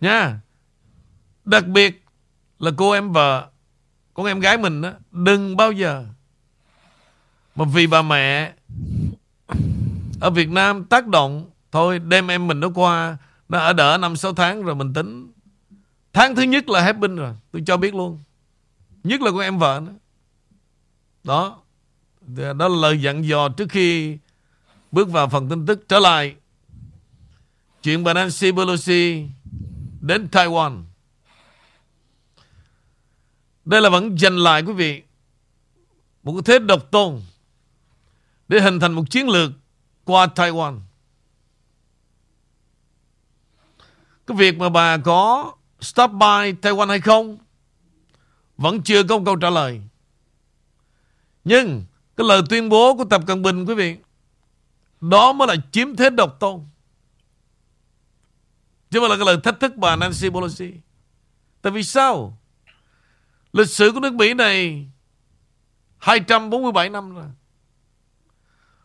Nha. 0.00 0.40
Đặc 1.44 1.66
biệt 1.66 2.03
là 2.64 2.70
cô 2.76 2.90
em 2.90 3.12
vợ, 3.12 3.48
con 4.14 4.26
em 4.26 4.40
gái 4.40 4.58
mình 4.58 4.80
đó 4.80 4.90
đừng 5.10 5.56
bao 5.56 5.72
giờ. 5.72 6.04
Mà 7.54 7.64
vì 7.64 7.86
bà 7.86 8.02
mẹ 8.02 8.52
ở 10.20 10.30
Việt 10.30 10.48
Nam 10.48 10.84
tác 10.84 11.06
động, 11.06 11.50
thôi 11.72 11.98
đem 11.98 12.28
em 12.28 12.46
mình 12.46 12.60
nó 12.60 12.68
qua, 12.74 13.16
nó 13.48 13.58
ở 13.58 13.72
đỡ 13.72 13.98
năm 14.00 14.16
sáu 14.16 14.34
tháng 14.34 14.62
rồi 14.62 14.74
mình 14.74 14.92
tính. 14.92 15.32
Tháng 16.12 16.34
thứ 16.34 16.42
nhất 16.42 16.68
là 16.68 16.82
happy 16.82 17.08
rồi, 17.08 17.34
tôi 17.52 17.62
cho 17.66 17.76
biết 17.76 17.94
luôn. 17.94 18.18
Nhất 19.04 19.20
là 19.20 19.30
con 19.30 19.40
em 19.40 19.58
vợ 19.58 19.82
nữa. 19.86 19.92
Đó 21.24 21.58
đó 22.36 22.68
là 22.68 22.76
lời 22.82 23.02
dặn 23.02 23.24
dò 23.24 23.48
trước 23.48 23.68
khi 23.68 24.18
bước 24.92 25.10
vào 25.10 25.28
phần 25.28 25.48
tin 25.48 25.66
tức. 25.66 25.88
Trở 25.88 25.98
lại, 25.98 26.34
chuyện 27.82 28.04
bà 28.04 28.14
Nancy 28.14 28.52
Pelosi 28.52 29.26
đến 30.00 30.28
Taiwan 30.32 30.82
đây 33.64 33.80
là 33.80 33.88
vẫn 33.88 34.18
giành 34.18 34.38
lại, 34.38 34.62
quý 34.62 34.72
vị 34.72 35.02
một 36.22 36.32
cái 36.32 36.42
thế 36.44 36.64
độc 36.64 36.90
tôn 36.90 37.20
để 38.48 38.60
hình 38.60 38.80
thành 38.80 38.92
một 38.92 39.10
chiến 39.10 39.28
lược 39.28 39.50
qua 40.04 40.26
Taiwan. 40.26 40.80
Cái 44.26 44.36
việc 44.36 44.58
mà 44.58 44.68
bà 44.68 44.96
có 44.96 45.52
stop 45.80 46.10
by 46.10 46.52
Taiwan 46.62 46.88
hay 46.88 47.00
không 47.00 47.38
vẫn 48.56 48.82
chưa 48.82 49.02
có 49.02 49.18
một 49.18 49.22
câu 49.26 49.36
trả 49.36 49.50
lời. 49.50 49.82
Nhưng 51.44 51.84
cái 52.16 52.26
lời 52.26 52.42
tuyên 52.48 52.68
bố 52.68 52.94
của 52.96 53.04
Tập 53.04 53.22
Cận 53.26 53.42
Bình, 53.42 53.64
quý 53.64 53.74
vị, 53.74 53.96
đó 55.00 55.32
mới 55.32 55.48
là 55.48 55.56
chiếm 55.72 55.96
thế 55.96 56.10
độc 56.10 56.36
tôn. 56.40 56.60
Chứ 58.90 59.00
mà 59.00 59.08
là 59.08 59.16
cái 59.16 59.26
lời 59.26 59.36
thách 59.44 59.60
thức 59.60 59.76
bà 59.76 59.96
Nancy 59.96 60.30
Pelosi. 60.30 60.72
Tại 61.62 61.72
vì 61.72 61.82
sao? 61.82 62.38
Lịch 63.54 63.68
sử 63.68 63.92
của 63.92 64.00
nước 64.00 64.14
Mỹ 64.14 64.34
này 64.34 64.86
247 65.98 66.88
năm 66.88 67.14
rồi. 67.14 67.26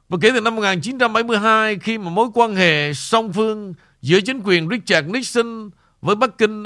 Và 0.09 0.17
kể 0.22 0.30
từ 0.34 0.41
năm 0.41 0.55
1972 0.55 1.80
khi 1.80 1.97
mà 1.97 2.09
mối 2.09 2.28
quan 2.34 2.55
hệ 2.55 2.93
song 2.93 3.34
phương 3.34 3.74
giữa 4.01 4.22
chính 4.22 4.41
quyền 4.43 4.70
Richard 4.70 5.07
Nixon 5.07 5.70
với 6.01 6.15
Bắc 6.15 6.38
Kinh 6.38 6.63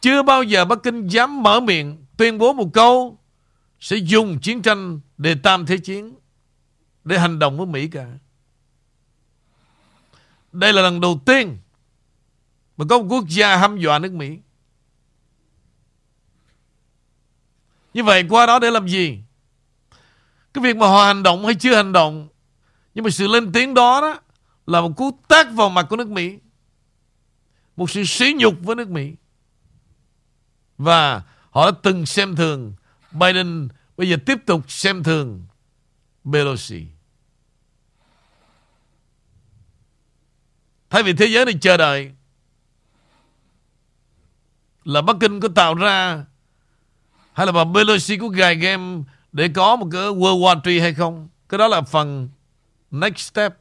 chưa 0.00 0.22
bao 0.22 0.42
giờ 0.42 0.64
Bắc 0.64 0.78
Kinh 0.82 1.06
dám 1.06 1.42
mở 1.42 1.60
miệng 1.60 2.04
tuyên 2.16 2.38
bố 2.38 2.52
một 2.52 2.68
câu 2.72 3.18
sẽ 3.80 3.96
dùng 3.96 4.38
chiến 4.38 4.62
tranh 4.62 5.00
để 5.18 5.34
tam 5.42 5.66
thế 5.66 5.78
chiến, 5.78 6.14
để 7.04 7.18
hành 7.18 7.38
động 7.38 7.56
với 7.56 7.66
Mỹ 7.66 7.88
cả. 7.88 8.06
Đây 10.52 10.72
là 10.72 10.82
lần 10.82 11.00
đầu 11.00 11.20
tiên 11.26 11.56
mà 12.76 12.84
có 12.88 12.98
một 12.98 13.06
quốc 13.08 13.24
gia 13.28 13.56
hăm 13.56 13.78
dọa 13.78 13.98
nước 13.98 14.12
Mỹ. 14.12 14.38
Như 17.94 18.04
vậy 18.04 18.24
qua 18.28 18.46
đó 18.46 18.58
để 18.58 18.70
làm 18.70 18.88
gì? 18.88 19.18
Cái 20.54 20.64
việc 20.64 20.76
mà 20.76 20.86
họ 20.86 21.04
hành 21.04 21.22
động 21.22 21.44
hay 21.44 21.54
chưa 21.54 21.74
hành 21.74 21.92
động, 21.92 22.28
Nhưng 22.94 23.04
mà 23.04 23.10
sự 23.10 23.28
lên 23.28 23.52
tiếng 23.52 23.74
đó 23.74 24.00
đó 24.00 24.20
Là 24.66 24.80
một 24.80 24.92
cú 24.96 25.18
tác 25.28 25.52
vào 25.52 25.68
mặt 25.68 25.86
của 25.90 25.96
nước 25.96 26.08
Mỹ. 26.08 26.38
Một 27.76 27.90
sự 27.90 28.04
sỉ 28.04 28.34
nhục 28.36 28.54
với 28.60 28.76
nước 28.76 28.88
Mỹ. 28.88 29.12
Và 30.78 31.22
họ 31.50 31.70
đã 31.70 31.78
từng 31.82 32.06
xem 32.06 32.36
thường 32.36 32.74
Biden, 33.12 33.68
Bây 33.96 34.08
giờ 34.08 34.16
tiếp 34.26 34.38
tục 34.46 34.70
xem 34.70 35.02
thường 35.02 35.46
Pelosi. 36.32 36.86
Thay 40.90 41.02
vì 41.02 41.12
thế 41.12 41.26
giới 41.26 41.44
này 41.44 41.54
chờ 41.60 41.76
đợi, 41.76 42.12
Là 44.84 45.02
Bắc 45.02 45.16
Kinh 45.20 45.40
có 45.40 45.48
tạo 45.54 45.74
ra 45.74 46.24
hay 47.32 47.46
là 47.46 47.52
bà 47.52 47.64
Pelosi 47.74 48.16
có 48.16 48.28
gài 48.28 48.54
game 48.54 49.02
để 49.32 49.48
có 49.48 49.76
một 49.76 49.88
cái 49.92 50.02
World 50.02 50.40
War 50.40 50.60
III 50.64 50.80
hay 50.80 50.94
không? 50.94 51.28
Cái 51.48 51.58
đó 51.58 51.68
là 51.68 51.82
phần 51.82 52.28
next 52.90 53.18
step. 53.18 53.54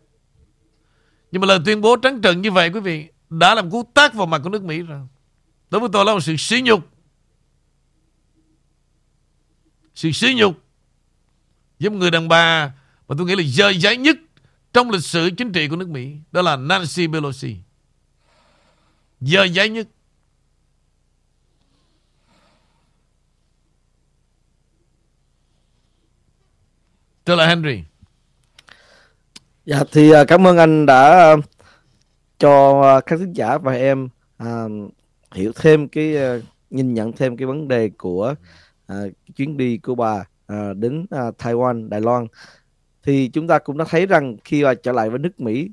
Nhưng 1.31 1.41
mà 1.41 1.47
lời 1.47 1.59
tuyên 1.65 1.81
bố 1.81 1.95
trắng 1.95 2.21
trợn 2.23 2.41
như 2.41 2.51
vậy, 2.51 2.69
quý 2.69 2.79
vị, 2.79 3.07
đã 3.29 3.55
làm 3.55 3.71
cú 3.71 3.83
tác 3.93 4.13
vào 4.13 4.27
mặt 4.27 4.41
của 4.43 4.49
nước 4.49 4.63
Mỹ 4.63 4.81
rồi. 4.81 5.07
Đối 5.69 5.79
với 5.79 5.89
tôi 5.93 6.05
là 6.05 6.13
một 6.13 6.19
sự 6.19 6.35
sỉ 6.35 6.61
nhục. 6.61 6.87
Sự 9.95 10.11
sỉ 10.11 10.33
nhục 10.37 10.63
với 11.79 11.89
một 11.89 11.97
người 11.97 12.11
đàn 12.11 12.27
bà 12.27 12.73
mà 13.07 13.15
tôi 13.17 13.27
nghĩ 13.27 13.35
là 13.35 13.43
dơ 13.47 13.69
giấy 13.69 13.97
nhất 13.97 14.17
trong 14.73 14.89
lịch 14.89 15.03
sử 15.03 15.29
chính 15.37 15.51
trị 15.51 15.67
của 15.67 15.75
nước 15.75 15.89
Mỹ. 15.89 16.15
Đó 16.31 16.41
là 16.41 16.55
Nancy 16.55 17.07
Pelosi. 17.07 17.55
Dơ 19.21 19.43
giấy 19.43 19.69
nhất. 19.69 19.87
Trở 27.31 27.35
lại 27.35 27.49
Henry. 27.49 27.83
Dạ 29.65 29.83
thì 29.91 30.11
uh, 30.11 30.27
cảm 30.27 30.47
ơn 30.47 30.57
anh 30.57 30.85
đã 30.85 31.31
uh, 31.33 31.45
cho 32.39 32.69
uh, 32.69 33.05
các 33.05 33.19
khán 33.19 33.33
giả 33.33 33.57
và 33.57 33.73
em 33.73 34.09
uh, 34.43 34.47
hiểu 35.35 35.51
thêm 35.55 35.87
cái 35.87 36.15
nhìn 36.69 36.93
nhận 36.93 37.13
thêm 37.13 37.37
cái 37.37 37.45
vấn 37.45 37.67
đề 37.67 37.89
của 37.97 38.35
uh, 38.91 38.95
chuyến 39.35 39.57
đi 39.57 39.77
của 39.77 39.95
bà 39.95 40.19
uh, 40.53 40.77
đến 40.77 41.01
uh, 41.01 41.35
Taiwan, 41.37 41.89
Đài 41.89 42.01
Loan. 42.01 42.27
Thì 43.03 43.29
chúng 43.33 43.47
ta 43.47 43.59
cũng 43.59 43.77
đã 43.77 43.85
thấy 43.89 44.05
rằng 44.05 44.37
khi 44.43 44.65
uh, 44.65 44.83
trở 44.83 44.91
lại 44.91 45.09
với 45.09 45.19
nước 45.19 45.39
Mỹ 45.39 45.69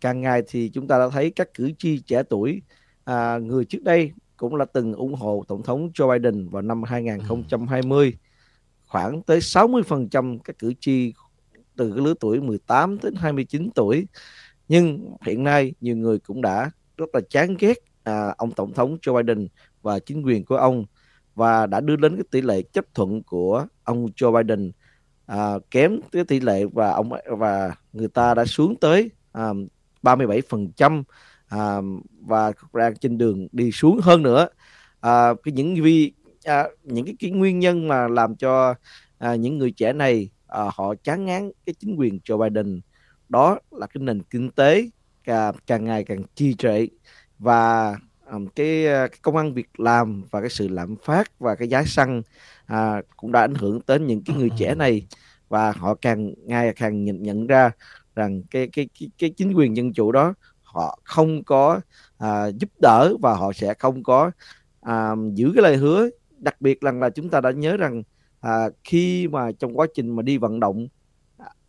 càng 0.00 0.20
ngày 0.20 0.42
thì 0.48 0.68
chúng 0.68 0.88
ta 0.88 0.98
đã 0.98 1.08
thấy 1.08 1.30
các 1.30 1.54
cử 1.54 1.72
tri 1.78 1.98
trẻ 1.98 2.22
tuổi 2.22 2.62
à, 3.04 3.38
người 3.38 3.64
trước 3.64 3.82
đây 3.82 4.12
cũng 4.36 4.54
là 4.54 4.64
từng 4.64 4.92
ủng 4.92 5.14
hộ 5.14 5.44
tổng 5.48 5.62
thống 5.62 5.90
Joe 5.94 6.18
Biden 6.18 6.48
vào 6.48 6.62
năm 6.62 6.82
2020 6.82 8.16
khoảng 8.94 9.22
tới 9.22 9.38
60% 9.38 10.38
các 10.44 10.58
cử 10.58 10.72
tri 10.80 11.12
từ 11.76 11.90
cái 11.90 12.04
lứa 12.04 12.14
tuổi 12.20 12.40
18 12.40 12.98
đến 13.02 13.14
29 13.16 13.70
tuổi. 13.74 14.06
Nhưng 14.68 15.14
hiện 15.26 15.44
nay 15.44 15.74
nhiều 15.80 15.96
người 15.96 16.18
cũng 16.18 16.42
đã 16.42 16.70
rất 16.96 17.14
là 17.14 17.20
chán 17.30 17.56
ghét 17.58 17.78
à, 18.04 18.34
ông 18.38 18.50
tổng 18.50 18.74
thống 18.74 18.96
Joe 19.02 19.22
Biden 19.22 19.48
và 19.82 19.98
chính 19.98 20.22
quyền 20.22 20.44
của 20.44 20.56
ông 20.56 20.84
và 21.34 21.66
đã 21.66 21.80
đưa 21.80 21.96
đến 21.96 22.16
cái 22.16 22.24
tỷ 22.30 22.40
lệ 22.40 22.62
chấp 22.62 22.84
thuận 22.94 23.22
của 23.22 23.66
ông 23.84 24.06
Joe 24.06 24.42
Biden 24.42 24.72
à, 25.26 25.52
kém 25.70 26.00
cái 26.12 26.24
tỷ 26.24 26.40
lệ 26.40 26.64
và 26.72 26.90
ông 26.90 27.10
và 27.38 27.74
người 27.92 28.08
ta 28.08 28.34
đã 28.34 28.44
xuống 28.44 28.76
tới 28.80 29.10
à, 29.32 29.50
37% 30.02 31.02
à, 31.46 31.76
và 32.20 32.52
đang 32.72 32.96
trên 32.96 33.18
đường 33.18 33.48
đi 33.52 33.70
xuống 33.72 33.98
hơn 34.02 34.22
nữa 34.22 34.48
à, 35.00 35.34
cái 35.44 35.52
những 35.52 35.74
vi 35.74 36.12
à, 36.44 36.68
những 36.84 37.06
cái, 37.06 37.16
cái 37.18 37.30
nguyên 37.30 37.58
nhân 37.58 37.88
mà 37.88 38.08
làm 38.08 38.36
cho 38.36 38.74
à, 39.18 39.34
những 39.34 39.58
người 39.58 39.70
trẻ 39.70 39.92
này 39.92 40.30
à, 40.46 40.60
họ 40.74 40.94
chán 40.94 41.24
ngán 41.24 41.50
cái 41.66 41.74
chính 41.78 41.96
quyền 41.96 42.18
Joe 42.24 42.38
Biden 42.38 42.80
đó 43.28 43.58
là 43.70 43.86
cái 43.86 44.00
nền 44.02 44.22
kinh 44.22 44.50
tế 44.50 44.90
càng, 45.24 45.54
càng 45.66 45.84
ngày 45.84 46.04
càng 46.04 46.22
trì 46.34 46.54
trệ 46.54 46.86
và 47.38 47.96
um, 48.30 48.46
cái, 48.46 48.84
cái 48.84 49.18
công 49.22 49.36
ăn 49.36 49.54
việc 49.54 49.80
làm 49.80 50.22
và 50.30 50.40
cái 50.40 50.50
sự 50.50 50.68
lạm 50.68 50.96
phát 51.04 51.38
và 51.38 51.54
cái 51.54 51.68
giá 51.68 51.84
xăng 51.84 52.22
à, 52.66 53.02
cũng 53.16 53.32
đã 53.32 53.40
ảnh 53.40 53.54
hưởng 53.54 53.80
đến 53.86 54.06
những 54.06 54.22
cái 54.24 54.36
người 54.36 54.50
trẻ 54.58 54.74
này 54.74 55.06
và 55.48 55.72
họ 55.72 55.94
càng 55.94 56.34
ngày 56.44 56.72
càng 56.76 57.04
nhận 57.04 57.22
nhận 57.22 57.46
ra 57.46 57.70
rằng 58.16 58.42
cái 58.50 58.68
cái 58.72 58.88
cái, 59.00 59.10
cái 59.18 59.30
chính 59.30 59.52
quyền 59.52 59.76
dân 59.76 59.92
chủ 59.92 60.12
đó 60.12 60.34
họ 60.62 60.98
không 61.04 61.44
có 61.44 61.80
à, 62.18 62.46
giúp 62.46 62.70
đỡ 62.82 63.14
và 63.22 63.34
họ 63.34 63.52
sẽ 63.52 63.74
không 63.74 64.02
có 64.02 64.30
à, 64.80 65.10
giữ 65.34 65.52
cái 65.54 65.62
lời 65.62 65.76
hứa 65.76 66.08
đặc 66.44 66.60
biệt 66.60 66.80
rằng 66.80 67.00
là 67.00 67.10
chúng 67.10 67.28
ta 67.28 67.40
đã 67.40 67.50
nhớ 67.50 67.76
rằng 67.76 68.02
à, 68.40 68.68
khi 68.84 69.28
mà 69.28 69.52
trong 69.58 69.78
quá 69.78 69.86
trình 69.94 70.16
mà 70.16 70.22
đi 70.22 70.38
vận 70.38 70.60
động 70.60 70.88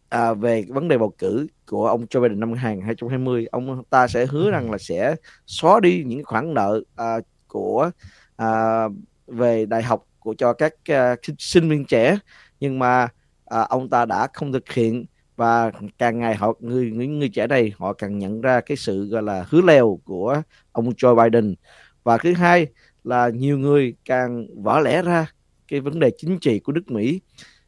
à, 0.09 0.34
về 0.34 0.65
vấn 0.67 0.88
đề 0.88 0.97
bầu 0.97 1.13
cử 1.17 1.47
của 1.67 1.88
ông 1.88 2.05
Joe 2.05 2.21
Biden 2.21 2.39
năm 2.39 2.53
2020 2.53 3.47
ông 3.51 3.84
ta 3.89 4.07
sẽ 4.07 4.26
hứa 4.26 4.51
rằng 4.51 4.71
là 4.71 4.78
sẽ 4.78 5.15
xóa 5.45 5.80
đi 5.80 6.03
những 6.03 6.23
khoản 6.23 6.53
nợ 6.53 6.82
à, 6.95 7.17
của 7.47 7.91
à, 8.36 8.84
về 9.28 9.65
đại 9.65 9.84
học 9.84 10.05
của 10.19 10.36
cho 10.38 10.53
các 10.53 10.73
uh, 10.91 11.19
sinh 11.39 11.69
viên 11.69 11.86
trẻ. 11.86 12.17
Nhưng 12.59 12.80
mà 12.80 13.07
à, 13.45 13.61
ông 13.61 13.89
ta 13.89 14.05
đã 14.05 14.28
không 14.34 14.53
thực 14.53 14.71
hiện 14.71 15.05
và 15.36 15.71
càng 15.97 16.19
ngày 16.19 16.36
họ 16.36 16.53
người 16.59 16.91
những 16.91 17.19
người 17.19 17.30
trẻ 17.30 17.47
này 17.47 17.73
họ 17.78 17.93
càng 17.93 18.19
nhận 18.19 18.41
ra 18.41 18.61
cái 18.61 18.78
sự 18.78 19.05
gọi 19.05 19.23
là 19.23 19.45
hứa 19.49 19.61
lèo 19.61 19.99
của 20.05 20.41
ông 20.71 20.89
Joe 20.89 21.23
Biden. 21.23 21.55
Và 22.03 22.17
thứ 22.17 22.34
hai 22.34 22.67
là 23.06 23.30
nhiều 23.30 23.58
người 23.58 23.95
càng 24.06 24.47
vỡ 24.64 24.80
lẽ 24.80 25.01
ra 25.01 25.32
cái 25.68 25.80
vấn 25.80 25.99
đề 25.99 26.12
chính 26.18 26.39
trị 26.39 26.60
của 26.60 26.72
nước 26.72 26.91
Mỹ. 26.91 27.22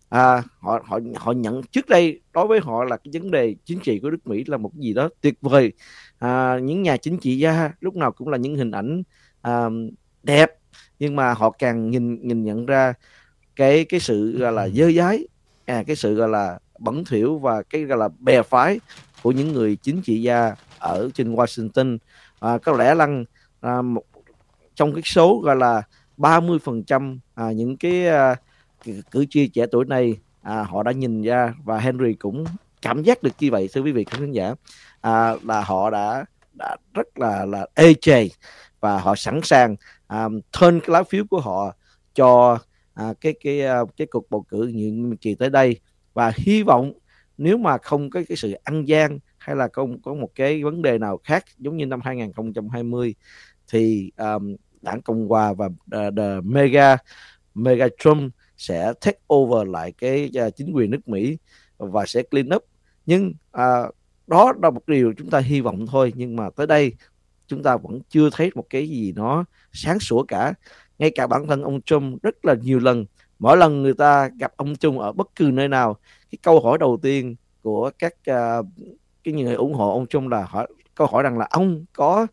À, 0.09 0.43
họ 0.59 0.79
họ 0.85 0.99
họ 1.15 1.31
nhận 1.31 1.61
trước 1.63 1.89
đây 1.89 2.21
đối 2.33 2.47
với 2.47 2.59
họ 2.59 2.83
là 2.83 2.97
cái 2.97 3.21
vấn 3.21 3.31
đề 3.31 3.55
chính 3.65 3.79
trị 3.79 3.99
của 3.99 4.09
nước 4.09 4.27
Mỹ 4.27 4.43
là 4.47 4.57
một 4.57 4.75
gì 4.75 4.93
đó 4.93 5.09
tuyệt 5.21 5.37
vời. 5.41 5.71
À, 6.19 6.59
những 6.59 6.83
nhà 6.83 6.97
chính 6.97 7.17
trị 7.17 7.37
gia 7.37 7.71
lúc 7.79 7.95
nào 7.95 8.11
cũng 8.11 8.27
là 8.27 8.37
những 8.37 8.55
hình 8.55 8.71
ảnh 8.71 9.03
à, 9.41 9.69
đẹp 10.23 10.51
nhưng 10.99 11.15
mà 11.15 11.33
họ 11.33 11.49
càng 11.49 11.89
nhìn 11.89 12.27
nhìn 12.27 12.43
nhận 12.43 12.65
ra 12.65 12.93
cái 13.55 13.85
cái 13.85 13.99
sự 13.99 14.39
gọi 14.39 14.53
là 14.53 14.69
dơ 14.69 14.91
dái 14.91 15.27
à, 15.65 15.83
cái 15.87 15.95
sự 15.95 16.13
gọi 16.15 16.29
là 16.29 16.59
bẩn 16.79 17.03
thỉu 17.05 17.37
và 17.37 17.63
cái 17.63 17.83
gọi 17.83 17.97
là 17.97 18.09
bè 18.19 18.41
phái 18.41 18.79
của 19.23 19.31
những 19.31 19.53
người 19.53 19.75
chính 19.75 20.01
trị 20.01 20.21
gia 20.21 20.55
ở 20.79 21.09
trên 21.13 21.35
Washington. 21.35 21.97
À, 22.39 22.57
có 22.57 22.71
lẽ 22.71 22.95
là 22.95 23.07
à, 23.61 23.81
một, 23.81 24.03
trong 24.77 24.93
cái 24.93 25.01
số 25.05 25.39
gọi 25.43 25.55
là 25.55 25.81
30 26.17 26.59
phần 26.59 26.83
trăm 26.83 27.19
à, 27.35 27.51
những 27.51 27.77
cái 27.77 28.07
à, 28.07 28.35
cử 29.11 29.25
tri 29.29 29.47
trẻ 29.47 29.65
tuổi 29.71 29.85
này 29.85 30.17
à, 30.41 30.63
họ 30.63 30.83
đã 30.83 30.91
nhìn 30.91 31.21
ra 31.21 31.53
và 31.63 31.79
Henry 31.79 32.13
cũng 32.13 32.45
cảm 32.81 33.03
giác 33.03 33.23
được 33.23 33.31
như 33.39 33.51
vậy 33.51 33.69
thưa 33.73 33.81
quý 33.81 33.91
vị 33.91 34.03
khán 34.03 34.31
giả. 34.31 34.55
À, 35.01 35.35
là 35.43 35.61
họ 35.61 35.89
đã 35.89 36.25
đã 36.53 36.77
rất 36.93 37.19
là 37.19 37.45
là 37.45 37.67
ê 37.73 37.93
chề 37.93 38.27
và 38.79 38.99
họ 38.99 39.15
sẵn 39.15 39.39
sàng 39.43 39.75
à, 40.07 40.27
turn 40.59 40.79
cái 40.79 40.89
lá 40.89 41.03
phiếu 41.03 41.23
của 41.29 41.39
họ 41.39 41.75
cho 42.15 42.59
à, 42.93 43.13
cái 43.21 43.33
cái 43.43 43.61
à, 43.61 43.79
cái 43.97 44.07
cuộc 44.07 44.29
bầu 44.29 44.45
cử 44.49 44.71
nhiệm 44.73 45.17
kỳ 45.17 45.35
tới 45.35 45.49
đây. 45.49 45.79
Và 46.13 46.31
hy 46.35 46.63
vọng 46.63 46.93
nếu 47.37 47.57
mà 47.57 47.77
không 47.77 48.09
có 48.09 48.21
cái 48.29 48.37
sự 48.37 48.51
ăn 48.63 48.87
gian 48.87 49.19
hay 49.37 49.55
là 49.55 49.67
không 49.73 50.01
có 50.01 50.13
một 50.13 50.29
cái 50.35 50.63
vấn 50.63 50.81
đề 50.81 50.97
nào 50.97 51.19
khác 51.23 51.45
giống 51.57 51.77
như 51.77 51.85
năm 51.85 52.01
2020 52.03 53.15
thì 53.67 54.11
um, 54.17 54.55
đảng 54.87 55.01
cộng 55.01 55.27
hòa 55.27 55.53
và 55.53 55.69
ờ, 55.91 56.07
uh, 56.07 56.13
the 56.17 56.41
mega 56.43 56.97
mega 57.55 57.87
Trump 57.99 58.33
sẽ 58.57 58.93
take 59.01 59.19
over 59.33 59.67
lại 59.67 59.91
cái 59.91 60.31
uh, 60.47 60.55
chính 60.55 60.71
quyền 60.71 60.91
nước 60.91 61.07
Mỹ 61.07 61.37
và 61.77 62.05
sẽ 62.05 62.23
clean 62.23 62.55
up. 62.55 62.65
Nhưng 63.05 63.33
uh, 63.57 63.95
đó 64.27 64.53
là 64.61 64.69
một 64.69 64.87
điều 64.87 65.13
chúng 65.17 65.29
ta 65.29 65.39
hy 65.39 65.61
vọng 65.61 65.87
thôi 65.87 66.13
nhưng 66.15 66.35
mà 66.35 66.49
tới 66.49 66.67
đây 66.67 66.93
chúng 67.47 67.63
ta 67.63 67.77
vẫn 67.77 68.01
chưa 68.09 68.29
thấy 68.29 68.51
một 68.55 68.65
cái 68.69 68.89
gì 68.89 69.13
nó 69.15 69.45
sáng 69.71 69.99
sủa 69.99 70.23
cả. 70.23 70.53
Ngay 70.99 71.11
cả 71.15 71.27
bản 71.27 71.47
thân 71.47 71.63
ông 71.63 71.81
Trump 71.81 72.23
rất 72.23 72.45
là 72.45 72.53
nhiều 72.53 72.79
lần 72.79 73.05
mỗi 73.39 73.57
lần 73.57 73.83
người 73.83 73.93
ta 73.93 74.29
gặp 74.39 74.53
ông 74.55 74.75
Trump 74.75 74.99
ở 74.99 75.11
bất 75.11 75.27
cứ 75.35 75.49
nơi 75.53 75.67
nào 75.67 75.97
cái 76.31 76.37
câu 76.43 76.59
hỏi 76.59 76.77
đầu 76.77 76.99
tiên 77.01 77.35
của 77.61 77.91
các 77.99 78.13
uh, 78.31 78.65
cái 79.23 79.33
người 79.33 79.53
ủng 79.53 79.73
hộ 79.73 79.93
ông 79.93 80.07
Trump 80.07 80.31
là 80.31 80.43
hỏi 80.43 80.67
câu 80.95 81.07
hỏi 81.07 81.23
rằng 81.23 81.37
là 81.37 81.47
ông 81.49 81.85
có 81.93 82.27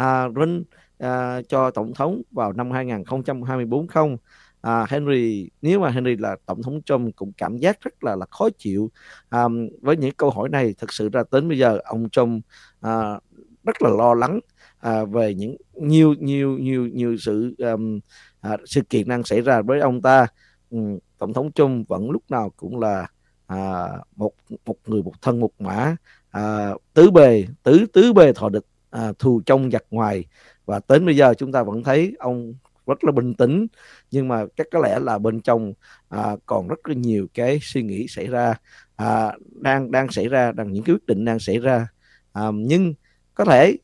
uh, 0.00 0.34
run 0.34 0.64
uh, 1.04 1.48
cho 1.48 1.70
tổng 1.70 1.94
thống 1.94 2.22
vào 2.30 2.52
năm 2.52 2.70
2024 2.70 3.86
không 3.86 4.16
à, 4.60 4.86
Henry 4.88 5.48
nếu 5.62 5.80
mà 5.80 5.90
Henry 5.90 6.16
là 6.16 6.36
tổng 6.46 6.62
thống 6.62 6.82
Trump 6.82 7.16
cũng 7.16 7.32
cảm 7.32 7.56
giác 7.56 7.80
rất 7.80 8.04
là 8.04 8.16
là 8.16 8.26
khó 8.30 8.48
chịu. 8.58 8.90
Um, 9.30 9.68
với 9.80 9.96
những 9.96 10.14
câu 10.16 10.30
hỏi 10.30 10.48
này 10.48 10.74
thực 10.78 10.92
sự 10.92 11.08
ra 11.08 11.22
đến 11.32 11.48
bây 11.48 11.58
giờ 11.58 11.78
ông 11.84 12.08
Trump 12.10 12.44
uh, 12.86 13.22
rất 13.64 13.82
là 13.82 13.90
lo 13.90 14.14
lắng 14.14 14.40
à, 14.78 15.04
về 15.04 15.34
những 15.34 15.56
nhiều 15.74 16.14
nhiều 16.18 16.58
nhiều 16.58 16.86
nhiều 16.86 17.16
sự 17.16 17.54
um, 17.58 18.00
à, 18.40 18.56
sự 18.66 18.80
kiện 18.82 19.08
đang 19.08 19.24
xảy 19.24 19.40
ra 19.40 19.62
với 19.62 19.80
ông 19.80 20.02
ta. 20.02 20.26
Um, 20.70 20.98
tổng 21.18 21.32
thống 21.32 21.52
Trump 21.52 21.88
vẫn 21.88 22.10
lúc 22.10 22.22
nào 22.28 22.50
cũng 22.56 22.80
là 22.80 23.06
à, 23.46 23.88
một 24.16 24.32
một 24.66 24.76
người 24.86 25.02
một 25.02 25.12
thân 25.22 25.40
một 25.40 25.50
mã. 25.58 25.96
À, 26.30 26.70
tứ 26.94 27.10
bề 27.10 27.44
tứ 27.62 27.86
tứ 27.92 28.12
bề 28.12 28.32
thọ 28.32 28.48
địch 28.48 28.64
à, 28.90 29.12
thù 29.18 29.40
trong 29.46 29.70
giặc 29.70 29.84
ngoài 29.90 30.24
và 30.68 30.80
đến 30.88 31.06
bây 31.06 31.16
giờ 31.16 31.34
chúng 31.34 31.52
ta 31.52 31.62
vẫn 31.62 31.82
thấy 31.82 32.16
ông 32.18 32.54
rất 32.86 33.04
là 33.04 33.12
bình 33.12 33.34
tĩnh 33.34 33.66
nhưng 34.10 34.28
mà 34.28 34.44
chắc 34.56 34.66
có 34.72 34.78
lẽ 34.78 34.98
là 34.98 35.18
bên 35.18 35.40
trong 35.40 35.72
à, 36.08 36.36
còn 36.46 36.68
rất 36.68 36.88
là 36.88 36.94
nhiều 36.94 37.26
cái 37.34 37.58
suy 37.62 37.82
nghĩ 37.82 38.06
xảy 38.08 38.26
ra 38.26 38.54
à, 38.96 39.32
đang 39.50 39.90
đang 39.90 40.10
xảy 40.10 40.28
ra 40.28 40.52
đang 40.52 40.72
những 40.72 40.84
cái 40.84 40.94
quyết 40.94 41.06
định 41.06 41.24
đang 41.24 41.38
xảy 41.38 41.58
ra. 41.58 41.88
À, 42.32 42.50
nhưng 42.54 42.94
có 43.34 43.44
thể 43.44 43.76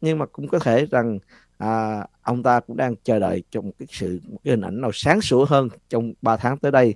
nhưng 0.00 0.18
mà 0.18 0.26
cũng 0.26 0.48
có 0.48 0.58
thể 0.58 0.86
rằng 0.86 1.18
à, 1.58 2.06
ông 2.22 2.42
ta 2.42 2.60
cũng 2.60 2.76
đang 2.76 2.94
chờ 3.04 3.18
đợi 3.18 3.42
trong 3.50 3.66
một 3.66 3.72
cái 3.78 3.86
sự 3.90 4.20
một 4.28 4.38
cái 4.44 4.50
hình 4.50 4.60
ảnh 4.60 4.80
nào 4.80 4.90
sáng 4.94 5.20
sủa 5.20 5.44
hơn 5.44 5.68
trong 5.88 6.12
3 6.22 6.36
tháng 6.36 6.58
tới 6.58 6.72
đây. 6.72 6.94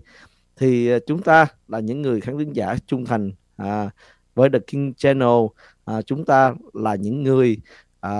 Thì 0.56 0.90
à, 0.90 0.98
chúng 1.06 1.22
ta 1.22 1.46
là 1.68 1.80
những 1.80 2.02
người 2.02 2.20
khán 2.20 2.38
thính 2.38 2.52
giả 2.52 2.76
trung 2.86 3.04
thành 3.04 3.32
à, 3.56 3.90
với 4.34 4.48
The 4.50 4.58
King 4.66 4.94
Channel 4.94 5.46
à, 5.84 6.02
chúng 6.02 6.24
ta 6.24 6.54
là 6.72 6.94
những 6.94 7.22
người 7.22 7.60
à, 8.00 8.12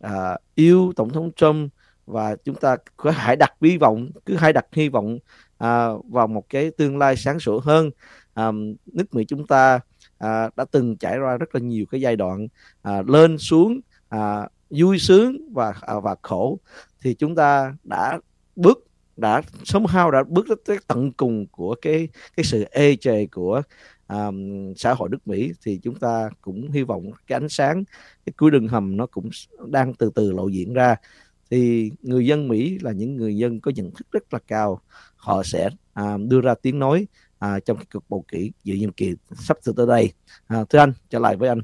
à, 0.00 0.38
yêu 0.54 0.92
tổng 0.96 1.10
thống 1.10 1.30
Trump 1.36 1.72
và 2.06 2.36
chúng 2.44 2.54
ta 2.54 2.76
cứ 2.98 3.10
hãy 3.10 3.36
đặt 3.36 3.52
hy 3.60 3.78
vọng 3.78 4.10
cứ 4.26 4.36
hãy 4.36 4.52
đặt 4.52 4.66
hy 4.72 4.88
vọng 4.88 5.18
à, 5.58 5.88
vào 6.10 6.26
một 6.26 6.48
cái 6.48 6.70
tương 6.70 6.98
lai 6.98 7.16
sáng 7.16 7.40
sủa 7.40 7.60
hơn. 7.60 7.90
À, 8.34 8.50
nước 8.86 9.14
Mỹ 9.14 9.24
chúng 9.24 9.46
ta 9.46 9.80
à, 10.18 10.50
đã 10.56 10.64
từng 10.70 10.96
trải 10.96 11.18
qua 11.18 11.36
rất 11.36 11.54
là 11.54 11.60
nhiều 11.60 11.84
cái 11.90 12.00
giai 12.00 12.16
đoạn 12.16 12.48
à, 12.82 13.02
lên 13.06 13.38
xuống 13.38 13.80
à, 14.08 14.48
vui 14.70 14.98
sướng 14.98 15.52
và 15.52 15.74
à, 15.80 16.00
và 16.00 16.16
khổ. 16.22 16.58
Thì 17.00 17.14
chúng 17.14 17.34
ta 17.34 17.74
đã 17.84 18.18
bước 18.56 18.86
đã 19.16 19.42
sống 19.64 19.86
hao 19.86 20.10
đã 20.10 20.22
bước 20.28 20.46
tới 20.66 20.78
tận 20.86 21.12
cùng 21.12 21.46
của 21.46 21.74
cái 21.82 22.08
cái 22.36 22.44
sự 22.44 22.64
ê 22.70 22.96
chề 22.96 23.26
của 23.26 23.62
um, 24.10 24.74
xã 24.76 24.94
hội 24.94 25.08
nước 25.08 25.28
Mỹ 25.28 25.52
thì 25.62 25.80
chúng 25.82 25.94
ta 25.94 26.30
cũng 26.40 26.70
hy 26.70 26.82
vọng 26.82 27.10
cái 27.26 27.36
ánh 27.36 27.48
sáng 27.48 27.84
cái 28.26 28.32
cuối 28.36 28.50
đường 28.50 28.68
hầm 28.68 28.96
nó 28.96 29.06
cũng 29.06 29.30
đang 29.68 29.94
từ 29.94 30.10
từ 30.14 30.32
lộ 30.32 30.48
diện 30.48 30.72
ra. 30.72 30.96
Thì 31.50 31.90
người 32.02 32.26
dân 32.26 32.48
Mỹ 32.48 32.78
là 32.78 32.92
những 32.92 33.16
người 33.16 33.36
dân 33.36 33.60
có 33.60 33.70
nhận 33.74 33.90
thức 33.90 34.06
rất 34.12 34.32
là 34.32 34.38
cao 34.46 34.80
họ 35.16 35.42
sẽ 35.42 35.68
um, 35.94 36.28
đưa 36.28 36.40
ra 36.40 36.54
tiếng 36.62 36.78
nói 36.78 37.06
à, 37.38 37.60
trong 37.60 37.76
cái 37.76 37.86
cuộc 37.92 38.04
bầu 38.08 38.24
cử 38.28 38.48
dự 38.64 38.74
nhiệm 38.74 38.92
kỳ 38.92 39.14
sắp 39.32 39.56
tới 39.64 39.86
đây. 39.88 40.12
À, 40.46 40.64
thưa 40.68 40.78
anh 40.78 40.92
trở 41.10 41.18
lại 41.18 41.36
với 41.36 41.48
anh. 41.48 41.60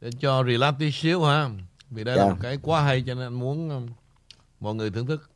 Để 0.00 0.10
cho 0.20 0.44
relax 0.46 0.74
tí 0.78 0.90
xíu 0.92 1.24
ha 1.24 1.67
vì 1.90 2.04
đây 2.04 2.16
Dạ. 2.16 2.24
là 2.24 2.30
một 2.30 2.36
cái 2.40 2.58
quá 2.62 2.82
hay 2.82 3.02
cho 3.06 3.14
nên 3.14 3.24
anh 3.26 3.34
muốn 3.34 3.68
um, 3.70 3.86
mọi 4.60 4.74
người 4.74 4.90
thưởng 4.90 5.06
thức 5.06 5.30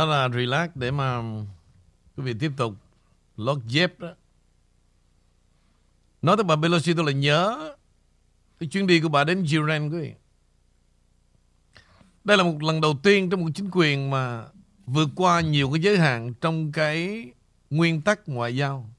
đó 0.00 0.06
là 0.06 0.28
relax 0.28 0.70
để 0.74 0.90
mà 0.90 1.20
quý 2.16 2.24
vị 2.24 2.34
tiếp 2.40 2.52
tục 2.56 2.74
lót 3.36 3.58
dép 3.66 4.00
đó. 4.00 4.08
Nói 6.22 6.36
tới 6.36 6.44
bà 6.44 6.56
Pelosi 6.56 6.94
tôi 6.94 7.04
là 7.04 7.12
nhớ 7.12 7.74
cái 8.58 8.68
chuyến 8.68 8.86
đi 8.86 9.00
của 9.00 9.08
bà 9.08 9.24
đến 9.24 9.44
Iran 9.50 9.90
quý 9.90 9.98
vị. 9.98 10.12
Đây 12.24 12.36
là 12.36 12.42
một 12.44 12.62
lần 12.62 12.80
đầu 12.80 12.94
tiên 13.02 13.30
trong 13.30 13.40
một 13.40 13.50
chính 13.54 13.68
quyền 13.72 14.10
mà 14.10 14.44
vượt 14.86 15.08
qua 15.16 15.40
nhiều 15.40 15.70
cái 15.70 15.82
giới 15.82 15.98
hạn 15.98 16.34
trong 16.34 16.72
cái 16.72 17.26
nguyên 17.70 18.02
tắc 18.02 18.28
ngoại 18.28 18.56
giao. 18.56 18.90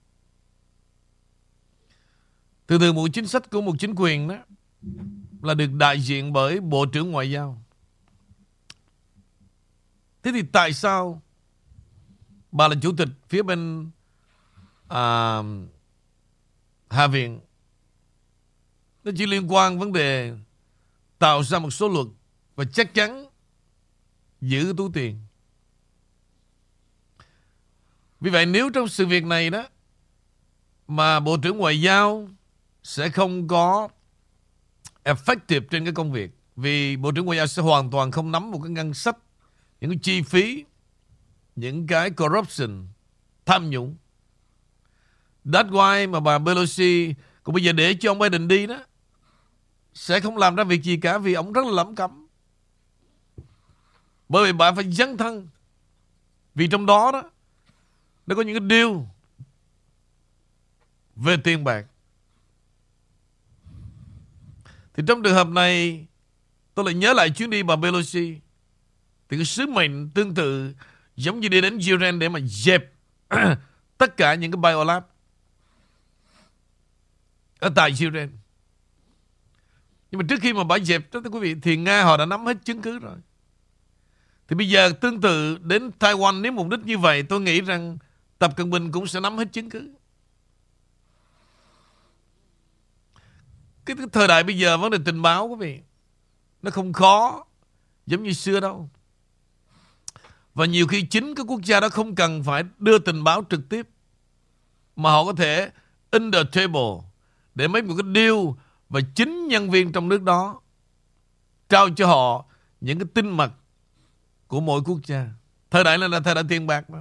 Từ 2.67 2.77
từ, 2.77 2.93
một 2.93 3.07
chính 3.13 3.27
sách 3.27 3.49
của 3.49 3.61
một 3.61 3.75
chính 3.79 3.93
quyền 3.95 4.27
đó 4.27 4.35
là 5.41 5.53
được 5.53 5.73
đại 5.73 6.01
diện 6.01 6.33
bởi 6.33 6.59
Bộ 6.59 6.85
trưởng 6.85 7.11
Ngoại 7.11 7.31
giao. 7.31 7.61
Thế 10.24 10.32
thì 10.32 10.41
tại 10.51 10.74
sao 10.74 11.22
bà 12.51 12.67
là 12.67 12.76
chủ 12.82 12.91
tịch 12.97 13.09
phía 13.30 13.43
bên 13.43 13.91
à, 14.88 15.41
Hạ 16.89 17.07
viện 17.07 17.39
nó 19.03 19.11
chỉ 19.17 19.26
liên 19.26 19.51
quan 19.51 19.80
vấn 19.80 19.93
đề 19.93 20.34
tạo 21.19 21.43
ra 21.43 21.59
một 21.59 21.69
số 21.69 21.89
luật 21.89 22.07
và 22.55 22.63
chắc 22.74 22.93
chắn 22.93 23.26
giữ 24.41 24.74
túi 24.78 24.89
tiền. 24.93 25.19
Vì 28.19 28.32
vậy 28.32 28.45
nếu 28.45 28.69
trong 28.69 28.88
sự 28.88 29.05
việc 29.05 29.26
này 29.26 29.49
đó 29.49 29.67
mà 30.88 31.19
Bộ 31.19 31.38
trưởng 31.38 31.57
Ngoại 31.57 31.82
giao 31.82 32.28
sẽ 32.84 33.09
không 33.09 33.47
có 33.47 33.89
effective 35.03 35.61
trên 35.69 35.86
cái 35.86 35.93
công 35.93 36.11
việc 36.11 36.32
vì 36.55 36.97
Bộ 36.97 37.11
trưởng 37.11 37.26
Ngoại 37.26 37.38
giao 37.38 37.47
sẽ 37.47 37.61
hoàn 37.61 37.91
toàn 37.91 38.11
không 38.11 38.32
nắm 38.32 38.51
một 38.51 38.59
cái 38.63 38.72
ngân 38.72 38.93
sách 38.93 39.17
những 39.82 39.89
cái 39.89 39.99
chi 40.01 40.21
phí, 40.21 40.65
những 41.55 41.88
cái 41.88 42.11
corruption, 42.11 42.88
tham 43.45 43.69
nhũng 43.69 43.95
That's 45.45 45.69
why 45.69 46.09
mà 46.09 46.19
bà 46.19 46.39
Pelosi 46.39 47.13
cũng 47.43 47.55
bây 47.55 47.63
giờ 47.63 47.71
để 47.71 47.95
cho 47.99 48.11
ông 48.11 48.19
Biden 48.19 48.47
đi 48.47 48.67
đó, 48.67 48.77
sẽ 49.93 50.19
không 50.19 50.38
làm 50.38 50.55
ra 50.55 50.63
việc 50.63 50.84
gì 50.84 50.97
cả 50.97 51.17
vì 51.17 51.34
ông 51.34 51.53
rất 51.53 51.65
là 51.65 51.71
lẩm 51.71 51.95
cẩm. 51.95 52.27
Bởi 54.29 54.45
vì 54.45 54.57
bà 54.57 54.71
phải 54.71 54.91
dấn 54.91 55.17
thân. 55.17 55.47
Vì 56.55 56.67
trong 56.67 56.86
đó 56.86 57.11
đó, 57.11 57.23
nó 58.27 58.36
có 58.36 58.41
những 58.41 58.59
cái 58.59 58.69
deal 58.69 58.97
về 61.15 61.38
tiền 61.43 61.63
bạc. 61.63 61.86
Thì 64.93 65.03
trong 65.07 65.23
trường 65.23 65.34
hợp 65.34 65.47
này, 65.47 66.05
tôi 66.75 66.86
lại 66.86 66.93
nhớ 66.93 67.13
lại 67.13 67.29
chuyến 67.29 67.49
đi 67.49 67.63
bà 67.63 67.75
Pelosi. 67.75 68.39
Thì 69.32 69.38
cái 69.38 69.45
sứ 69.45 69.65
mệnh 69.65 70.09
tương 70.09 70.34
tự 70.34 70.73
giống 71.15 71.39
như 71.39 71.47
đi 71.47 71.61
đến 71.61 71.77
Iran 71.77 72.19
để 72.19 72.29
mà 72.29 72.39
dẹp 72.39 72.93
tất 73.97 74.17
cả 74.17 74.36
những 74.36 74.51
cái 74.51 74.59
biolab 74.61 75.03
ở 77.59 77.69
tại 77.75 77.93
Iran. 77.99 78.29
Nhưng 80.11 80.19
mà 80.19 80.25
trước 80.29 80.39
khi 80.41 80.53
mà 80.53 80.63
bà 80.63 80.79
dẹp 80.79 81.13
đó 81.13 81.21
quý 81.32 81.39
vị 81.39 81.55
thì 81.61 81.77
Nga 81.77 82.03
họ 82.03 82.17
đã 82.17 82.25
nắm 82.25 82.45
hết 82.45 82.57
chứng 82.65 82.82
cứ 82.82 82.99
rồi. 82.99 83.15
Thì 84.47 84.55
bây 84.55 84.69
giờ 84.69 84.91
tương 85.01 85.21
tự 85.21 85.57
đến 85.57 85.91
Taiwan 85.99 86.41
nếu 86.41 86.51
mục 86.51 86.67
đích 86.69 86.79
như 86.86 86.97
vậy 86.97 87.23
tôi 87.23 87.41
nghĩ 87.41 87.61
rằng 87.61 87.97
Tập 88.38 88.53
Cận 88.57 88.69
Bình 88.69 88.91
cũng 88.91 89.07
sẽ 89.07 89.19
nắm 89.19 89.38
hết 89.38 89.47
chứng 89.53 89.69
cứ. 89.69 89.93
Cái, 93.86 93.95
cái 93.95 94.07
thời 94.11 94.27
đại 94.27 94.43
bây 94.43 94.57
giờ 94.57 94.77
vấn 94.77 94.91
đề 94.91 94.97
tình 95.05 95.21
báo 95.21 95.47
quý 95.47 95.55
vị 95.59 95.79
nó 96.61 96.71
không 96.71 96.93
khó 96.93 97.45
giống 98.05 98.23
như 98.23 98.34
xưa 98.34 98.59
đâu. 98.59 98.89
Và 100.53 100.65
nhiều 100.65 100.87
khi 100.87 101.01
chính 101.01 101.35
các 101.35 101.45
quốc 101.47 101.61
gia 101.63 101.79
đó 101.79 101.89
không 101.89 102.15
cần 102.15 102.43
phải 102.43 102.63
đưa 102.79 102.99
tình 102.99 103.23
báo 103.23 103.43
trực 103.49 103.69
tiếp 103.69 103.87
mà 104.95 105.11
họ 105.11 105.25
có 105.25 105.33
thể 105.33 105.71
in 106.11 106.31
the 106.31 106.43
table 106.43 106.91
để 107.55 107.67
mấy 107.67 107.81
một 107.81 107.93
cái 107.97 108.13
deal 108.15 108.35
và 108.89 109.01
chính 109.15 109.47
nhân 109.47 109.69
viên 109.69 109.91
trong 109.91 110.09
nước 110.09 110.23
đó 110.23 110.61
trao 111.69 111.89
cho 111.89 112.07
họ 112.07 112.45
những 112.81 112.99
cái 112.99 113.07
tin 113.13 113.29
mật 113.29 113.51
của 114.47 114.59
mỗi 114.59 114.81
quốc 114.85 114.99
gia. 115.05 115.29
Thời 115.69 115.83
đại 115.83 115.97
này 115.97 116.09
là 116.09 116.19
thời 116.19 116.35
đại 116.35 116.43
tiền 116.49 116.67
bạc 116.67 116.89
mà. 116.89 116.99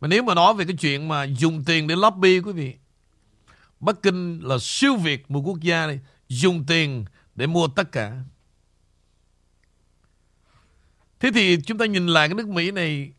Mà 0.00 0.08
nếu 0.08 0.22
mà 0.22 0.34
nói 0.34 0.54
về 0.54 0.64
cái 0.64 0.76
chuyện 0.76 1.08
mà 1.08 1.24
dùng 1.24 1.64
tiền 1.64 1.86
để 1.86 1.96
lobby 1.96 2.40
quý 2.40 2.52
vị, 2.52 2.74
Bắc 3.80 4.02
Kinh 4.02 4.40
là 4.40 4.56
siêu 4.60 4.96
việt 4.96 5.30
một 5.30 5.40
quốc 5.40 5.60
gia 5.60 5.86
này, 5.86 6.00
dùng 6.28 6.64
tiền 6.66 7.04
để 7.34 7.46
mua 7.46 7.68
tất 7.68 7.92
cả. 7.92 8.22
Thế 11.20 11.30
thì 11.34 11.58
chúng 11.66 11.78
ta 11.78 11.86
nhìn 11.86 12.06
lại 12.06 12.28
cái 12.28 12.34
nước 12.34 12.48
Mỹ 12.48 12.70
này, 12.70 13.12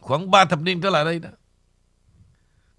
khoảng 0.00 0.30
3 0.30 0.44
thập 0.44 0.60
niên 0.60 0.80
trở 0.80 0.90
lại 0.90 1.04
đây 1.04 1.18
đó. 1.18 1.28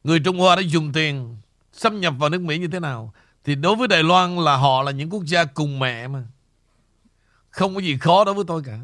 Người 0.03 0.19
Trung 0.19 0.39
Hoa 0.39 0.55
đã 0.55 0.61
dùng 0.61 0.93
tiền 0.93 1.37
xâm 1.71 2.01
nhập 2.01 2.13
vào 2.17 2.29
nước 2.29 2.41
Mỹ 2.41 2.57
như 2.57 2.67
thế 2.67 2.79
nào 2.79 3.13
thì 3.43 3.55
đối 3.55 3.75
với 3.75 3.87
Đài 3.87 4.03
Loan 4.03 4.37
là 4.37 4.55
họ 4.55 4.81
là 4.81 4.91
những 4.91 5.09
quốc 5.09 5.25
gia 5.25 5.45
cùng 5.45 5.79
mẹ 5.79 6.07
mà. 6.07 6.23
Không 7.49 7.75
có 7.75 7.81
gì 7.81 7.97
khó 7.97 8.23
đối 8.23 8.33
với 8.33 8.43
tôi 8.47 8.63
cả. 8.65 8.79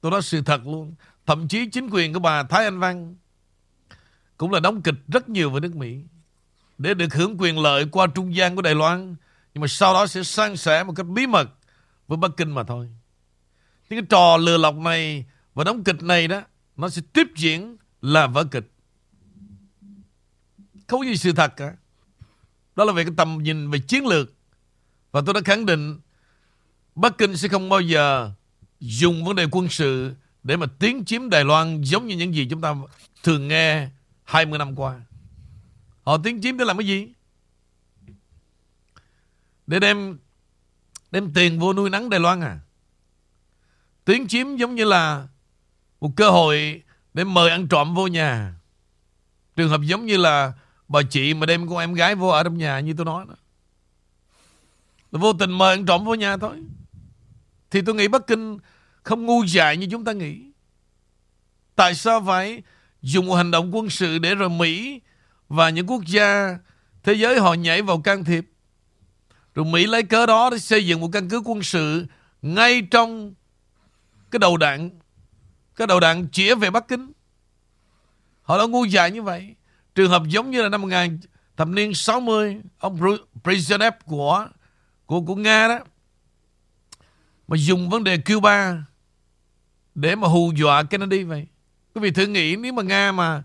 Tôi 0.00 0.12
nói 0.12 0.22
sự 0.22 0.42
thật 0.42 0.60
luôn. 0.66 0.94
Thậm 1.26 1.48
chí 1.48 1.66
chính 1.66 1.90
quyền 1.90 2.12
của 2.12 2.20
bà 2.20 2.42
Thái 2.42 2.64
Anh 2.64 2.78
Văn 2.78 3.16
cũng 4.36 4.52
là 4.52 4.60
đóng 4.60 4.82
kịch 4.82 4.94
rất 5.08 5.28
nhiều 5.28 5.50
với 5.50 5.60
nước 5.60 5.76
Mỹ 5.76 5.98
để 6.78 6.94
được 6.94 7.14
hưởng 7.14 7.36
quyền 7.38 7.58
lợi 7.58 7.86
qua 7.92 8.06
trung 8.06 8.34
gian 8.34 8.56
của 8.56 8.62
Đài 8.62 8.74
Loan. 8.74 9.16
Nhưng 9.54 9.60
mà 9.60 9.66
sau 9.66 9.94
đó 9.94 10.06
sẽ 10.06 10.22
sang 10.22 10.56
sẻ 10.56 10.84
một 10.84 10.92
cách 10.96 11.06
bí 11.06 11.26
mật 11.26 11.50
với 12.08 12.16
Bắc 12.16 12.30
Kinh 12.36 12.50
mà 12.50 12.62
thôi. 12.62 12.90
Thì 13.90 13.96
cái 13.96 14.06
trò 14.08 14.36
lừa 14.36 14.58
lọc 14.58 14.76
này 14.76 15.24
và 15.54 15.64
đóng 15.64 15.84
kịch 15.84 16.02
này 16.02 16.28
đó, 16.28 16.42
nó 16.76 16.88
sẽ 16.88 17.02
tiếp 17.12 17.26
diễn 17.36 17.76
là 18.02 18.26
vở 18.26 18.44
kịch. 18.44 18.72
Không 20.86 21.00
có 21.00 21.06
gì 21.06 21.16
sự 21.16 21.32
thật 21.32 21.52
cả. 21.56 21.76
Đó 22.76 22.84
là 22.84 22.92
về 22.92 23.04
cái 23.04 23.14
tầm 23.16 23.38
nhìn 23.42 23.70
về 23.70 23.78
chiến 23.78 24.06
lược. 24.06 24.32
Và 25.12 25.22
tôi 25.26 25.34
đã 25.34 25.40
khẳng 25.44 25.66
định 25.66 26.00
Bắc 26.94 27.18
Kinh 27.18 27.36
sẽ 27.36 27.48
không 27.48 27.68
bao 27.68 27.80
giờ 27.80 28.30
dùng 28.80 29.24
vấn 29.24 29.36
đề 29.36 29.46
quân 29.50 29.68
sự 29.68 30.14
để 30.42 30.56
mà 30.56 30.66
tiến 30.78 31.04
chiếm 31.04 31.30
Đài 31.30 31.44
Loan 31.44 31.82
giống 31.82 32.06
như 32.06 32.16
những 32.16 32.34
gì 32.34 32.46
chúng 32.50 32.60
ta 32.60 32.74
thường 33.22 33.48
nghe 33.48 33.88
20 34.24 34.58
năm 34.58 34.76
qua. 34.76 35.00
Họ 36.02 36.18
tiến 36.18 36.40
chiếm 36.42 36.56
để 36.56 36.64
làm 36.64 36.78
cái 36.78 36.86
gì? 36.86 37.08
Để 39.66 39.78
đem 39.78 40.18
đem 41.10 41.32
tiền 41.34 41.58
vô 41.58 41.72
nuôi 41.72 41.90
nắng 41.90 42.10
Đài 42.10 42.20
Loan 42.20 42.40
à? 42.40 42.60
Tiếng 44.04 44.28
chiếm 44.28 44.56
giống 44.56 44.74
như 44.74 44.84
là 44.84 45.26
một 46.00 46.10
cơ 46.16 46.30
hội 46.30 46.82
để 47.14 47.24
mời 47.24 47.50
ăn 47.50 47.68
trộm 47.68 47.94
vô 47.94 48.06
nhà. 48.06 48.54
Trường 49.56 49.68
hợp 49.68 49.80
giống 49.82 50.06
như 50.06 50.16
là 50.16 50.52
bà 50.88 51.00
chị 51.10 51.34
mà 51.34 51.46
đem 51.46 51.68
con 51.68 51.78
em 51.78 51.94
gái 51.94 52.14
vô 52.14 52.28
ở 52.28 52.42
trong 52.42 52.58
nhà 52.58 52.80
như 52.80 52.94
tôi 52.96 53.06
nói 53.06 53.24
đó. 53.28 53.34
Là 55.12 55.18
vô 55.20 55.32
tình 55.32 55.50
mời 55.50 55.70
ăn 55.76 55.86
trộm 55.86 56.04
vô 56.04 56.14
nhà 56.14 56.36
thôi. 56.36 56.62
Thì 57.70 57.82
tôi 57.82 57.94
nghĩ 57.94 58.08
Bắc 58.08 58.26
Kinh 58.26 58.58
không 59.02 59.26
ngu 59.26 59.44
dại 59.44 59.76
như 59.76 59.86
chúng 59.90 60.04
ta 60.04 60.12
nghĩ. 60.12 60.40
Tại 61.76 61.94
sao 61.94 62.24
phải 62.26 62.62
dùng 63.02 63.26
một 63.26 63.34
hành 63.34 63.50
động 63.50 63.76
quân 63.76 63.90
sự 63.90 64.18
để 64.18 64.34
rồi 64.34 64.48
Mỹ 64.48 65.00
và 65.48 65.70
những 65.70 65.86
quốc 65.86 66.02
gia 66.06 66.58
thế 67.02 67.12
giới 67.12 67.40
họ 67.40 67.54
nhảy 67.54 67.82
vào 67.82 68.00
can 68.00 68.24
thiệp. 68.24 68.46
Rồi 69.54 69.64
Mỹ 69.64 69.86
lấy 69.86 70.02
cớ 70.02 70.26
đó 70.26 70.50
để 70.50 70.58
xây 70.58 70.86
dựng 70.86 71.00
một 71.00 71.08
căn 71.12 71.28
cứ 71.28 71.42
quân 71.44 71.62
sự 71.62 72.06
ngay 72.42 72.82
trong 72.90 73.34
cái 74.30 74.38
đầu 74.38 74.56
đạn 74.56 74.90
cái 75.76 75.86
đầu 75.86 76.00
đạn 76.00 76.28
chĩa 76.30 76.54
về 76.54 76.70
Bắc 76.70 76.88
Kinh. 76.88 77.12
Họ 78.42 78.58
đã 78.58 78.64
ngu 78.64 78.84
dại 78.84 79.10
như 79.10 79.22
vậy. 79.22 79.54
Trường 79.94 80.10
hợp 80.10 80.22
giống 80.26 80.50
như 80.50 80.62
là 80.62 80.68
năm 80.68 80.82
1000 80.82 81.18
thập 81.56 81.68
niên 81.68 81.94
60 81.94 82.60
ông 82.78 82.98
Brezhnev 83.44 83.92
của 84.06 84.48
của 85.06 85.20
của 85.20 85.34
Nga 85.34 85.68
đó 85.68 85.78
mà 87.48 87.56
dùng 87.56 87.90
vấn 87.90 88.04
đề 88.04 88.18
Cuba 88.18 88.84
để 89.94 90.16
mà 90.16 90.28
hù 90.28 90.52
dọa 90.56 90.82
Kennedy 90.82 91.22
vậy. 91.22 91.46
Quý 91.94 92.00
vị 92.00 92.10
thử 92.10 92.26
nghĩ 92.26 92.56
nếu 92.56 92.72
mà 92.72 92.82
Nga 92.82 93.12
mà 93.12 93.42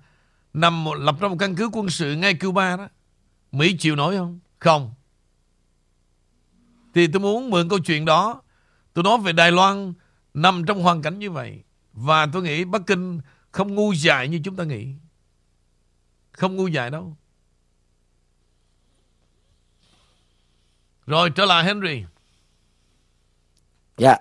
nằm 0.54 0.84
một, 0.84 0.94
lập 0.94 1.16
ra 1.20 1.28
một 1.28 1.38
căn 1.40 1.56
cứ 1.56 1.70
quân 1.72 1.90
sự 1.90 2.16
ngay 2.16 2.34
Cuba 2.34 2.78
đó 2.78 2.88
Mỹ 3.52 3.78
chịu 3.80 3.96
nổi 3.96 4.18
không? 4.18 4.40
Không. 4.60 4.94
Thì 6.94 7.08
tôi 7.08 7.20
muốn 7.20 7.50
mượn 7.50 7.70
câu 7.70 7.80
chuyện 7.80 8.06
đó 8.06 8.42
Tôi 8.96 9.04
nói 9.04 9.18
về 9.18 9.34
Đài 9.34 9.52
Loan 9.52 9.94
Nằm 10.36 10.66
trong 10.66 10.82
hoàn 10.82 11.02
cảnh 11.02 11.20
như 11.20 11.32
vậy. 11.32 11.64
Và 11.94 12.28
tôi 12.34 12.44
nghĩ 12.44 12.66
Bắc 12.66 12.82
Kinh 12.88 13.20
không 13.52 13.76
ngu 13.76 13.94
dại 13.94 14.28
như 14.28 14.40
chúng 14.44 14.56
ta 14.56 14.64
nghĩ. 14.64 14.88
Không 16.32 16.56
ngu 16.56 16.68
dại 16.68 16.90
đâu. 16.90 17.16
Rồi 21.06 21.30
trở 21.36 21.46
lại 21.46 21.64
Henry. 21.64 22.04
Dạ. 23.98 24.18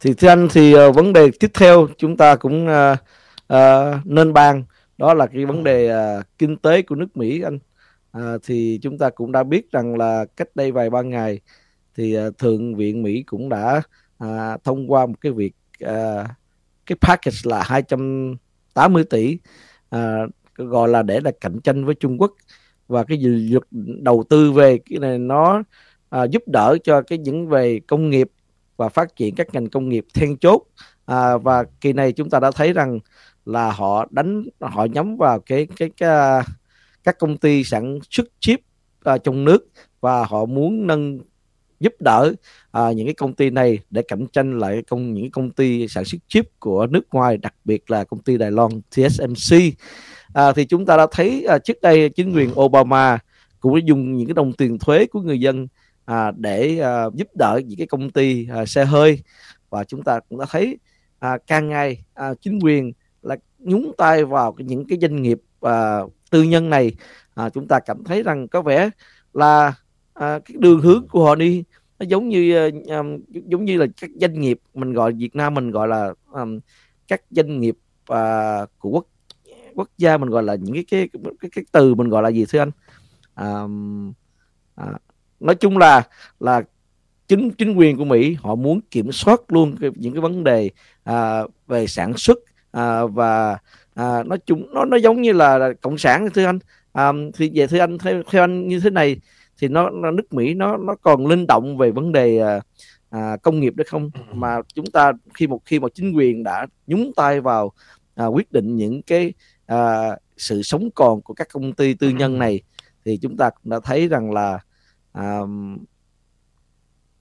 Thì 0.00 0.14
thưa 0.14 0.28
anh 0.28 0.48
thì 0.50 0.74
uh, 0.74 0.94
vấn 0.94 1.12
đề 1.12 1.30
tiếp 1.40 1.50
theo 1.54 1.88
Chúng 1.98 2.16
ta 2.16 2.36
cũng 2.36 2.66
uh, 2.66 2.98
uh, 3.52 4.06
nên 4.06 4.32
bàn. 4.32 4.64
Đó 4.98 5.14
là 5.14 5.26
cái 5.26 5.46
vấn 5.46 5.64
đề 5.64 5.90
uh, 5.94 6.24
kinh 6.38 6.56
tế 6.56 6.82
của 6.82 6.94
nước 6.94 7.16
Mỹ 7.16 7.42
anh. 7.42 7.58
Uh, 8.18 8.42
thì 8.44 8.78
chúng 8.82 8.98
ta 8.98 9.10
cũng 9.10 9.32
đã 9.32 9.42
biết 9.42 9.72
rằng 9.72 9.96
là 9.96 10.24
cách 10.36 10.48
đây 10.54 10.72
vài 10.72 10.90
ba 10.90 11.02
ngày 11.02 11.40
thì 11.94 12.18
uh, 12.18 12.38
thượng 12.38 12.74
viện 12.74 13.02
Mỹ 13.02 13.22
cũng 13.22 13.48
đã 13.48 13.82
à, 14.22 14.56
thông 14.64 14.92
qua 14.92 15.06
một 15.06 15.14
cái 15.20 15.32
việc 15.32 15.52
à, 15.80 16.28
cái 16.86 16.96
package 17.00 17.38
là 17.44 17.62
280 17.62 19.04
tỷ 19.04 19.38
à, 19.90 20.26
gọi 20.56 20.88
là 20.88 21.02
để 21.02 21.20
là 21.20 21.30
cạnh 21.40 21.60
tranh 21.60 21.84
với 21.84 21.94
Trung 21.94 22.20
Quốc. 22.20 22.32
Và 22.88 23.04
cái 23.04 23.18
luật 23.18 23.62
đầu 24.02 24.24
tư 24.28 24.52
về 24.52 24.78
cái 24.90 24.98
này 24.98 25.18
nó 25.18 25.62
à, 26.10 26.24
giúp 26.24 26.42
đỡ 26.46 26.76
cho 26.84 27.02
cái 27.02 27.18
những 27.18 27.48
về 27.48 27.80
công 27.86 28.10
nghiệp 28.10 28.30
và 28.76 28.88
phát 28.88 29.16
triển 29.16 29.34
các 29.34 29.54
ngành 29.54 29.70
công 29.70 29.88
nghiệp 29.88 30.04
then 30.14 30.36
chốt. 30.36 30.62
À, 31.06 31.36
và 31.36 31.64
kỳ 31.80 31.92
này 31.92 32.12
chúng 32.12 32.30
ta 32.30 32.40
đã 32.40 32.50
thấy 32.50 32.72
rằng 32.72 32.98
là 33.44 33.72
họ 33.72 34.06
đánh 34.10 34.44
họ 34.60 34.84
nhắm 34.84 35.16
vào 35.16 35.40
cái 35.40 35.66
cái, 35.66 35.90
cái, 35.96 36.08
cái 36.08 36.42
các 37.04 37.18
công 37.18 37.36
ty 37.36 37.64
sản 37.64 37.98
xuất 38.10 38.26
chip 38.40 38.60
à, 39.04 39.18
trong 39.18 39.44
nước 39.44 39.68
và 40.00 40.24
họ 40.24 40.44
muốn 40.44 40.86
nâng 40.86 41.18
giúp 41.82 41.94
đỡ 42.00 42.32
à, 42.72 42.92
những 42.92 43.06
cái 43.06 43.14
công 43.14 43.34
ty 43.34 43.50
này 43.50 43.78
để 43.90 44.02
cạnh 44.02 44.26
tranh 44.32 44.58
lại 44.58 44.82
công 44.88 45.14
những 45.14 45.30
công 45.30 45.50
ty 45.50 45.88
sản 45.88 46.04
xuất 46.04 46.18
chip 46.28 46.44
của 46.58 46.86
nước 46.86 47.06
ngoài 47.12 47.36
đặc 47.36 47.54
biệt 47.64 47.90
là 47.90 48.04
công 48.04 48.22
ty 48.22 48.38
Đài 48.38 48.50
Loan 48.50 48.70
TSMC 48.90 49.58
à, 50.34 50.52
thì 50.52 50.64
chúng 50.64 50.86
ta 50.86 50.96
đã 50.96 51.06
thấy 51.12 51.44
à, 51.48 51.58
trước 51.58 51.80
đây 51.82 52.08
chính 52.08 52.34
quyền 52.34 52.50
Obama 52.60 53.18
cũng 53.60 53.74
đã 53.74 53.80
dùng 53.84 54.16
những 54.16 54.26
cái 54.26 54.34
đồng 54.34 54.52
tiền 54.52 54.78
thuế 54.78 55.06
của 55.06 55.20
người 55.20 55.40
dân 55.40 55.68
à, 56.04 56.30
để 56.36 56.78
à, 56.78 57.04
giúp 57.14 57.28
đỡ 57.34 57.60
những 57.66 57.78
cái 57.78 57.86
công 57.86 58.10
ty 58.10 58.48
à, 58.50 58.66
xe 58.66 58.84
hơi. 58.84 59.18
Và 59.70 59.84
chúng 59.84 60.02
ta 60.02 60.20
cũng 60.28 60.38
đã 60.38 60.46
thấy 60.50 60.78
à, 61.18 61.38
càng 61.46 61.68
ngày 61.68 62.04
à, 62.14 62.34
chính 62.40 62.58
quyền 62.62 62.92
là 63.22 63.36
nhúng 63.58 63.92
tay 63.98 64.24
vào 64.24 64.54
những 64.58 64.84
cái 64.88 64.98
doanh 65.02 65.22
nghiệp 65.22 65.38
à, 65.60 66.00
tư 66.30 66.42
nhân 66.42 66.70
này. 66.70 66.92
À, 67.34 67.48
chúng 67.48 67.68
ta 67.68 67.80
cảm 67.80 68.04
thấy 68.04 68.22
rằng 68.22 68.48
có 68.48 68.62
vẻ 68.62 68.90
là 69.32 69.74
à, 70.14 70.38
cái 70.38 70.56
đường 70.58 70.80
hướng 70.80 71.08
của 71.08 71.24
họ 71.24 71.34
đi 71.34 71.64
nó 71.98 72.06
giống 72.08 72.28
như 72.28 72.70
um, 72.86 73.18
giống 73.30 73.64
như 73.64 73.76
là 73.76 73.86
các 74.00 74.10
doanh 74.14 74.40
nghiệp 74.40 74.60
mình 74.74 74.92
gọi 74.92 75.12
Việt 75.12 75.36
Nam 75.36 75.54
mình 75.54 75.70
gọi 75.70 75.88
là 75.88 76.14
um, 76.32 76.60
các 77.08 77.22
doanh 77.30 77.60
nghiệp 77.60 77.76
uh, 78.12 78.70
của 78.78 78.90
quốc 78.90 79.06
quốc 79.74 79.88
gia 79.98 80.16
mình 80.16 80.30
gọi 80.30 80.42
là 80.42 80.54
những 80.54 80.74
cái 80.74 80.84
cái 80.90 81.08
cái, 81.40 81.50
cái 81.54 81.64
từ 81.72 81.94
mình 81.94 82.08
gọi 82.08 82.22
là 82.22 82.28
gì 82.28 82.44
thưa 82.48 82.58
anh? 82.58 82.70
Um, 83.36 84.12
à, 84.74 84.86
nói 85.40 85.54
chung 85.54 85.78
là 85.78 86.02
là 86.40 86.62
chính 87.28 87.50
chính 87.50 87.74
quyền 87.74 87.96
của 87.96 88.04
Mỹ 88.04 88.36
họ 88.40 88.54
muốn 88.54 88.80
kiểm 88.90 89.12
soát 89.12 89.40
luôn 89.48 89.76
cái, 89.80 89.90
những 89.94 90.12
cái 90.12 90.20
vấn 90.20 90.44
đề 90.44 90.70
à, 91.04 91.42
về 91.66 91.86
sản 91.86 92.16
xuất 92.16 92.38
à, 92.72 93.04
và 93.04 93.58
à, 93.94 94.22
nói 94.22 94.38
chung 94.46 94.74
nó 94.74 94.84
nó 94.84 94.96
giống 94.96 95.22
như 95.22 95.32
là, 95.32 95.58
là 95.58 95.72
cộng 95.80 95.98
sản 95.98 96.28
thưa 96.34 96.44
anh. 96.44 96.58
À, 96.92 97.12
thì 97.34 97.50
về 97.54 97.66
thưa 97.66 97.78
anh 97.78 97.98
theo, 97.98 98.22
theo 98.30 98.42
anh 98.42 98.68
như 98.68 98.80
thế 98.80 98.90
này 98.90 99.20
thì 99.58 99.68
nó, 99.68 99.90
nó 99.90 100.10
nước 100.10 100.32
Mỹ 100.32 100.54
nó 100.54 100.76
nó 100.76 100.94
còn 100.94 101.26
linh 101.26 101.46
động 101.46 101.76
về 101.76 101.90
vấn 101.90 102.12
đề 102.12 102.38
à, 102.38 102.60
à, 103.10 103.36
công 103.42 103.60
nghiệp 103.60 103.76
đấy 103.76 103.84
không? 103.88 104.10
Mà 104.32 104.60
chúng 104.74 104.86
ta 104.86 105.12
khi 105.34 105.46
một 105.46 105.60
khi 105.64 105.80
mà 105.80 105.88
chính 105.94 106.16
quyền 106.16 106.42
đã 106.42 106.66
nhúng 106.86 107.12
tay 107.16 107.40
vào 107.40 107.72
à, 108.14 108.26
quyết 108.26 108.52
định 108.52 108.76
những 108.76 109.02
cái 109.02 109.32
à, 109.66 110.10
sự 110.36 110.62
sống 110.62 110.90
còn 110.94 111.22
của 111.22 111.34
các 111.34 111.48
công 111.52 111.72
ty 111.72 111.94
tư 111.94 112.08
nhân 112.08 112.38
này 112.38 112.60
thì 113.04 113.18
chúng 113.22 113.36
ta 113.36 113.50
cũng 113.50 113.70
đã 113.70 113.80
thấy 113.84 114.08
rằng 114.08 114.32
là 114.32 114.58
à, 115.12 115.40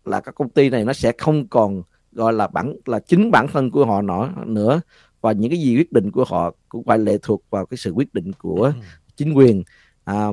là 0.05 0.21
các 0.21 0.35
công 0.35 0.49
ty 0.49 0.69
này 0.69 0.85
nó 0.85 0.93
sẽ 0.93 1.11
không 1.17 1.47
còn 1.47 1.83
gọi 2.11 2.33
là 2.33 2.47
bản 2.47 2.75
là 2.85 2.99
chính 2.99 3.31
bản 3.31 3.47
thân 3.47 3.71
của 3.71 3.85
họ 3.85 4.01
nữa 4.01 4.33
nữa. 4.45 4.81
Và 5.21 5.31
những 5.31 5.51
cái 5.51 5.59
gì 5.59 5.77
quyết 5.77 5.91
định 5.91 6.11
của 6.11 6.25
họ 6.27 6.55
cũng 6.69 6.83
phải 6.83 6.97
lệ 6.97 7.17
thuộc 7.21 7.43
vào 7.49 7.65
cái 7.65 7.77
sự 7.77 7.91
quyết 7.91 8.13
định 8.13 8.31
của 8.33 8.73
chính 9.15 9.33
quyền. 9.33 9.63
À, 10.03 10.27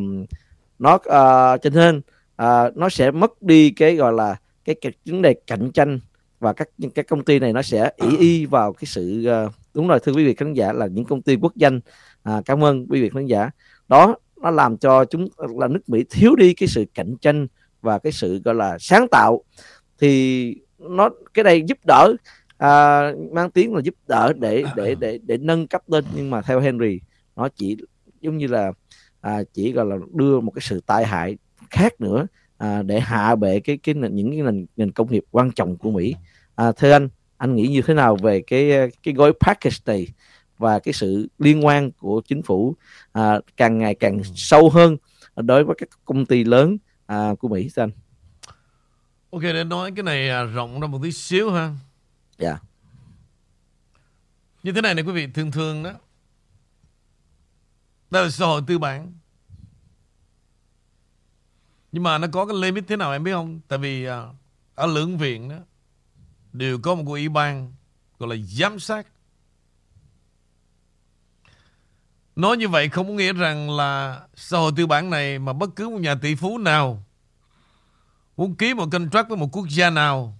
nó 0.78 0.94
uh, 0.94 1.62
cho 1.62 1.70
nên 1.72 1.96
uh, 2.42 2.76
nó 2.76 2.88
sẽ 2.88 3.10
mất 3.10 3.42
đi 3.42 3.70
cái 3.70 3.96
gọi 3.96 4.12
là 4.12 4.36
cái, 4.64 4.74
cái 4.80 4.92
vấn 5.06 5.22
đề 5.22 5.34
cạnh 5.46 5.70
tranh 5.72 6.00
và 6.40 6.52
các 6.52 6.68
những 6.78 6.90
cái 6.90 7.04
công 7.04 7.24
ty 7.24 7.38
này 7.38 7.52
nó 7.52 7.62
sẽ 7.62 7.90
ỷ 7.96 8.16
y 8.18 8.46
vào 8.46 8.72
cái 8.72 8.86
sự 8.86 9.26
uh, 9.46 9.52
đúng 9.78 9.88
rồi 9.88 10.00
thưa 10.00 10.12
quý 10.12 10.24
vị 10.26 10.34
khán 10.34 10.52
giả 10.52 10.72
là 10.72 10.86
những 10.86 11.04
công 11.04 11.22
ty 11.22 11.36
quốc 11.36 11.56
danh. 11.56 11.80
À, 12.22 12.42
cảm 12.44 12.64
ơn 12.64 12.86
quý 12.88 13.02
vị 13.02 13.10
khán 13.14 13.26
giả. 13.26 13.50
Đó 13.88 14.16
nó 14.42 14.50
làm 14.50 14.76
cho 14.76 15.04
chúng 15.04 15.28
là 15.58 15.68
nước 15.68 15.88
Mỹ 15.88 16.04
thiếu 16.10 16.36
đi 16.36 16.54
cái 16.54 16.68
sự 16.68 16.84
cạnh 16.94 17.16
tranh 17.20 17.46
và 17.82 17.98
cái 17.98 18.12
sự 18.12 18.40
gọi 18.44 18.54
là 18.54 18.76
sáng 18.80 19.08
tạo. 19.08 19.42
Thì 19.98 20.54
nó 20.78 21.10
cái 21.34 21.44
này 21.44 21.62
giúp 21.62 21.78
đỡ 21.86 22.14
à, 22.58 23.02
mang 23.32 23.50
tiếng 23.50 23.74
là 23.74 23.80
giúp 23.80 23.94
đỡ 24.08 24.32
để 24.38 24.64
để 24.76 24.94
để 24.94 25.18
để 25.22 25.38
nâng 25.38 25.66
cấp 25.66 25.82
lên 25.88 26.04
nhưng 26.16 26.30
mà 26.30 26.42
theo 26.42 26.60
Henry 26.60 27.00
nó 27.36 27.48
chỉ 27.48 27.76
giống 28.20 28.38
như 28.38 28.46
là 28.46 28.72
à, 29.20 29.42
chỉ 29.54 29.72
gọi 29.72 29.86
là 29.86 29.96
đưa 30.14 30.40
một 30.40 30.50
cái 30.50 30.62
sự 30.62 30.80
tai 30.86 31.06
hại 31.06 31.36
khác 31.70 32.00
nữa 32.00 32.26
à, 32.58 32.82
để 32.82 33.00
hạ 33.00 33.36
bệ 33.36 33.60
cái 33.60 33.76
cái 33.76 33.94
những 33.94 34.30
cái 34.30 34.42
nền 34.42 34.66
nền 34.76 34.92
công 34.92 35.12
nghiệp 35.12 35.24
quan 35.30 35.50
trọng 35.50 35.76
của 35.76 35.90
Mỹ. 35.90 36.14
À, 36.54 36.72
thưa 36.72 36.92
anh 36.92 37.08
anh 37.36 37.56
nghĩ 37.56 37.66
như 37.66 37.82
thế 37.82 37.94
nào 37.94 38.16
về 38.16 38.42
cái 38.46 38.90
cái 39.02 39.14
gói 39.14 39.32
package 39.40 39.76
này 39.86 40.06
và 40.58 40.78
cái 40.78 40.94
sự 40.94 41.28
liên 41.38 41.66
quan 41.66 41.90
của 41.90 42.20
chính 42.20 42.42
phủ 42.42 42.74
à, 43.12 43.40
càng 43.56 43.78
ngày 43.78 43.94
càng 43.94 44.20
sâu 44.34 44.70
hơn 44.70 44.96
đối 45.36 45.64
với 45.64 45.76
các 45.78 45.88
công 46.04 46.26
ty 46.26 46.44
lớn 46.44 46.76
à, 47.06 47.34
của 47.38 47.48
Mỹ 47.48 47.70
thưa 47.76 47.82
anh? 47.82 47.90
Ok 49.30 49.42
để 49.42 49.64
nói 49.64 49.92
cái 49.96 50.02
này 50.02 50.30
à, 50.30 50.42
rộng 50.42 50.80
ra 50.80 50.86
một 50.86 51.00
tí 51.02 51.12
xíu 51.12 51.50
ha. 51.50 51.74
Dạ. 52.38 52.48
Yeah. 52.48 52.62
như 54.62 54.72
thế 54.72 54.80
này 54.80 54.94
này 54.94 55.04
quý 55.04 55.12
vị 55.12 55.26
thường 55.34 55.50
thường 55.50 55.82
đó 55.82 55.92
đây 58.10 58.24
là 58.24 58.30
xã 58.30 58.46
hội 58.46 58.62
tư 58.66 58.78
bản. 58.78 59.12
Nhưng 61.92 62.02
mà 62.02 62.18
nó 62.18 62.28
có 62.32 62.46
cái 62.46 62.56
limit 62.56 62.84
thế 62.88 62.96
nào 62.96 63.12
em 63.12 63.24
biết 63.24 63.32
không? 63.32 63.60
Tại 63.68 63.78
vì 63.78 64.04
à, 64.04 64.24
ở 64.74 64.86
lưỡng 64.86 65.18
viện 65.18 65.48
đó, 65.48 65.56
đều 66.52 66.78
có 66.82 66.94
một 66.94 67.02
cái 67.06 67.12
ủy 67.12 67.28
ban 67.28 67.72
gọi 68.18 68.36
là 68.36 68.44
giám 68.48 68.78
sát. 68.78 69.06
Nói 72.36 72.56
như 72.56 72.68
vậy 72.68 72.88
không 72.88 73.06
có 73.06 73.12
nghĩa 73.12 73.32
rằng 73.32 73.70
là 73.70 74.20
xã 74.34 74.58
hội 74.58 74.72
tư 74.76 74.86
bản 74.86 75.10
này 75.10 75.38
mà 75.38 75.52
bất 75.52 75.70
cứ 75.76 75.88
một 75.88 76.00
nhà 76.00 76.14
tỷ 76.14 76.34
phú 76.34 76.58
nào 76.58 77.04
muốn 78.36 78.54
ký 78.54 78.74
một 78.74 78.88
contract 78.92 79.28
với 79.28 79.38
một 79.38 79.48
quốc 79.52 79.66
gia 79.68 79.90
nào 79.90 80.38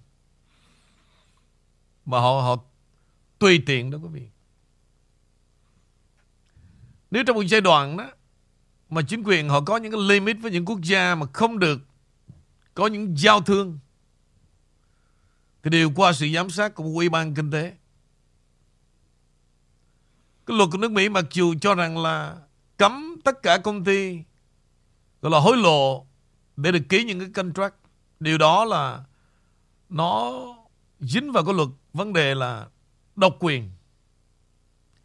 mà 2.05 2.19
họ 2.19 2.41
họ 2.41 2.55
tùy 3.39 3.63
tiện 3.65 3.91
đó 3.91 3.97
quý 3.97 4.07
vị. 4.11 4.27
Nếu 7.11 7.23
trong 7.23 7.35
một 7.35 7.43
giai 7.47 7.61
đoạn 7.61 7.97
đó 7.97 8.11
mà 8.89 9.01
chính 9.01 9.23
quyền 9.23 9.49
họ 9.49 9.61
có 9.61 9.77
những 9.77 9.91
cái 9.91 10.01
limit 10.01 10.37
với 10.41 10.51
những 10.51 10.65
quốc 10.65 10.79
gia 10.83 11.15
mà 11.15 11.25
không 11.33 11.59
được 11.59 11.81
có 12.73 12.87
những 12.87 13.17
giao 13.17 13.41
thương, 13.41 13.79
thì 15.63 15.69
đều 15.69 15.91
qua 15.95 16.13
sự 16.13 16.27
giám 16.35 16.49
sát 16.49 16.75
của 16.75 16.83
một 16.83 16.91
ủy 16.93 17.09
ban 17.09 17.35
kinh 17.35 17.51
tế. 17.51 17.73
Cái 20.45 20.57
luật 20.57 20.69
của 20.71 20.77
nước 20.77 20.91
Mỹ 20.91 21.09
mặc 21.09 21.25
dù 21.31 21.55
cho 21.61 21.75
rằng 21.75 21.97
là 21.97 22.35
cấm 22.77 23.15
tất 23.23 23.43
cả 23.43 23.57
công 23.57 23.83
ty, 23.83 24.17
gọi 25.21 25.31
là 25.31 25.39
hối 25.39 25.57
lộ 25.57 26.05
để 26.57 26.71
được 26.71 26.83
ký 26.89 27.03
những 27.03 27.19
cái 27.19 27.29
contract. 27.29 27.75
Điều 28.19 28.37
đó 28.37 28.65
là 28.65 29.03
nó 29.89 30.33
dính 30.99 31.31
vào 31.31 31.45
cái 31.45 31.53
luật 31.53 31.69
vấn 31.93 32.13
đề 32.13 32.35
là 32.35 32.67
độc 33.15 33.35
quyền. 33.39 33.71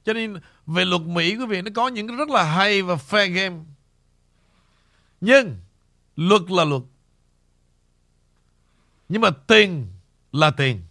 Cho 0.04 0.12
nên 0.12 0.40
về 0.66 0.84
luật 0.84 1.02
Mỹ 1.02 1.36
quý 1.36 1.46
vị 1.46 1.62
nó 1.62 1.70
có 1.74 1.88
những 1.88 2.08
cái 2.08 2.16
rất 2.16 2.28
là 2.28 2.44
hay 2.44 2.82
và 2.82 2.94
fair 2.94 3.32
game. 3.32 3.56
Nhưng 5.20 5.56
luật 6.16 6.42
là 6.48 6.64
luật. 6.64 6.82
Nhưng 9.08 9.22
mà 9.22 9.30
tiền 9.30 9.86
là 10.32 10.50
tiền. 10.50 10.82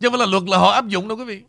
Chứ 0.00 0.08
không 0.08 0.18
phải 0.18 0.26
là 0.26 0.30
luật 0.30 0.42
là 0.42 0.58
họ 0.58 0.70
áp 0.70 0.88
dụng 0.88 1.08
đâu 1.08 1.18
quý 1.18 1.24
vị. 1.24 1.44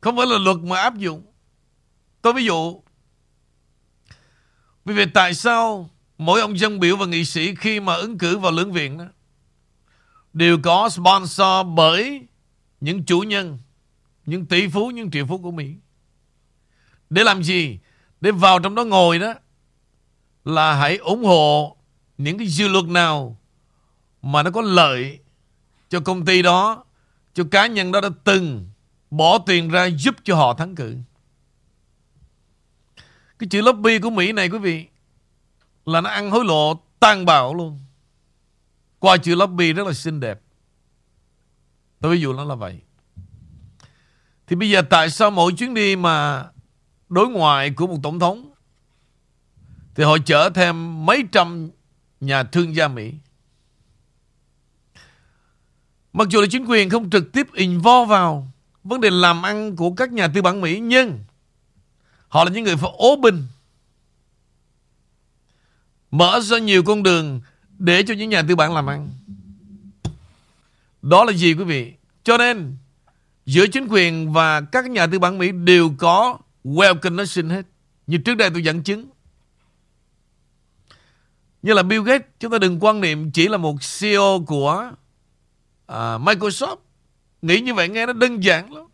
Không 0.00 0.16
phải 0.16 0.26
là 0.26 0.38
luật 0.38 0.56
mà 0.56 0.80
áp 0.80 0.96
dụng. 0.96 1.26
Tôi 2.22 2.32
ví 2.32 2.44
dụ. 2.44 2.82
Vì 4.84 4.94
vậy 4.94 5.06
tại 5.14 5.34
sao 5.34 5.90
mỗi 6.18 6.40
ông 6.40 6.58
dân 6.58 6.80
biểu 6.80 6.96
và 6.96 7.06
nghị 7.06 7.24
sĩ 7.24 7.54
khi 7.54 7.80
mà 7.80 7.94
ứng 7.94 8.18
cử 8.18 8.38
vào 8.38 8.52
lưỡng 8.52 8.72
viện 8.72 8.98
đó 8.98 9.04
đều 10.32 10.58
có 10.62 10.88
sponsor 10.88 11.66
bởi 11.74 12.26
những 12.80 13.04
chủ 13.04 13.20
nhân, 13.20 13.58
những 14.26 14.46
tỷ 14.46 14.68
phú, 14.68 14.90
những 14.90 15.10
triệu 15.10 15.26
phú 15.26 15.38
của 15.38 15.50
Mỹ. 15.50 15.74
Để 17.10 17.24
làm 17.24 17.42
gì? 17.42 17.78
Để 18.20 18.30
vào 18.30 18.58
trong 18.58 18.74
đó 18.74 18.84
ngồi 18.84 19.18
đó 19.18 19.34
là 20.44 20.74
hãy 20.74 20.96
ủng 20.96 21.24
hộ 21.24 21.76
những 22.18 22.38
cái 22.38 22.46
dư 22.46 22.68
luật 22.68 22.84
nào 22.84 23.40
mà 24.22 24.42
nó 24.42 24.50
có 24.50 24.62
lợi 24.62 25.20
cho 25.88 26.00
công 26.00 26.24
ty 26.24 26.42
đó, 26.42 26.84
cho 27.34 27.44
cá 27.50 27.66
nhân 27.66 27.92
đó 27.92 28.00
đã 28.00 28.08
từng 28.24 28.68
bỏ 29.10 29.38
tiền 29.38 29.68
ra 29.68 29.86
giúp 29.86 30.14
cho 30.24 30.36
họ 30.36 30.54
thắng 30.54 30.74
cử. 30.74 30.96
Cái 33.38 33.48
chữ 33.48 33.62
lobby 33.62 33.98
của 33.98 34.10
Mỹ 34.10 34.32
này 34.32 34.48
quý 34.48 34.58
vị 34.58 34.86
là 35.84 36.00
nó 36.00 36.10
ăn 36.10 36.30
hối 36.30 36.44
lộ 36.44 36.80
tan 37.00 37.24
bạo 37.24 37.54
luôn. 37.54 37.80
Qua 38.98 39.16
chữ 39.16 39.34
lobby 39.34 39.72
rất 39.72 39.86
là 39.86 39.92
xinh 39.92 40.20
đẹp. 40.20 40.40
Tôi 42.00 42.14
ví 42.14 42.20
dụ 42.20 42.32
nó 42.32 42.44
là 42.44 42.54
vậy. 42.54 42.80
Thì 44.46 44.56
bây 44.56 44.70
giờ 44.70 44.82
tại 44.82 45.10
sao 45.10 45.30
mỗi 45.30 45.52
chuyến 45.52 45.74
đi 45.74 45.96
mà 45.96 46.44
đối 47.08 47.28
ngoại 47.28 47.70
của 47.70 47.86
một 47.86 47.98
tổng 48.02 48.18
thống 48.18 48.50
thì 49.94 50.04
họ 50.04 50.18
chở 50.26 50.50
thêm 50.54 51.06
mấy 51.06 51.24
trăm 51.32 51.70
nhà 52.20 52.42
thương 52.42 52.76
gia 52.76 52.88
Mỹ. 52.88 53.12
Mặc 56.12 56.28
dù 56.30 56.40
là 56.40 56.46
chính 56.50 56.64
quyền 56.64 56.90
không 56.90 57.10
trực 57.10 57.32
tiếp 57.32 57.46
involve 57.52 58.10
vào 58.10 58.52
vấn 58.84 59.00
đề 59.00 59.10
làm 59.10 59.42
ăn 59.42 59.76
của 59.76 59.90
các 59.90 60.12
nhà 60.12 60.28
tư 60.28 60.42
bản 60.42 60.60
Mỹ, 60.60 60.80
nhưng 60.80 61.18
họ 62.28 62.44
là 62.44 62.50
những 62.50 62.64
người 62.64 62.76
phải 62.76 62.90
open 63.06 63.42
mở 66.10 66.40
ra 66.40 66.58
nhiều 66.58 66.82
con 66.82 67.02
đường 67.02 67.40
để 67.78 68.02
cho 68.02 68.14
những 68.14 68.30
nhà 68.30 68.42
tư 68.48 68.56
bản 68.56 68.74
làm 68.74 68.86
ăn. 68.86 69.08
Đó 71.02 71.24
là 71.24 71.32
gì 71.32 71.54
quý 71.54 71.64
vị? 71.64 71.92
Cho 72.24 72.38
nên 72.38 72.76
giữa 73.46 73.66
chính 73.66 73.86
quyền 73.90 74.32
và 74.32 74.60
các 74.60 74.90
nhà 74.90 75.06
tư 75.06 75.18
bản 75.18 75.38
Mỹ 75.38 75.52
đều 75.52 75.90
có 75.98 76.38
well 76.64 76.98
connection 76.98 77.50
hết. 77.50 77.66
Như 78.06 78.18
trước 78.18 78.34
đây 78.34 78.50
tôi 78.50 78.62
dẫn 78.62 78.82
chứng. 78.82 79.08
Như 81.62 81.72
là 81.72 81.82
Bill 81.82 82.02
Gates, 82.02 82.28
chúng 82.40 82.52
ta 82.52 82.58
đừng 82.58 82.78
quan 82.80 83.00
niệm 83.00 83.30
chỉ 83.30 83.48
là 83.48 83.56
một 83.56 83.76
CEO 84.00 84.44
của 84.46 84.90
uh, 85.92 85.96
Microsoft. 85.96 86.76
Nghĩ 87.42 87.60
như 87.60 87.74
vậy 87.74 87.88
nghe 87.88 88.06
nó 88.06 88.12
đơn 88.12 88.44
giản 88.44 88.72
lắm. 88.72 88.84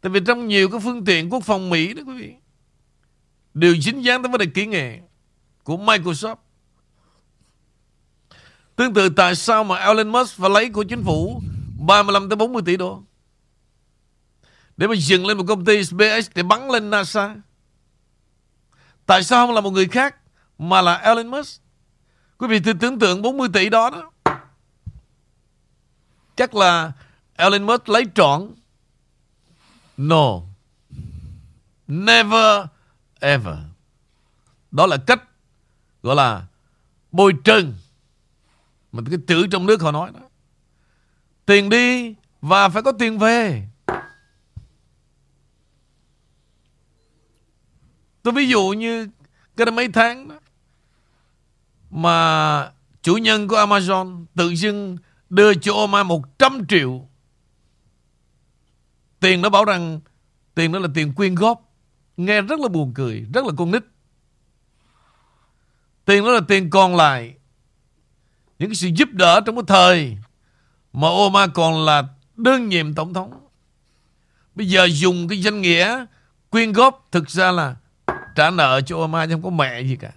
Tại 0.00 0.10
vì 0.10 0.20
trong 0.26 0.48
nhiều 0.48 0.70
cái 0.70 0.80
phương 0.80 1.04
tiện 1.04 1.32
quốc 1.32 1.44
phòng 1.44 1.70
Mỹ 1.70 1.94
đó 1.94 2.02
quý 2.06 2.14
vị 2.22 2.34
đều 3.54 3.76
dính 3.76 4.04
dáng 4.04 4.22
tới 4.22 4.32
vấn 4.32 4.38
đề 4.38 4.46
kỹ 4.46 4.66
nghệ 4.66 5.00
của 5.64 5.76
Microsoft. 5.76 6.36
Tương 8.76 8.94
tự 8.94 9.08
tại 9.08 9.34
sao 9.34 9.64
mà 9.64 9.76
Elon 9.76 10.08
Musk 10.08 10.36
phải 10.36 10.50
lấy 10.50 10.70
của 10.70 10.82
chính 10.82 11.02
phủ 11.04 11.42
35 11.78 12.28
tới 12.28 12.36
40 12.36 12.62
tỷ 12.66 12.76
đô 12.76 13.02
để 14.78 14.86
mà 14.86 14.94
dừng 14.94 15.26
lên 15.26 15.38
một 15.38 15.44
công 15.48 15.64
ty 15.64 15.84
SpaceX 15.84 16.30
để 16.34 16.42
bắn 16.42 16.70
lên 16.70 16.90
NASA. 16.90 17.36
Tại 19.06 19.24
sao 19.24 19.46
không 19.46 19.54
là 19.54 19.60
một 19.60 19.70
người 19.70 19.88
khác, 19.88 20.16
mà 20.58 20.82
là 20.82 20.94
Elon 20.94 21.26
Musk? 21.26 21.60
Quý 22.38 22.48
vị 22.48 22.60
thử 22.60 22.72
tưởng 22.72 22.98
tượng 22.98 23.22
40 23.22 23.48
tỷ 23.52 23.68
đó 23.68 23.90
đó. 23.90 24.10
Chắc 26.36 26.54
là 26.54 26.92
Elon 27.36 27.62
Musk 27.62 27.88
lấy 27.88 28.04
trọn. 28.14 28.50
No. 29.96 30.40
Never, 31.88 32.66
ever. 33.20 33.56
Đó 34.70 34.86
là 34.86 34.96
cách 35.06 35.22
gọi 36.02 36.16
là 36.16 36.46
bôi 37.12 37.32
trơn. 37.44 37.74
Mà 38.92 39.02
cái 39.10 39.18
chữ 39.26 39.46
trong 39.50 39.66
nước 39.66 39.80
họ 39.80 39.92
nói 39.92 40.10
đó. 40.14 40.27
Tiền 41.48 41.68
đi 41.68 42.14
và 42.40 42.68
phải 42.68 42.82
có 42.82 42.92
tiền 42.92 43.18
về. 43.18 43.68
Tôi 48.22 48.34
ví 48.34 48.48
dụ 48.48 48.68
như 48.68 49.08
cái 49.56 49.66
đó 49.66 49.72
mấy 49.72 49.88
tháng 49.88 50.28
đó 50.28 50.34
mà 51.90 52.70
chủ 53.02 53.16
nhân 53.16 53.48
của 53.48 53.56
Amazon 53.56 54.26
tự 54.34 54.48
dưng 54.48 54.98
đưa 55.30 55.54
cho 55.54 55.74
Oma 55.74 56.02
100 56.02 56.66
triệu. 56.68 57.08
Tiền 59.20 59.40
nó 59.40 59.48
bảo 59.48 59.64
rằng 59.64 60.00
tiền 60.54 60.72
đó 60.72 60.78
là 60.78 60.88
tiền 60.94 61.14
quyên 61.14 61.34
góp. 61.34 61.74
Nghe 62.16 62.42
rất 62.42 62.60
là 62.60 62.68
buồn 62.68 62.92
cười, 62.94 63.26
rất 63.34 63.44
là 63.44 63.52
con 63.56 63.70
nít. 63.70 63.82
Tiền 66.04 66.24
đó 66.24 66.30
là 66.30 66.40
tiền 66.48 66.70
còn 66.70 66.96
lại. 66.96 67.34
Những 68.58 68.68
cái 68.68 68.74
sự 68.74 68.88
giúp 68.94 69.08
đỡ 69.12 69.40
trong 69.46 69.54
cái 69.54 69.64
thời 69.66 70.18
mà 70.92 71.08
Obama 71.08 71.46
còn 71.46 71.84
là 71.84 72.02
đương 72.36 72.68
nhiệm 72.68 72.94
tổng 72.94 73.14
thống. 73.14 73.48
Bây 74.54 74.68
giờ 74.68 74.84
dùng 74.84 75.28
cái 75.28 75.42
danh 75.42 75.60
nghĩa 75.60 76.04
quyên 76.50 76.72
góp 76.72 77.08
thực 77.12 77.30
ra 77.30 77.52
là 77.52 77.76
trả 78.34 78.50
nợ 78.50 78.80
cho 78.86 78.96
Obama 78.96 79.26
chứ 79.26 79.32
không 79.32 79.42
có 79.42 79.50
mẹ 79.50 79.80
gì 79.80 79.96
cả. 79.96 80.12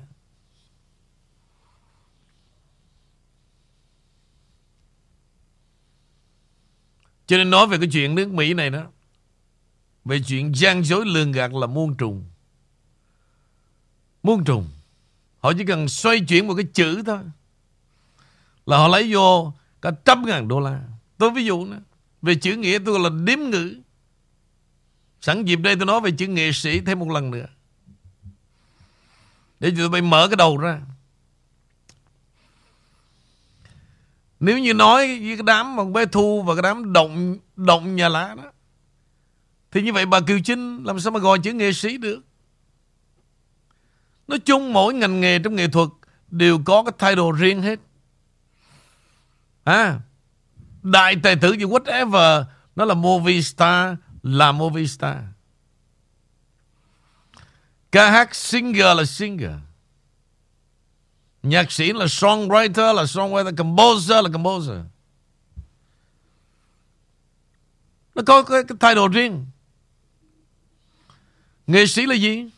Cho 7.31 7.37
nên 7.37 7.49
nói 7.49 7.67
về 7.67 7.77
cái 7.77 7.89
chuyện 7.91 8.15
nước 8.15 8.31
Mỹ 8.31 8.53
này 8.53 8.69
đó, 8.69 8.83
Về 10.05 10.19
chuyện 10.27 10.51
gian 10.55 10.83
dối 10.83 11.05
lường 11.05 11.31
gạt 11.31 11.53
là 11.53 11.67
muôn 11.67 11.95
trùng 11.97 12.23
Muôn 14.23 14.43
trùng 14.43 14.69
Họ 15.39 15.53
chỉ 15.57 15.65
cần 15.65 15.89
xoay 15.89 16.19
chuyển 16.19 16.47
một 16.47 16.53
cái 16.53 16.65
chữ 16.73 17.03
thôi 17.05 17.19
Là 18.65 18.77
họ 18.77 18.87
lấy 18.87 19.13
vô 19.13 19.53
Cả 19.81 19.91
trăm 20.05 20.25
ngàn 20.25 20.47
đô 20.47 20.59
la. 20.59 20.81
Tôi 21.17 21.31
ví 21.31 21.45
dụ 21.45 21.65
nữa 21.65 21.79
Về 22.21 22.35
chữ 22.35 22.55
nghĩa 22.55 22.79
tôi 22.85 22.99
là 22.99 23.09
điếm 23.23 23.39
ngữ. 23.39 23.75
Sẵn 25.21 25.45
dịp 25.45 25.55
đây 25.55 25.75
tôi 25.75 25.85
nói 25.85 26.01
về 26.01 26.11
chữ 26.11 26.27
nghệ 26.27 26.51
sĩ 26.51 26.79
thêm 26.79 26.99
một 26.99 27.09
lần 27.09 27.31
nữa. 27.31 27.45
Để 29.59 29.71
tụi 29.77 29.89
bay 29.89 30.01
mở 30.01 30.27
cái 30.27 30.35
đầu 30.35 30.57
ra. 30.57 30.81
Nếu 34.39 34.59
như 34.59 34.73
nói 34.73 35.07
với 35.07 35.37
cái 35.37 35.43
đám 35.45 35.75
mà 35.75 35.83
bé 35.83 36.05
Thu 36.05 36.43
và 36.43 36.55
cái 36.55 36.61
đám 36.61 36.93
động 36.93 37.37
động 37.55 37.95
nhà 37.95 38.09
lá 38.09 38.35
đó, 38.37 38.51
Thì 39.71 39.81
như 39.81 39.93
vậy 39.93 40.05
bà 40.05 40.19
Kiều 40.19 40.39
Trinh 40.39 40.83
làm 40.83 40.99
sao 40.99 41.11
mà 41.11 41.19
gọi 41.19 41.39
chữ 41.39 41.53
nghệ 41.53 41.73
sĩ 41.73 41.97
được? 41.97 42.21
Nói 44.27 44.39
chung 44.39 44.73
mỗi 44.73 44.93
ngành 44.93 45.21
nghề 45.21 45.39
trong 45.39 45.55
nghệ 45.55 45.67
thuật 45.67 45.89
Đều 46.31 46.59
có 46.65 46.83
cái 46.83 46.93
thái 46.97 47.15
độ 47.15 47.31
riêng 47.31 47.61
hết. 47.61 47.79
À 49.63 49.99
Đại 50.83 51.15
tài 51.23 51.35
tử 51.35 51.51
gì 51.51 51.65
whatever 51.65 52.43
Nó 52.75 52.85
là 52.85 52.93
movie 52.93 53.41
star 53.41 53.95
Là 54.23 54.51
movie 54.51 54.87
star 54.87 55.17
Ca 57.91 58.11
hát 58.11 58.35
singer 58.35 58.97
là 58.97 59.05
singer 59.05 59.51
Nhạc 61.43 61.71
sĩ 61.71 61.93
là 61.93 62.05
songwriter 62.05 62.93
là 62.93 63.03
songwriter, 63.03 63.55
composer 63.55 64.23
là 64.23 64.29
composer. 64.33 64.77
Nó 68.15 68.21
có 68.25 68.43
cái, 68.43 68.63
cái 68.67 68.77
thái 68.79 68.95
độ 68.95 69.07
riêng. 69.07 69.45
Nghệ 71.67 71.85
sĩ 71.85 72.05
là 72.05 72.15
gì? 72.15 72.49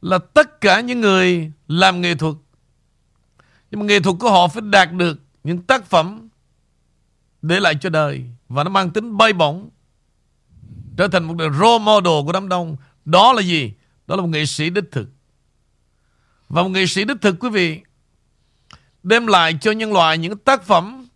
Là 0.00 0.18
tất 0.18 0.60
cả 0.60 0.80
những 0.80 1.00
người 1.00 1.52
làm 1.68 2.00
nghệ 2.00 2.14
thuật. 2.14 2.34
Nhưng 3.70 3.80
mà 3.80 3.86
nghệ 3.86 4.00
thuật 4.00 4.16
của 4.20 4.30
họ 4.30 4.48
phải 4.48 4.62
đạt 4.70 4.92
được 4.92 5.20
những 5.44 5.62
tác 5.62 5.86
phẩm 5.86 6.28
để 7.42 7.60
lại 7.60 7.74
cho 7.80 7.90
đời. 7.90 8.24
Và 8.48 8.64
nó 8.64 8.70
mang 8.70 8.90
tính 8.90 9.16
bay 9.16 9.32
bổng. 9.32 9.70
Trở 10.96 11.08
thành 11.08 11.24
một 11.24 11.34
role 11.38 11.78
model 11.78 12.24
của 12.26 12.32
đám 12.32 12.48
đông. 12.48 12.76
Đó 13.04 13.32
là 13.32 13.42
gì? 13.42 13.72
Đó 14.06 14.16
là 14.16 14.22
một 14.22 14.28
nghệ 14.28 14.46
sĩ 14.46 14.70
đích 14.70 14.84
thực. 14.92 15.08
Và 16.48 16.62
một 16.62 16.68
nghệ 16.68 16.86
sĩ 16.86 17.04
đích 17.04 17.16
thực, 17.20 17.36
quý 17.40 17.48
vị, 17.50 17.80
Đem 19.02 19.26
lại 19.26 19.58
cho 19.60 19.72
nhân 19.72 19.92
loại 19.92 20.18
những 20.18 20.38
tác 20.38 20.62
phẩm, 20.62 21.06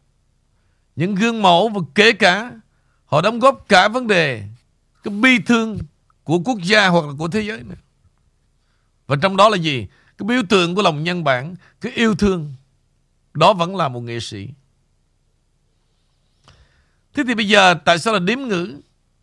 Những 0.97 1.15
gương 1.15 1.43
mẫu 1.43 1.69
và 1.69 1.81
kể 1.95 2.13
cả, 2.13 2.53
Họ 3.05 3.21
đóng 3.21 3.39
góp 3.39 3.69
cả 3.69 3.89
vấn 3.89 4.07
đề 4.07 4.45
Cái 5.03 5.15
bi 5.15 5.39
thương 5.47 5.79
của 6.25 6.39
quốc 6.39 6.59
gia 6.63 6.89
hoặc 6.89 7.07
là 7.07 7.13
của 7.19 7.29
thế 7.29 7.41
giới 7.41 7.63
này. 7.63 7.77
Và 9.07 9.17
trong 9.23 9.37
đó 9.37 9.49
là 9.49 9.57
gì? 9.57 9.87
Cái 10.21 10.27
biểu 10.27 10.43
tượng 10.49 10.75
của 10.75 10.83
lòng 10.83 11.05
nhân 11.05 11.25
bản, 11.25 11.55
Cái 11.81 11.93
yêu 11.93 12.15
thương, 12.15 12.53
Đó 13.35 13.53
vẫn 13.53 13.77
là 13.77 13.89
một 13.89 14.01
nghệ 14.01 14.21
sĩ. 14.21 14.49
Thế 17.15 17.23
thì 17.27 17.35
bây 17.35 17.49
giờ 17.49 17.75
tại 17.85 17.99
sao 17.99 18.15
là 18.15 18.21
điếm 18.21 18.39
ngữ? 18.39 18.81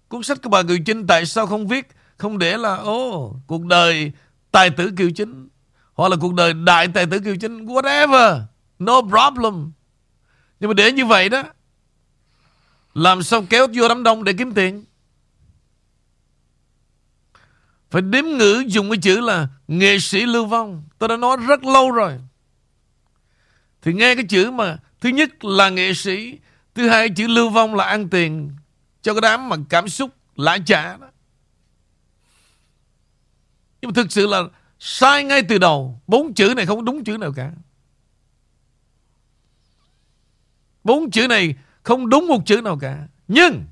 Cuốn 0.08 0.24
sách 0.24 0.38
của 0.44 0.50
bà 0.50 0.64
Kiều 0.64 0.78
Trinh 0.86 1.08
Tại 1.08 1.26
sao 1.26 1.48
không 1.48 1.68
viết? 1.68 1.88
Không 2.18 2.38
để 2.38 2.58
là 2.58 2.76
Ồ 2.76 3.36
cuộc 3.48 3.66
đời 3.66 4.12
tài 4.52 4.70
tử 4.70 4.92
Kiều 4.98 5.10
Chính 5.12 5.48
hoặc 5.94 6.10
là 6.10 6.18
cuộc 6.22 6.34
đời 6.34 6.54
đại 6.54 6.88
tài 6.88 7.06
tử 7.06 7.20
Kiều 7.20 7.36
Chính 7.36 7.66
Whatever, 7.66 8.42
No 8.80 9.02
problem. 9.02 9.72
Nhưng 10.60 10.68
mà 10.70 10.74
để 10.74 10.92
như 10.92 11.06
vậy 11.06 11.30
đó, 11.30 11.44
Làm 12.94 13.24
sao 13.24 13.46
kéo 13.50 13.68
vô 13.74 13.88
đám 13.88 14.04
đông 14.04 14.24
để 14.24 14.34
kiếm 14.34 14.54
tiền? 14.54 14.86
Phải 17.90 18.02
đếm 18.02 18.26
ngữ 18.26 18.64
dùng 18.68 18.90
cái 18.90 18.98
chữ 19.02 19.20
là 19.20 19.48
Nghệ 19.68 20.00
sĩ 20.00 20.26
lưu 20.26 20.46
vong. 20.46 20.84
Tôi 20.98 21.10
đã 21.10 21.18
nói 21.18 21.38
rất 21.48 21.64
lâu 21.64 21.92
rồi. 21.92 22.20
Thì 23.82 23.94
nghe 23.94 24.16
cái 24.16 24.24
chữ 24.30 24.52
mà 24.52 24.78
Thứ 25.02 25.10
nhất 25.10 25.46
là 25.46 25.70
nghệ 25.70 25.94
sĩ, 25.94 26.40
Thứ 26.76 26.90
hai 26.90 27.10
chữ 27.10 27.28
lưu 27.28 27.50
vong 27.50 27.76
là 27.76 27.84
ăn 27.84 28.10
tiền, 28.10 28.56
Cho 29.02 29.14
cái 29.14 29.22
đám 29.22 29.50
mà 29.50 29.56
cảm 29.70 29.90
xúc 29.90 30.12
lã 30.36 30.58
trả 30.66 30.98
đó. 30.98 31.08
Nhưng 33.82 33.90
mà 33.90 33.94
thực 33.96 34.12
sự 34.12 34.28
là 34.28 34.44
Sai 34.80 35.24
ngay 35.24 35.42
từ 35.50 35.58
đầu. 35.58 36.02
Bốn 36.08 36.34
chữ 36.34 36.54
này 36.56 36.66
không 36.66 36.86
đúng 36.86 37.04
chữ 37.04 37.18
nào 37.18 37.34
cả. 37.36 37.52
Bốn 40.84 41.12
chữ 41.12 41.28
này 41.28 41.56
không 41.84 42.10
đúng 42.10 42.28
một 42.28 42.46
chữ 42.46 42.62
nào 42.62 42.78
cả. 42.82 43.08
Nhưng, 43.28 43.66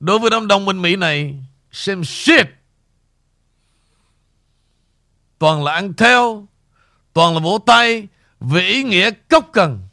Đối 0.00 0.18
với 0.18 0.30
đám 0.30 0.48
đồng 0.48 0.66
bên 0.66 0.82
Mỹ 0.82 0.96
này, 0.96 1.44
Xem 1.72 2.04
shit 2.04 2.46
Toàn 5.44 5.64
là 5.64 5.72
ăn 5.72 5.92
theo 5.94 6.46
Toàn 7.12 7.34
là 7.34 7.40
vỗ 7.40 7.58
tay 7.66 8.08
Về 8.40 8.66
ý 8.66 8.82
nghĩa 8.82 9.10
cốc 9.10 9.50
cần. 9.52 9.88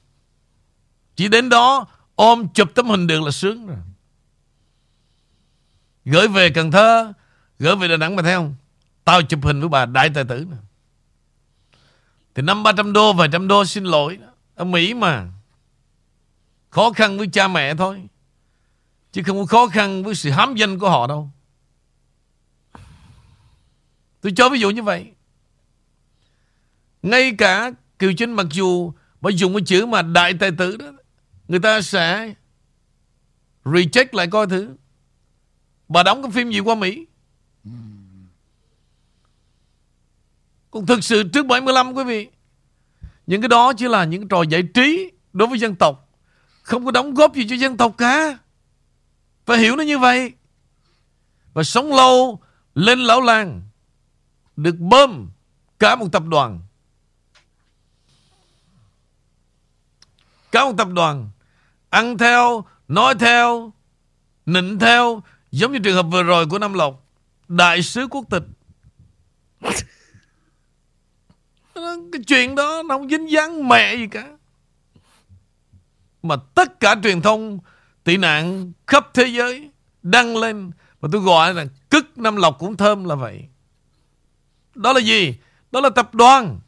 Chỉ 1.15 1.27
đến 1.27 1.49
đó 1.49 1.85
Ôm 2.15 2.47
chụp 2.53 2.71
tấm 2.75 2.87
hình 2.87 3.07
được 3.07 3.21
là 3.21 3.31
sướng 3.31 3.67
rồi. 3.67 3.77
Gửi 6.05 6.27
về 6.27 6.49
Cần 6.49 6.71
Thơ 6.71 7.13
Gửi 7.59 7.75
về 7.75 7.87
Đà 7.87 7.97
Nẵng 7.97 8.15
mà 8.15 8.23
thấy 8.23 8.33
không 8.33 8.55
Tao 9.03 9.21
chụp 9.21 9.39
hình 9.43 9.59
với 9.59 9.69
bà 9.69 9.85
đại 9.85 10.09
tài 10.13 10.23
tử 10.23 10.45
nè. 10.51 10.57
Thì 12.35 12.41
năm 12.41 12.63
300 12.63 12.93
đô, 12.93 13.13
vài 13.13 13.29
trăm 13.31 13.47
đô 13.47 13.65
xin 13.65 13.83
lỗi. 13.83 14.19
Ở 14.55 14.63
Mỹ 14.63 14.93
mà. 14.93 15.27
Khó 16.69 16.91
khăn 16.91 17.17
với 17.17 17.27
cha 17.33 17.47
mẹ 17.47 17.75
thôi. 17.75 18.07
Chứ 19.11 19.23
không 19.25 19.37
có 19.37 19.45
khó 19.45 19.67
khăn 19.67 20.03
với 20.03 20.15
sự 20.15 20.29
hám 20.29 20.55
danh 20.55 20.79
của 20.79 20.89
họ 20.89 21.07
đâu. 21.07 21.29
Tôi 24.21 24.33
cho 24.35 24.49
ví 24.49 24.59
dụ 24.59 24.69
như 24.69 24.83
vậy. 24.83 25.11
Ngay 27.01 27.35
cả 27.37 27.71
Kiều 27.99 28.13
chính 28.13 28.33
mặc 28.33 28.47
dù 28.51 28.93
Mà 29.21 29.29
dùng 29.29 29.53
cái 29.53 29.61
chữ 29.65 29.85
mà 29.85 30.01
đại 30.01 30.33
tài 30.39 30.51
tử 30.51 30.77
đó, 30.77 30.91
Người 31.47 31.59
ta 31.59 31.81
sẽ 31.81 32.33
Reject 33.63 34.07
lại 34.11 34.27
coi 34.27 34.47
thử. 34.47 34.75
Bà 35.87 36.03
đóng 36.03 36.21
cái 36.21 36.31
phim 36.31 36.51
gì 36.51 36.59
qua 36.59 36.75
Mỹ? 36.75 37.05
Còn 40.71 40.85
thực 40.85 41.03
sự 41.03 41.23
trước 41.33 41.45
75 41.45 41.93
quý 41.93 42.03
vị, 42.03 42.27
Những 43.27 43.41
cái 43.41 43.49
đó 43.49 43.73
chỉ 43.73 43.87
là 43.87 44.03
những 44.03 44.27
trò 44.27 44.41
giải 44.41 44.63
trí 44.73 45.11
Đối 45.33 45.47
với 45.47 45.59
dân 45.59 45.75
tộc, 45.75 46.09
Không 46.63 46.85
có 46.85 46.91
đóng 46.91 47.13
góp 47.13 47.35
gì 47.35 47.47
cho 47.49 47.55
dân 47.55 47.77
tộc 47.77 47.97
cả. 47.97 48.37
Phải 49.45 49.57
hiểu 49.57 49.75
nó 49.75 49.83
như 49.83 49.97
vậy. 49.97 50.33
Và 51.53 51.63
sống 51.63 51.93
lâu, 51.95 52.39
Lên 52.75 52.99
lão 52.99 53.21
làng, 53.21 53.61
Được 54.55 54.75
bơm 54.79 55.29
Cả 55.79 55.95
một 55.95 56.07
tập 56.11 56.23
đoàn. 56.25 56.59
Cả 60.51 60.65
một 60.65 60.73
tập 60.77 60.87
đoàn 60.93 61.29
Ăn 61.89 62.17
theo 62.17 62.65
Nói 62.87 63.15
theo 63.19 63.73
Nịnh 64.45 64.79
theo 64.79 65.23
Giống 65.51 65.71
như 65.71 65.79
trường 65.79 65.95
hợp 65.95 66.05
vừa 66.11 66.23
rồi 66.23 66.47
của 66.47 66.59
Nam 66.59 66.73
Lộc 66.73 67.07
Đại 67.47 67.81
sứ 67.81 68.07
quốc 68.07 68.25
tịch. 68.29 68.43
Cái 71.75 72.21
chuyện 72.27 72.55
đó 72.55 72.83
Nó 72.85 72.97
không 72.97 73.09
dính 73.09 73.31
dáng 73.31 73.67
mẹ 73.67 73.95
gì 73.95 74.07
cả. 74.07 74.27
Mà 76.23 76.35
tất 76.55 76.79
cả 76.79 76.95
truyền 77.03 77.21
thông 77.21 77.59
Tị 78.03 78.17
nạn 78.17 78.71
khắp 78.87 79.07
thế 79.13 79.25
giới 79.25 79.69
Đăng 80.03 80.37
lên 80.37 80.71
Mà 81.01 81.09
tôi 81.11 81.21
gọi 81.21 81.53
là 81.53 81.65
Cức 81.89 82.17
Nam 82.17 82.35
Lộc 82.35 82.59
cũng 82.59 82.77
thơm 82.77 83.05
là 83.05 83.15
vậy. 83.15 83.45
Đó 84.75 84.93
là 84.93 84.99
gì? 84.99 85.35
Đó 85.71 85.81
là 85.81 85.89
tập 85.89 86.15
đoàn. 86.15 86.59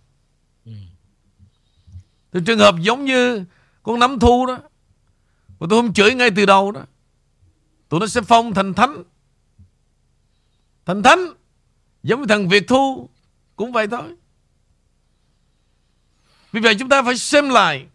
Thì 2.33 2.39
trường 2.45 2.59
hợp 2.59 2.75
giống 2.79 3.05
như 3.05 3.45
con 3.83 3.99
nắm 3.99 4.19
thu 4.19 4.45
đó. 4.45 4.57
Mà 5.59 5.67
tôi 5.69 5.81
không 5.81 5.93
chửi 5.93 6.13
ngay 6.13 6.31
từ 6.35 6.45
đầu 6.45 6.71
đó. 6.71 6.81
Tụi 7.89 7.99
nó 7.99 8.07
sẽ 8.07 8.21
phong 8.21 8.53
thành 8.53 8.73
thánh. 8.73 9.03
Thành 10.85 11.03
thánh 11.03 11.19
Giống 12.03 12.21
như 12.21 12.25
thằng 12.29 12.49
Việt 12.49 12.67
Thu 12.67 13.09
Cũng 13.55 13.71
vậy 13.71 13.87
thôi. 13.87 14.15
Vì 16.51 16.59
vậy 16.59 16.75
chúng 16.79 16.89
ta 16.89 17.03
phải 17.03 17.17
xem 17.17 17.49
lại 17.49 17.87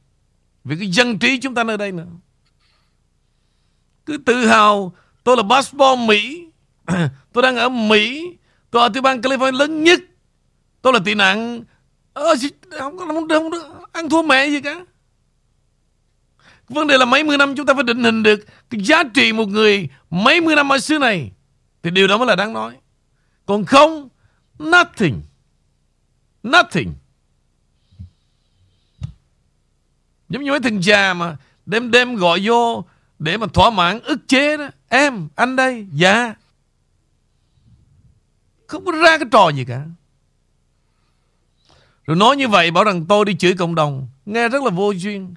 Vì 0.64 0.76
cái 0.78 0.90
dân 0.90 1.18
trí 1.18 1.40
chúng 1.40 1.54
ta 1.54 1.64
nơi 1.64 1.76
đây 1.76 1.92
nữa. 1.92 2.06
Cứ 4.06 4.18
tự 4.26 4.46
hào 4.46 4.92
Tôi 5.24 5.36
là 5.36 5.42
passport 5.50 5.98
Mỹ. 5.98 6.46
Tôi 7.32 7.42
đang 7.42 7.56
ở 7.56 7.68
Mỹ. 7.68 8.36
Tôi 8.70 8.82
ở 8.82 8.88
tiểu 8.88 9.02
bang 9.02 9.20
California 9.20 9.56
lớn 9.56 9.84
nhất. 9.84 10.00
Tôi 10.82 10.92
là 10.92 10.98
tị 11.04 11.14
nạn. 11.14 11.64
Ờ, 12.12 12.34
không, 12.78 12.98
không, 12.98 13.28
không, 13.28 13.50
không, 13.50 13.84
Ăn 13.92 14.08
thua 14.08 14.22
mẹ 14.22 14.48
gì 14.48 14.60
cả. 14.60 14.84
Vấn 16.68 16.86
đề 16.86 16.98
là 16.98 17.04
mấy 17.04 17.24
mươi 17.24 17.36
năm 17.36 17.56
chúng 17.56 17.66
ta 17.66 17.74
phải 17.74 17.82
định 17.82 18.04
hình 18.04 18.22
được 18.22 18.46
Cái 18.70 18.80
giá 18.80 19.02
trị 19.14 19.32
một 19.32 19.48
người 19.48 19.88
Mấy 20.10 20.40
mươi 20.40 20.56
năm 20.56 20.72
ở 20.72 20.78
xứ 20.78 20.98
này. 20.98 21.32
Thì 21.82 21.90
điều 21.90 22.08
đó 22.08 22.18
mới 22.18 22.26
là 22.26 22.36
đáng 22.36 22.52
nói. 22.52 22.76
Còn 23.46 23.64
không 23.64 24.08
Nothing. 24.58 25.22
Nothing. 26.42 26.94
Giống 30.28 30.44
như 30.44 30.50
mấy 30.50 30.60
thằng 30.60 30.82
già 30.82 31.14
mà 31.14 31.36
Đêm 31.66 31.90
đêm 31.90 32.16
gọi 32.16 32.40
vô 32.44 32.84
Để 33.18 33.36
mà 33.36 33.46
thỏa 33.54 33.70
mãn 33.70 34.00
ức 34.00 34.28
chế 34.28 34.56
đó. 34.56 34.68
Em, 34.88 35.28
anh 35.34 35.56
đây, 35.56 35.86
dạ. 35.92 36.34
Không 38.66 38.84
có 38.84 38.92
ra 38.92 39.18
cái 39.18 39.28
trò 39.32 39.48
gì 39.48 39.64
cả. 39.64 39.82
Rồi 42.06 42.16
nói 42.16 42.36
như 42.36 42.48
vậy 42.48 42.70
bảo 42.70 42.84
rằng 42.84 43.06
tôi 43.06 43.24
đi 43.24 43.36
chửi 43.36 43.54
cộng 43.54 43.74
đồng. 43.74 44.08
Nghe 44.26 44.48
rất 44.48 44.62
là 44.62 44.70
vô 44.70 44.90
duyên. 44.90 45.34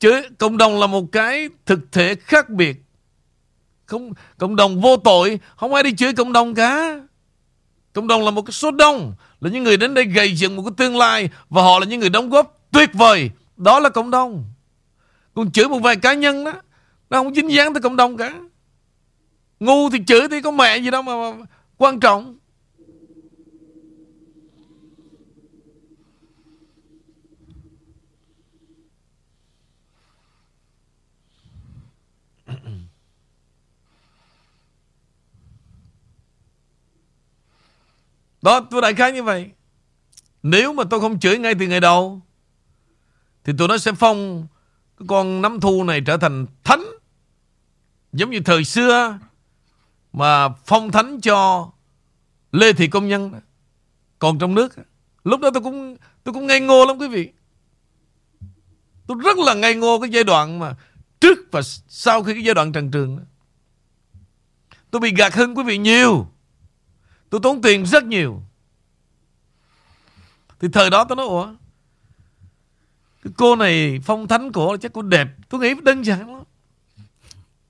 Chứ 0.00 0.22
cộng 0.38 0.56
đồng 0.56 0.80
là 0.80 0.86
một 0.86 1.04
cái 1.12 1.48
thực 1.66 1.92
thể 1.92 2.14
khác 2.14 2.50
biệt. 2.50 2.76
Không, 3.86 4.12
cộng 4.38 4.56
đồng 4.56 4.80
vô 4.80 4.96
tội, 4.96 5.40
không 5.56 5.74
ai 5.74 5.82
đi 5.82 5.92
chửi 5.96 6.12
cộng 6.12 6.32
đồng 6.32 6.54
cả. 6.54 7.00
Cộng 7.92 8.08
đồng 8.08 8.24
là 8.24 8.30
một 8.30 8.42
cái 8.42 8.52
số 8.52 8.70
đông, 8.70 9.14
là 9.40 9.50
những 9.50 9.64
người 9.64 9.76
đến 9.76 9.94
đây 9.94 10.04
gây 10.04 10.36
dựng 10.36 10.56
một 10.56 10.62
cái 10.62 10.72
tương 10.76 10.96
lai 10.96 11.28
và 11.50 11.62
họ 11.62 11.78
là 11.78 11.86
những 11.86 12.00
người 12.00 12.10
đóng 12.10 12.30
góp 12.30 12.58
tuyệt 12.70 12.90
vời. 12.92 13.30
Đó 13.56 13.80
là 13.80 13.88
cộng 13.88 14.10
đồng. 14.10 14.44
Còn 15.34 15.52
chửi 15.52 15.68
một 15.68 15.78
vài 15.78 15.96
cá 15.96 16.14
nhân 16.14 16.44
đó, 16.44 16.52
nó 17.10 17.22
không 17.22 17.34
dính 17.34 17.52
dáng 17.52 17.74
tới 17.74 17.82
cộng 17.82 17.96
đồng 17.96 18.16
cả. 18.16 18.34
Ngu 19.60 19.90
thì 19.90 19.98
chửi 20.06 20.28
thì 20.30 20.40
có 20.40 20.50
mẹ 20.50 20.76
gì 20.76 20.90
đâu 20.90 21.02
mà, 21.02 21.12
mà 21.14 21.44
quan 21.76 22.00
trọng. 22.00 22.38
Đó 38.42 38.60
tôi 38.70 38.82
đại 38.82 38.94
khái 38.94 39.12
như 39.12 39.22
vậy. 39.22 39.50
Nếu 40.42 40.72
mà 40.72 40.84
tôi 40.90 41.00
không 41.00 41.20
chửi 41.20 41.38
ngay 41.38 41.54
từ 41.54 41.66
ngày 41.66 41.80
đầu, 41.80 42.20
Thì 43.44 43.52
tụi 43.58 43.68
nó 43.68 43.78
sẽ 43.78 43.92
phong 43.92 44.46
Cái 44.98 45.06
con 45.08 45.42
nắm 45.42 45.60
thu 45.60 45.84
này 45.84 46.00
trở 46.00 46.16
thành 46.16 46.46
thánh. 46.64 46.84
Giống 48.12 48.30
như 48.30 48.40
thời 48.44 48.64
xưa 48.64 49.18
Mà 50.12 50.48
phong 50.48 50.90
thánh 50.90 51.20
cho 51.20 51.70
Lê 52.52 52.72
Thị 52.72 52.88
Công 52.88 53.08
Nhân. 53.08 53.32
Còn 54.18 54.38
trong 54.38 54.54
nước, 54.54 54.74
Lúc 55.24 55.40
đó 55.40 55.50
tôi 55.54 55.62
cũng 55.62 55.96
tôi 56.24 56.32
cũng 56.32 56.46
ngây 56.46 56.60
ngô 56.60 56.86
lắm 56.86 56.98
quý 56.98 57.08
vị. 57.08 57.28
Tôi 59.06 59.16
rất 59.24 59.38
là 59.38 59.54
ngây 59.54 59.74
ngô 59.74 60.00
cái 60.00 60.10
giai 60.10 60.24
đoạn 60.24 60.58
mà 60.58 60.74
Trước 61.20 61.38
và 61.50 61.62
sau 61.88 62.22
khi 62.22 62.34
cái 62.34 62.44
giai 62.44 62.54
đoạn 62.54 62.72
trần 62.72 62.90
trường 62.90 63.18
Tôi 64.90 65.00
bị 65.00 65.14
gạt 65.16 65.34
hơn 65.34 65.54
quý 65.54 65.62
vị 65.62 65.78
nhiều. 65.78 66.26
Tôi 67.30 67.40
tốn 67.42 67.62
tiền 67.62 67.86
rất 67.86 68.04
nhiều. 68.04 68.42
Thì 70.60 70.68
thời 70.72 70.90
đó 70.90 71.04
tôi 71.04 71.16
nói, 71.16 71.26
Ủa, 71.26 71.48
Cái 73.24 73.32
cô 73.36 73.56
này 73.56 74.00
phong 74.04 74.28
thánh 74.28 74.52
của 74.52 74.76
chắc 74.80 74.92
cô 74.92 75.02
đẹp. 75.02 75.28
Tôi 75.48 75.60
nghĩ 75.60 75.74
đơn 75.82 76.04
giản 76.04 76.34
lắm. 76.34 76.42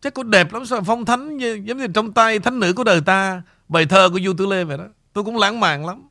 Chắc 0.01 0.15
cô 0.15 0.23
đẹp 0.23 0.53
lắm, 0.53 0.67
sao 0.67 0.83
phong 0.83 1.05
thánh 1.05 1.39
Giống 1.39 1.79
như 1.79 1.87
trong 1.95 2.13
tay 2.13 2.39
thánh 2.39 2.61
nữ 2.61 2.73
của 2.73 2.85
đời 2.85 3.01
ta, 3.01 3.43
Bài 3.69 3.87
thơ 3.87 4.09
của 4.13 4.21
Du 4.21 4.35
Tử 4.35 4.47
Lê 4.47 4.65
vậy 4.65 4.79
đó. 4.79 4.85
Tôi 5.13 5.25
cũng 5.25 5.37
lãng 5.37 5.61
mạn 5.61 5.87
lắm. 5.87 6.09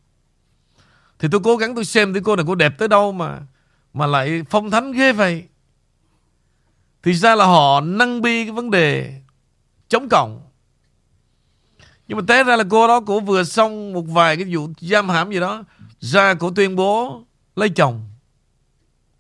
Thì 1.20 1.28
tôi 1.32 1.42
cố 1.44 1.58
gắng 1.58 1.76
tôi 1.76 1.86
xem 1.86 2.14
thấy 2.14 2.22
cô 2.26 2.36
này 2.36 2.46
cô 2.48 2.56
đẹp 2.56 2.74
tới 2.78 2.88
đâu 2.88 3.12
mà 3.12 3.40
Mà 3.94 4.08
lại 4.08 4.44
phong 4.50 4.72
thánh 4.72 4.92
ghê 4.92 5.14
vậy. 5.14 5.48
Thì 7.04 7.14
ra 7.14 7.36
là 7.36 7.46
họ 7.46 7.82
nâng 7.82 8.22
bi 8.22 8.46
cái 8.46 8.52
vấn 8.52 8.72
đề 8.72 9.22
Chống 9.88 10.10
cộng 10.10 10.49
nhưng 12.10 12.18
mà 12.18 12.24
té 12.28 12.44
ra 12.44 12.56
là 12.56 12.64
cô 12.70 12.88
đó 12.88 13.00
Cổ 13.00 13.20
vừa 13.20 13.44
xong 13.44 13.94
một 13.94 14.02
vài 14.02 14.36
cái 14.36 14.46
vụ 14.56 14.70
giam 14.80 15.10
hãm 15.10 15.32
gì 15.32 15.40
đó 15.40 15.64
Ra 16.00 16.34
cổ 16.34 16.52
tuyên 16.56 16.76
bố 16.76 17.24
Lấy 17.56 17.70
chồng. 17.70 18.02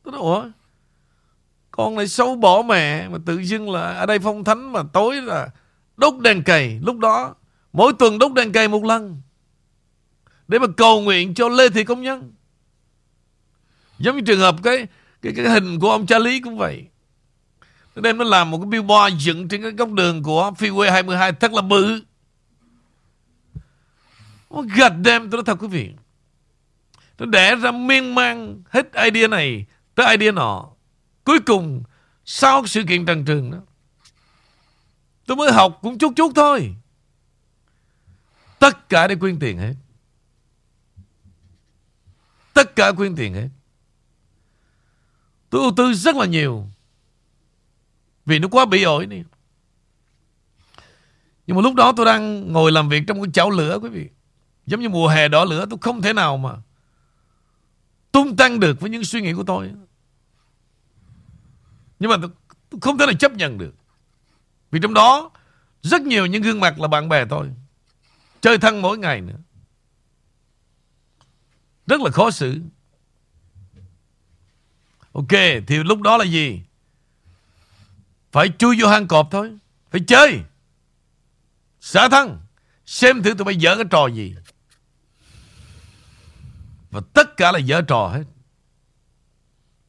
Tôi 0.03 0.11
nói 0.11 0.21
ủa? 0.21 0.45
Con 1.71 1.95
này 1.95 2.07
xấu 2.07 2.35
bỏ 2.35 2.61
mẹ 2.61 3.07
Mà 3.09 3.17
tự 3.25 3.37
dưng 3.37 3.71
là 3.71 3.93
ở 3.93 4.05
đây 4.05 4.19
phong 4.19 4.43
thánh 4.43 4.71
mà 4.71 4.83
tối 4.93 5.15
là 5.15 5.49
Đốt 5.97 6.13
đèn 6.19 6.43
cầy 6.43 6.79
Lúc 6.83 6.97
đó 6.97 7.35
mỗi 7.73 7.93
tuần 7.99 8.19
đốt 8.19 8.33
đèn 8.33 8.51
cầy 8.51 8.67
một 8.67 8.83
lần 8.83 9.21
Để 10.47 10.59
mà 10.59 10.67
cầu 10.77 11.01
nguyện 11.01 11.33
cho 11.33 11.49
Lê 11.49 11.69
Thị 11.69 11.83
Công 11.83 12.01
Nhân. 12.01 12.33
Giống 13.99 14.15
như 14.15 14.21
trường 14.21 14.39
hợp 14.39 14.55
cái 14.63 14.87
cái, 15.21 15.33
cái 15.35 15.49
hình 15.49 15.79
của 15.79 15.91
ông 15.91 16.05
cha 16.05 16.19
Lý 16.19 16.39
cũng 16.39 16.57
vậy. 16.57 16.85
Nó 17.95 18.01
đem 18.01 18.17
nó 18.17 18.23
làm 18.23 18.51
một 18.51 18.57
cái 18.57 18.65
billboard 18.65 19.15
dựng 19.19 19.47
trên 19.47 19.61
cái 19.61 19.71
góc 19.71 19.91
đường 19.91 20.23
của 20.23 20.51
Freeway 20.57 20.91
22 20.91 21.31
thật 21.31 21.53
là 21.53 21.61
bự. 21.61 21.99
Oh, 24.55 24.65
God 24.77 24.91
damn, 25.05 25.29
tôi 25.29 25.37
nói 25.37 25.43
thật 25.45 25.57
quý 25.59 25.67
vị. 25.67 25.91
Tôi 27.17 27.27
đẻ 27.31 27.55
ra 27.55 27.71
miên 27.71 28.15
man 28.15 28.63
hết 28.69 28.87
idea 28.93 29.27
này 29.27 29.65
tới 29.95 30.17
idea 30.17 30.31
nọ. 30.31 30.69
Cuối 31.23 31.39
cùng, 31.39 31.83
sau 32.25 32.67
sự 32.67 32.83
kiện 32.87 33.05
trần 33.05 33.25
trường 33.25 33.51
đó, 33.51 33.57
tôi 35.25 35.37
mới 35.37 35.51
học 35.51 35.79
cũng 35.81 35.97
chút 35.97 36.13
chút 36.15 36.31
thôi. 36.35 36.75
Tất 38.59 38.89
cả 38.89 39.07
để 39.07 39.15
quyên 39.15 39.39
tiền 39.39 39.57
hết. 39.57 39.73
Tất 42.53 42.75
cả 42.75 42.91
quyên 42.91 43.15
tiền 43.15 43.33
hết. 43.33 43.47
Tôi 45.49 45.61
ưu 45.61 45.71
tư 45.77 45.93
rất 45.93 46.15
là 46.15 46.25
nhiều. 46.25 46.67
Vì 48.25 48.39
nó 48.39 48.47
quá 48.47 48.65
bị 48.65 48.83
ổi 48.83 49.07
này. 49.07 49.23
Nhưng 51.47 51.55
mà 51.55 51.61
lúc 51.61 51.73
đó 51.75 51.93
tôi 51.97 52.05
đang 52.05 52.53
ngồi 52.53 52.71
làm 52.71 52.89
việc 52.89 53.03
trong 53.07 53.21
cái 53.21 53.31
chảo 53.33 53.49
lửa 53.49 53.79
quý 53.81 53.89
vị. 53.89 54.09
Giống 54.69 54.81
như 54.81 54.89
mùa 54.89 55.07
hè 55.07 55.27
đỏ 55.27 55.45
lửa 55.45 55.65
tôi 55.69 55.79
không 55.81 56.01
thể 56.01 56.13
nào 56.13 56.37
mà 56.37 56.55
tung 58.11 58.35
tăng 58.35 58.59
được 58.59 58.79
với 58.79 58.89
những 58.89 59.03
suy 59.03 59.21
nghĩ 59.21 59.33
của 59.33 59.43
tôi. 59.43 59.71
Nhưng 61.99 62.09
mà 62.09 62.17
tôi, 62.21 62.29
tôi 62.69 62.79
không 62.81 62.97
thể 62.97 63.05
nào 63.05 63.15
chấp 63.19 63.31
nhận 63.31 63.57
được. 63.57 63.75
Vì 64.71 64.79
trong 64.83 64.93
đó 64.93 65.31
rất 65.81 66.01
nhiều 66.01 66.25
những 66.25 66.41
gương 66.41 66.59
mặt 66.59 66.79
là 66.79 66.87
bạn 66.87 67.09
bè 67.09 67.25
tôi. 67.25 67.47
Chơi 68.41 68.57
thân 68.57 68.81
mỗi 68.81 68.97
ngày 68.97 69.21
nữa. 69.21 69.37
Rất 71.87 72.01
là 72.01 72.11
khó 72.11 72.31
xử. 72.31 72.61
Ok, 75.11 75.31
thì 75.67 75.77
lúc 75.83 76.01
đó 76.01 76.17
là 76.17 76.25
gì? 76.25 76.61
Phải 78.31 78.49
chui 78.57 78.77
vô 78.81 78.87
hang 78.87 79.07
cọp 79.07 79.27
thôi. 79.31 79.57
Phải 79.91 80.01
chơi. 80.07 80.39
Xả 81.81 82.09
thân. 82.09 82.39
Xem 82.85 83.23
thử 83.23 83.33
tụi 83.33 83.45
bay 83.45 83.55
dở 83.55 83.75
cái 83.75 83.85
trò 83.89 84.07
gì. 84.07 84.35
Và 86.91 87.01
tất 87.13 87.37
cả 87.37 87.51
là 87.51 87.59
dở 87.59 87.81
trò 87.81 88.07
hết. 88.07 88.23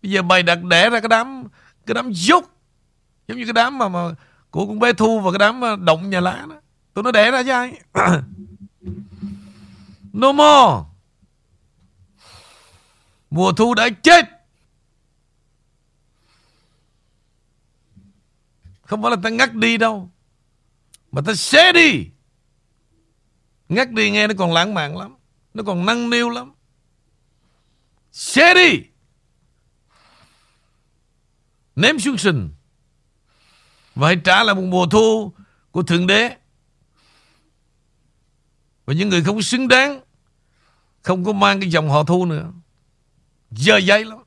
Bây 0.03 0.13
giờ 0.13 0.23
mày 0.23 0.43
đặt 0.43 0.63
đẻ 0.65 0.91
ra 0.91 1.01
cái 1.01 1.09
đám 1.09 1.45
cái 1.87 1.95
đám 1.95 2.13
dốc 2.13 2.45
giống 3.29 3.39
như 3.39 3.45
cái 3.45 3.53
đám 3.53 3.79
mà 3.79 3.89
mà 3.89 4.15
của 4.51 4.67
con 4.67 4.79
bé 4.79 4.93
Thu 4.93 5.21
và 5.21 5.31
cái 5.31 5.39
đám 5.39 5.65
à, 5.65 5.77
động 5.77 6.11
nhà 6.11 6.21
lá 6.21 6.47
đó. 6.51 6.61
Tụi 6.95 7.05
nó 7.05 7.13
đẻ 7.13 7.31
ra 7.31 7.43
cho 7.43 7.55
ai? 7.55 7.81
no 10.13 10.33
more. 10.33 10.87
Mùa 13.31 13.53
thu 13.53 13.75
đã 13.75 13.89
chết. 14.03 14.25
Không 18.83 19.03
phải 19.03 19.11
là 19.11 19.17
ta 19.23 19.29
ngắt 19.29 19.55
đi 19.55 19.77
đâu. 19.77 20.11
Mà 21.13 21.23
ta 21.27 21.35
xé 21.35 21.73
đi. 21.73 22.07
Ngắt 23.69 23.91
đi 23.91 24.11
nghe 24.11 24.27
nó 24.27 24.35
còn 24.39 24.53
lãng 24.53 24.75
mạn 24.75 24.97
lắm. 24.97 25.17
Nó 25.55 25.63
còn 25.67 25.87
năng 25.87 26.11
niu 26.11 26.31
lắm. 26.31 26.53
Xé 28.13 28.55
đi. 28.55 28.83
Ném 31.77 31.99
xuống 31.99 32.19
sình. 32.19 32.51
Và 33.95 34.07
hãy 34.07 34.17
trả 34.25 34.45
lại 34.45 34.55
một 34.55 34.63
mùa 34.63 34.87
thu 34.87 35.33
của 35.71 35.83
Thượng 35.83 36.07
Đế. 36.07 36.37
Và 38.85 38.95
những 38.95 39.09
người 39.09 39.25
không 39.25 39.43
xứng 39.43 39.69
đáng 39.69 40.01
không 41.03 41.25
có 41.25 41.33
mang 41.33 41.61
cái 41.61 41.71
dòng 41.71 41.91
họ 41.91 42.05
thu 42.05 42.27
nữa. 42.27 42.53
Dơ 43.51 43.77
giấy 43.77 44.05
lắm. 44.05 44.19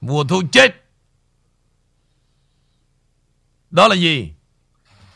Mùa 0.00 0.24
thu 0.24 0.42
chết. 0.52 0.84
Đó 3.70 3.88
là 3.88 3.94
gì? 3.94 4.32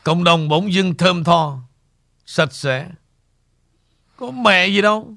Cộng 0.04 0.24
đồng 0.24 0.48
bỗng 0.48 0.72
dưng 0.72 0.96
thơm 0.96 1.24
tho, 1.24 1.58
sạch 2.26 2.52
sẽ. 2.52 2.90
Có 4.20 4.30
mẹ 4.30 4.66
gì 4.66 4.82
đâu. 4.82 5.14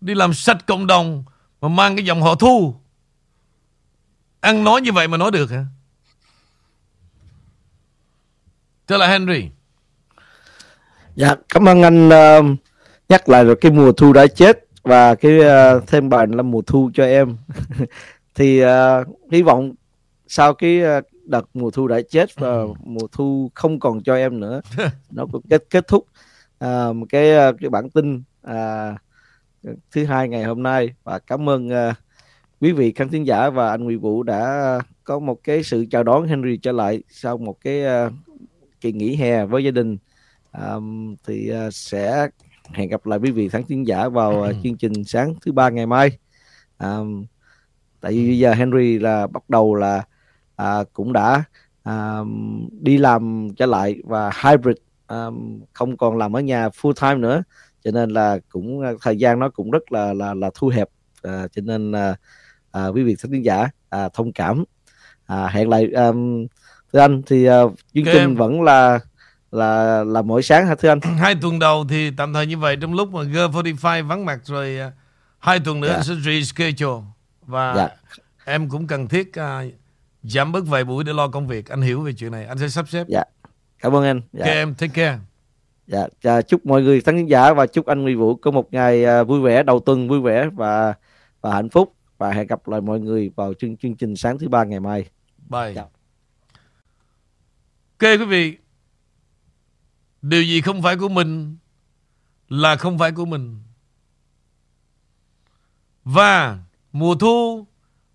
Đi 0.00 0.14
làm 0.14 0.34
sạch 0.34 0.66
cộng 0.66 0.86
đồng 0.86 1.24
mà 1.60 1.68
mang 1.68 1.96
cái 1.96 2.04
dòng 2.04 2.22
họ 2.22 2.34
thu. 2.34 2.74
Ăn 4.40 4.64
nói 4.64 4.80
như 4.80 4.92
vậy 4.92 5.08
mà 5.08 5.16
nói 5.16 5.30
được 5.30 5.50
hả? 5.50 5.64
Thưa 8.86 8.96
là 8.96 9.08
Henry. 9.08 9.48
Dạ, 11.14 11.34
cảm 11.48 11.68
ơn 11.68 11.82
anh 11.82 12.08
uh, 12.08 12.58
nhắc 13.08 13.28
lại 13.28 13.44
rồi 13.44 13.56
cái 13.60 13.72
mùa 13.72 13.92
thu 13.92 14.12
đã 14.12 14.26
chết 14.26 14.66
và 14.82 15.14
cái 15.14 15.38
uh, 15.38 15.86
thêm 15.86 16.08
bài 16.08 16.26
là 16.30 16.42
mùa 16.42 16.62
thu 16.62 16.90
cho 16.94 17.04
em. 17.04 17.36
thì 18.34 18.64
uh, 18.64 18.68
hy 19.32 19.42
vọng 19.42 19.74
sau 20.26 20.54
cái 20.54 20.80
uh, 20.98 21.04
đợt 21.26 21.48
mùa 21.54 21.70
thu 21.70 21.88
đã 21.88 22.00
chết 22.10 22.34
và 22.34 22.64
mùa 22.84 23.06
thu 23.12 23.50
không 23.54 23.80
còn 23.80 24.02
cho 24.02 24.14
em 24.14 24.40
nữa. 24.40 24.60
Nó 25.10 25.26
cũng 25.32 25.42
kết 25.50 25.64
kết 25.70 25.88
thúc 25.88 26.06
uh, 26.64 27.08
cái 27.08 27.50
uh, 27.50 27.56
cái 27.60 27.70
bản 27.70 27.90
tin 27.90 28.22
uh, 28.46 28.96
thứ 29.90 30.04
hai 30.04 30.28
ngày 30.28 30.44
hôm 30.44 30.62
nay. 30.62 30.94
Và 31.04 31.18
cảm 31.18 31.48
ơn 31.48 31.68
uh, 31.68 31.94
quý 32.60 32.72
vị 32.72 32.92
khán 32.92 33.08
thính 33.08 33.26
giả 33.26 33.50
và 33.50 33.70
anh 33.70 33.84
Nguyễn 33.84 34.00
Vũ 34.00 34.22
đã 34.22 34.80
có 35.04 35.18
một 35.18 35.40
cái 35.44 35.62
sự 35.62 35.86
chào 35.90 36.02
đón 36.02 36.26
Henry 36.26 36.56
trở 36.56 36.72
lại 36.72 37.02
sau 37.08 37.38
một 37.38 37.56
cái 37.60 37.82
uh, 38.06 38.12
kỳ 38.80 38.92
nghỉ 38.92 39.16
hè 39.16 39.44
với 39.44 39.64
gia 39.64 39.70
đình. 39.70 39.96
Um, 40.72 41.14
thì 41.26 41.52
uh, 41.66 41.74
sẽ 41.74 42.28
hẹn 42.72 42.88
gặp 42.88 43.06
lại 43.06 43.18
quý 43.18 43.30
vị 43.30 43.48
khán 43.48 43.62
thính 43.62 43.86
giả 43.86 44.08
vào 44.08 44.40
uh, 44.40 44.56
chương 44.62 44.76
trình 44.76 45.04
sáng 45.04 45.34
thứ 45.40 45.52
ba 45.52 45.68
ngày 45.68 45.86
mai. 45.86 46.18
Um, 46.78 47.24
tại 48.00 48.12
vì 48.12 48.26
bây 48.26 48.38
giờ 48.38 48.54
Henry 48.54 48.98
là 48.98 49.26
bắt 49.26 49.50
đầu 49.50 49.74
là 49.74 50.02
uh, 50.62 50.92
cũng 50.92 51.12
đã 51.12 51.44
uh, 51.88 52.26
đi 52.80 52.98
làm 52.98 53.48
trở 53.56 53.66
lại 53.66 53.96
và 54.04 54.30
hybrid 54.42 54.76
um, 55.08 55.60
không 55.72 55.96
còn 55.96 56.16
làm 56.16 56.36
ở 56.36 56.40
nhà 56.40 56.68
full 56.68 56.92
time 56.92 57.14
nữa 57.14 57.42
cho 57.84 57.90
nên 57.90 58.10
là 58.10 58.38
cũng 58.48 58.82
thời 59.02 59.16
gian 59.16 59.38
nó 59.38 59.48
cũng 59.48 59.70
rất 59.70 59.92
là 59.92 60.12
là 60.14 60.34
là 60.34 60.50
thu 60.54 60.68
hẹp 60.68 60.88
uh, 61.28 61.52
cho 61.52 61.62
nên 61.62 61.90
uh, 61.90 62.16
uh, 62.78 62.94
quý 62.94 63.02
vị 63.02 63.16
khán 63.16 63.42
giả 63.42 63.68
uh, 63.96 64.12
thông 64.14 64.32
cảm 64.32 64.64
uh, 65.32 65.50
hẹn 65.50 65.68
lại 65.68 65.90
um, 65.92 66.46
thưa 66.92 67.00
anh 67.00 67.22
thì 67.26 67.50
uh, 67.50 67.74
chương 67.94 68.04
okay. 68.04 68.14
trình 68.14 68.36
vẫn 68.36 68.62
là 68.62 68.98
là 69.52 70.04
là 70.04 70.22
mỗi 70.22 70.42
sáng 70.42 70.66
hả 70.66 70.74
thưa 70.74 70.88
anh 70.88 71.00
hai 71.18 71.34
tuần 71.42 71.58
đầu 71.58 71.84
thì 71.88 72.10
tạm 72.16 72.32
thời 72.32 72.46
như 72.46 72.58
vậy 72.58 72.76
trong 72.80 72.94
lúc 72.94 73.12
mà 73.12 73.22
G45 73.22 74.06
vắng 74.06 74.24
mặt 74.24 74.40
rồi 74.44 74.78
uh, 74.86 74.92
hai 75.38 75.60
tuần 75.60 75.80
nữa 75.80 75.88
dạ. 75.88 75.94
anh 75.94 76.02
sẽ 76.02 76.14
reschedule 76.14 77.02
và 77.46 77.74
dạ. 77.76 77.88
em 78.44 78.68
cũng 78.68 78.86
cần 78.86 79.08
thiết 79.08 79.28
uh, 79.28 79.72
giảm 80.28 80.52
bớt 80.52 80.66
vài 80.66 80.84
buổi 80.84 81.04
để 81.04 81.12
lo 81.12 81.28
công 81.28 81.46
việc. 81.46 81.68
Anh 81.68 81.80
hiểu 81.80 82.00
về 82.00 82.12
chuyện 82.12 82.32
này. 82.32 82.46
Anh 82.46 82.58
sẽ 82.58 82.68
sắp 82.68 82.88
xếp. 82.88 83.06
Dạ. 83.08 83.24
Cảm 83.78 83.96
ơn 83.96 84.04
anh. 84.04 84.20
Dạ. 84.32 84.44
Okay, 84.44 84.56
em 84.56 84.74
take 84.74 84.92
care. 84.94 85.18
Dạ. 85.86 86.06
À, 86.22 86.42
chúc 86.42 86.66
mọi 86.66 86.82
người 86.82 87.00
khán 87.00 87.26
giả 87.26 87.52
và 87.52 87.66
chúc 87.66 87.86
anh 87.86 88.02
Nguy 88.02 88.14
Vũ 88.14 88.36
có 88.36 88.50
một 88.50 88.72
ngày 88.72 89.20
uh, 89.20 89.28
vui 89.28 89.40
vẻ 89.40 89.62
đầu 89.62 89.80
tuần 89.80 90.08
vui 90.08 90.20
vẻ 90.20 90.48
và 90.48 90.94
và 91.40 91.54
hạnh 91.54 91.68
phúc. 91.68 91.94
Và 92.18 92.32
hẹn 92.32 92.46
gặp 92.46 92.68
lại 92.68 92.80
mọi 92.80 93.00
người 93.00 93.30
vào 93.36 93.54
chương 93.54 93.76
chương 93.76 93.96
trình 93.96 94.16
sáng 94.16 94.38
thứ 94.38 94.48
ba 94.48 94.64
ngày 94.64 94.80
mai. 94.80 95.08
Bye. 95.48 95.72
Dạ. 95.74 95.82
Ok 97.98 98.18
quý 98.20 98.24
vị. 98.24 98.56
Điều 100.22 100.42
gì 100.42 100.60
không 100.60 100.82
phải 100.82 100.96
của 100.96 101.08
mình 101.08 101.56
Là 102.48 102.76
không 102.76 102.98
phải 102.98 103.12
của 103.12 103.24
mình. 103.24 103.58
Và 106.04 106.58
Mùa 106.92 107.14
thu 107.14 107.66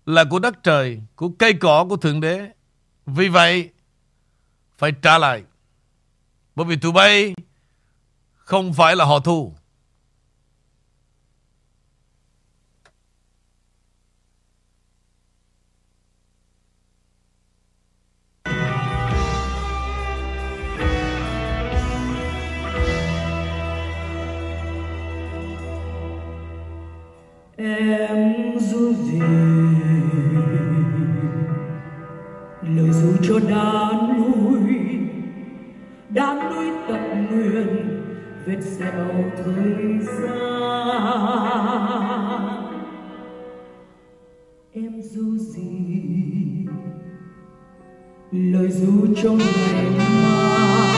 là 0.06 0.24
của 0.24 0.38
đất 0.38 0.62
trời, 0.62 1.00
Của 1.16 1.28
cây 1.28 1.52
cỏ, 1.52 1.86
của 1.88 1.96
Thượng 1.96 2.20
Đế. 2.20 2.48
Vì 3.06 3.28
vậy, 3.28 3.70
Phải 4.78 4.92
trả 5.02 5.18
lại. 5.18 5.42
Bởi 6.54 6.66
vì 6.66 6.76
tụi 6.76 6.92
bay 6.92 7.34
Không 8.36 8.72
phải 8.72 8.96
là 8.96 9.04
họ 9.04 9.18
thu 9.18 9.54
em 27.56 28.41
cho 33.32 33.38
đàn 33.38 34.16
núi 34.16 34.60
đàn 36.10 36.54
núi 36.54 36.66
tận 36.88 37.26
nguyện 37.30 37.66
vết 38.46 38.60
sẹo 38.62 39.30
thời 39.44 39.98
gian. 39.98 40.62
Em 44.72 45.02
du 45.02 45.38
gì, 45.38 46.66
lời 48.30 48.70
dù 48.70 49.14
trong 49.22 49.38
ngày 49.38 49.90
mai 49.98 50.91